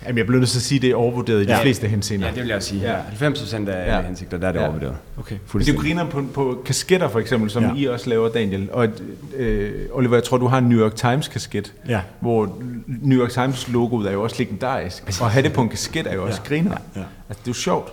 Jamen, 0.07 0.19
jeg 0.19 0.27
bliver 0.27 0.39
nødt 0.41 0.51
til 0.51 0.59
at 0.59 0.63
sige, 0.63 0.79
at 0.79 0.83
det 0.83 0.91
er 0.91 0.95
overvurderet 0.95 1.43
i 1.43 1.45
de 1.45 1.53
Ja. 1.53 1.63
fleste 1.63 1.89
henseender. 1.89 2.27
Ja, 2.27 2.33
det 2.33 2.41
vil 2.41 2.47
jeg 2.49 2.57
også 2.57 2.69
sige. 2.69 2.81
Ja. 2.83 2.93
Ja. 2.93 2.99
90% 3.29 3.69
af 3.69 3.87
Ja. 3.89 3.97
ja. 3.97 4.03
hensigter, 4.07 4.39
der 4.39 4.49
er 4.49 4.53
det 4.53 4.59
Ja. 4.59 4.65
ja. 4.65 4.69
overvurderet. 4.71 4.97
okay. 5.19 5.37
Men 5.55 5.63
det 5.63 5.75
er 5.75 5.79
griner 5.79 6.09
på, 6.11 6.25
på 6.35 6.63
kasketter 6.67 7.09
for 7.09 7.19
eksempel, 7.21 7.51
som 7.51 7.63
ja. 7.63 7.69
Ja. 7.69 7.75
I 7.81 7.85
også 7.85 8.11
laver, 8.11 8.29
Daniel. 8.29 8.69
Og 8.73 8.89
øh, 9.37 9.73
Oliver, 9.93 10.15
jeg 10.17 10.25
tror, 10.25 10.37
du 10.39 10.47
har 10.47 10.59
en 10.59 10.65
New 10.65 10.79
York 10.81 10.95
Times 10.95 11.29
kasket, 11.29 11.73
Ja. 11.89 12.01
hvor 12.21 12.59
New 12.87 13.21
York 13.21 13.31
Times 13.31 13.69
logoet 13.69 14.09
er 14.09 14.13
jo 14.13 14.23
også 14.23 14.37
legendarisk. 14.39 15.05
Og 15.21 15.27
at 15.27 15.33
have 15.33 15.43
det 15.43 15.53
på 15.53 15.61
en 15.63 15.69
kasket 15.69 16.07
er 16.07 16.15
jo 16.15 16.25
også 16.25 16.41
ja. 16.45 16.49
griner. 16.49 16.71
Ja. 16.97 17.01
Altså, 17.01 17.07
det 17.29 17.37
er 17.37 17.39
jo 17.49 17.53
sjovt. 17.53 17.93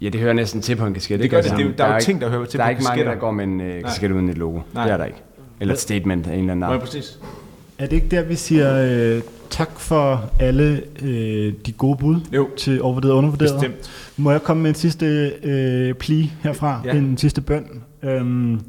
Ja, 0.00 0.08
det 0.08 0.20
hører 0.20 0.32
næsten 0.32 0.62
til 0.62 0.76
på 0.76 0.86
en 0.86 0.94
kasket. 0.94 1.20
Det 1.20 1.30
gør 1.30 1.36
det. 1.36 1.42
Altså, 1.44 1.56
Det 1.56 1.62
er 1.64 1.68
jo- 1.68 1.74
der 1.78 1.84
er 1.84 1.94
jo 1.94 2.00
ting, 2.00 2.20
der 2.20 2.28
hører 2.28 2.44
til 2.44 2.58
Der 2.58 2.64
på 2.64 2.66
er 2.66 2.70
ikke 2.70 2.82
mange, 2.88 3.04
der 3.04 3.14
går 3.14 3.30
med 3.30 3.44
en 3.44 3.60
øh, 3.60 3.82
kasket 3.84 4.10
uden 4.10 4.28
et 4.28 4.38
logo. 4.38 4.60
Nej. 4.74 4.84
Det 4.84 4.92
er 4.92 4.96
der 4.96 5.04
ikke. 5.04 5.18
Eller 5.60 5.74
et 5.74 5.80
statement 5.80 6.26
af 6.26 6.32
en 6.32 6.38
eller 6.38 6.52
anden 6.52 6.62
art. 6.62 6.80
præcis. 6.80 7.18
Er 7.84 7.88
det 7.88 7.96
ikke 7.96 8.08
der, 8.08 8.22
vi 8.22 8.34
siger 8.34 8.86
øh, 9.16 9.22
tak 9.50 9.80
for 9.80 10.30
alle 10.40 10.82
øh, 11.02 11.52
de 11.66 11.72
gode 11.72 11.96
bud 11.96 12.16
Jo. 12.32 12.48
til 12.56 12.82
overvurderet 12.82 13.12
og 13.12 13.18
undervurderet? 13.18 13.54
Bestemt. 13.60 13.90
Må 14.16 14.30
jeg 14.30 14.42
komme 14.42 14.62
med 14.62 14.70
en 14.70 14.74
sidste 14.74 15.32
øh, 15.42 15.94
pli 15.94 16.32
herfra? 16.42 16.80
Ja. 16.84 16.92
En 16.92 17.16
sidste 17.18 17.40
bøn? 17.40 17.64
Øhm, 18.02 18.60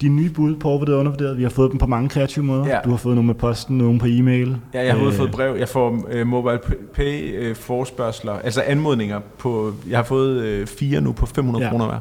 de 0.00 0.08
nye 0.08 0.30
bud 0.30 0.56
på 0.56 0.68
overvurderet 0.68 0.94
og 0.96 1.00
undervurderet, 1.00 1.38
vi 1.38 1.42
har 1.42 1.50
fået 1.50 1.70
dem 1.70 1.78
på 1.78 1.86
mange 1.86 2.08
kreative 2.08 2.44
måder. 2.44 2.66
Ja. 2.66 2.78
Du 2.84 2.90
har 2.90 2.96
fået 2.96 3.14
nogle 3.14 3.26
med 3.26 3.34
posten, 3.34 3.78
nogle 3.78 3.98
på 3.98 4.06
e-mail. 4.08 4.56
Ja, 4.74 4.84
jeg 4.84 4.94
har 4.94 5.06
Øh, 5.06 5.12
fået 5.12 5.30
brev. 5.30 5.56
Jeg 5.58 5.68
får 5.68 6.08
øh, 6.10 6.26
mobile 6.26 6.58
pay 6.94 7.34
øh, 7.38 7.56
forspørgseler, 7.56 8.32
altså 8.32 8.60
anmodninger 8.66 9.20
på... 9.38 9.72
Jeg 9.88 9.98
har 9.98 10.04
fået 10.04 10.42
øh, 10.42 10.66
fire 10.66 11.00
nu 11.00 11.12
på 11.12 11.26
500 11.26 11.64
ja. 11.64 11.66
Ja. 11.66 11.70
kroner 11.70 11.86
hver. 11.86 11.98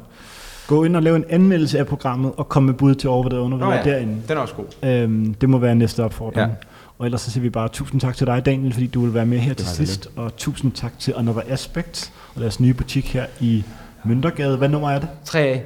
Gå 0.70 0.84
ind 0.84 0.96
og 0.96 1.04
lav 1.04 1.16
en 1.16 1.26
anmeldelse 1.30 1.80
af 1.80 1.88
programmet, 1.88 2.32
og 2.38 2.50
kom 2.50 2.64
med 2.64 2.74
bud 2.74 2.96
til 2.96 3.10
overvurderet 3.10 3.40
og 3.40 3.46
undervurderet 3.46 3.86
Nå 3.86 3.92
ja. 3.92 3.96
derinde. 3.96 4.22
Den 4.28 4.38
er 4.38 4.42
også 4.42 4.54
god. 4.54 4.66
Øhm, 4.84 5.34
det 5.34 5.50
må 5.50 5.58
være 5.58 5.76
næste 5.76 6.04
opfordring. 6.04 6.50
Ja. 6.50 6.56
Og 7.00 7.06
ellers 7.06 7.22
så 7.22 7.32
siger 7.32 7.42
vi 7.42 7.50
bare 7.50 7.68
tusind 7.68 8.02
tak 8.02 8.18
til 8.18 8.28
dig, 8.28 8.46
Daniel, 8.46 8.74
fordi 8.74 8.88
du 8.88 9.02
vil 9.02 9.14
være 9.14 9.26
med 9.26 9.38
her 9.38 9.54
til 9.54 9.66
var 9.66 9.70
så 9.70 9.76
sidst. 9.76 10.10
Og 10.16 10.38
tusind 10.38 10.72
tak 10.72 11.00
til 11.00 11.14
Another 11.18 11.42
Aspect 11.48 12.14
og 12.36 12.42
deres 12.42 12.60
nye 12.60 12.74
butik 12.74 13.14
her 13.14 13.26
i 13.40 13.64
Møntergade. 14.04 14.58
Hvad 14.58 14.70
nummer 14.70 14.92
er 14.92 15.00
det? 15.00 15.10
3A. 15.30 15.60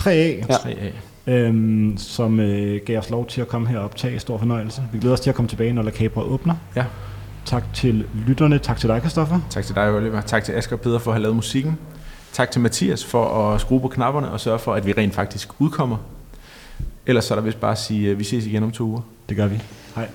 3A. 0.00 0.08
Ja. 0.08 0.40
3A. 0.40 1.30
øhm, 1.30 1.94
som 1.96 2.40
øh, 2.40 2.80
gav 2.86 2.98
os 2.98 3.10
lov 3.10 3.26
til 3.26 3.40
at 3.40 3.48
komme 3.48 3.68
her 3.68 3.78
og 3.78 3.84
optage. 3.84 4.18
Stor 4.18 4.38
fornøjelse. 4.38 4.82
Vi 4.92 4.98
glæder 4.98 5.14
os 5.14 5.20
til 5.20 5.30
at 5.30 5.36
komme 5.36 5.48
tilbage, 5.48 5.72
når 5.72 5.82
La 5.82 5.90
Capra 5.90 6.22
åbner. 6.22 6.54
Ja. 6.76 6.84
Tak 7.44 7.64
til 7.74 8.04
lytterne. 8.26 8.58
Tak 8.58 8.78
til 8.78 8.88
dig, 8.88 9.02
Kristoffer. 9.02 9.40
Tak 9.50 9.64
til 9.64 9.74
dig, 9.74 9.90
Oliver. 9.94 10.20
Tak 10.20 10.44
til 10.44 10.52
Asger 10.52 10.76
og 10.76 10.80
Peder 10.80 10.98
for 10.98 11.10
at 11.10 11.14
have 11.14 11.22
lavet 11.22 11.36
musikken. 11.36 11.78
Tak 12.32 12.50
til 12.50 12.60
Mathias 12.60 13.04
for 13.04 13.52
at 13.52 13.60
skrue 13.60 13.80
på 13.80 13.88
knapperne 13.88 14.30
og 14.30 14.40
sørge 14.40 14.58
for, 14.58 14.74
at 14.74 14.86
vi 14.86 14.92
rent 14.92 15.14
faktisk 15.14 15.48
udkommer. 15.58 15.96
Ellers 17.06 17.24
så 17.24 17.34
er 17.34 17.38
der 17.38 17.44
vist 17.44 17.60
bare 17.60 17.72
at 17.72 17.78
sige, 17.78 18.10
at 18.10 18.18
vi 18.18 18.24
ses 18.24 18.46
igen 18.46 18.62
om 18.62 18.72
to 18.72 18.84
uger. 18.84 19.00
Det 19.28 19.36
gør 19.36 19.46
vi. 19.46 19.62
Hej. 19.94 20.08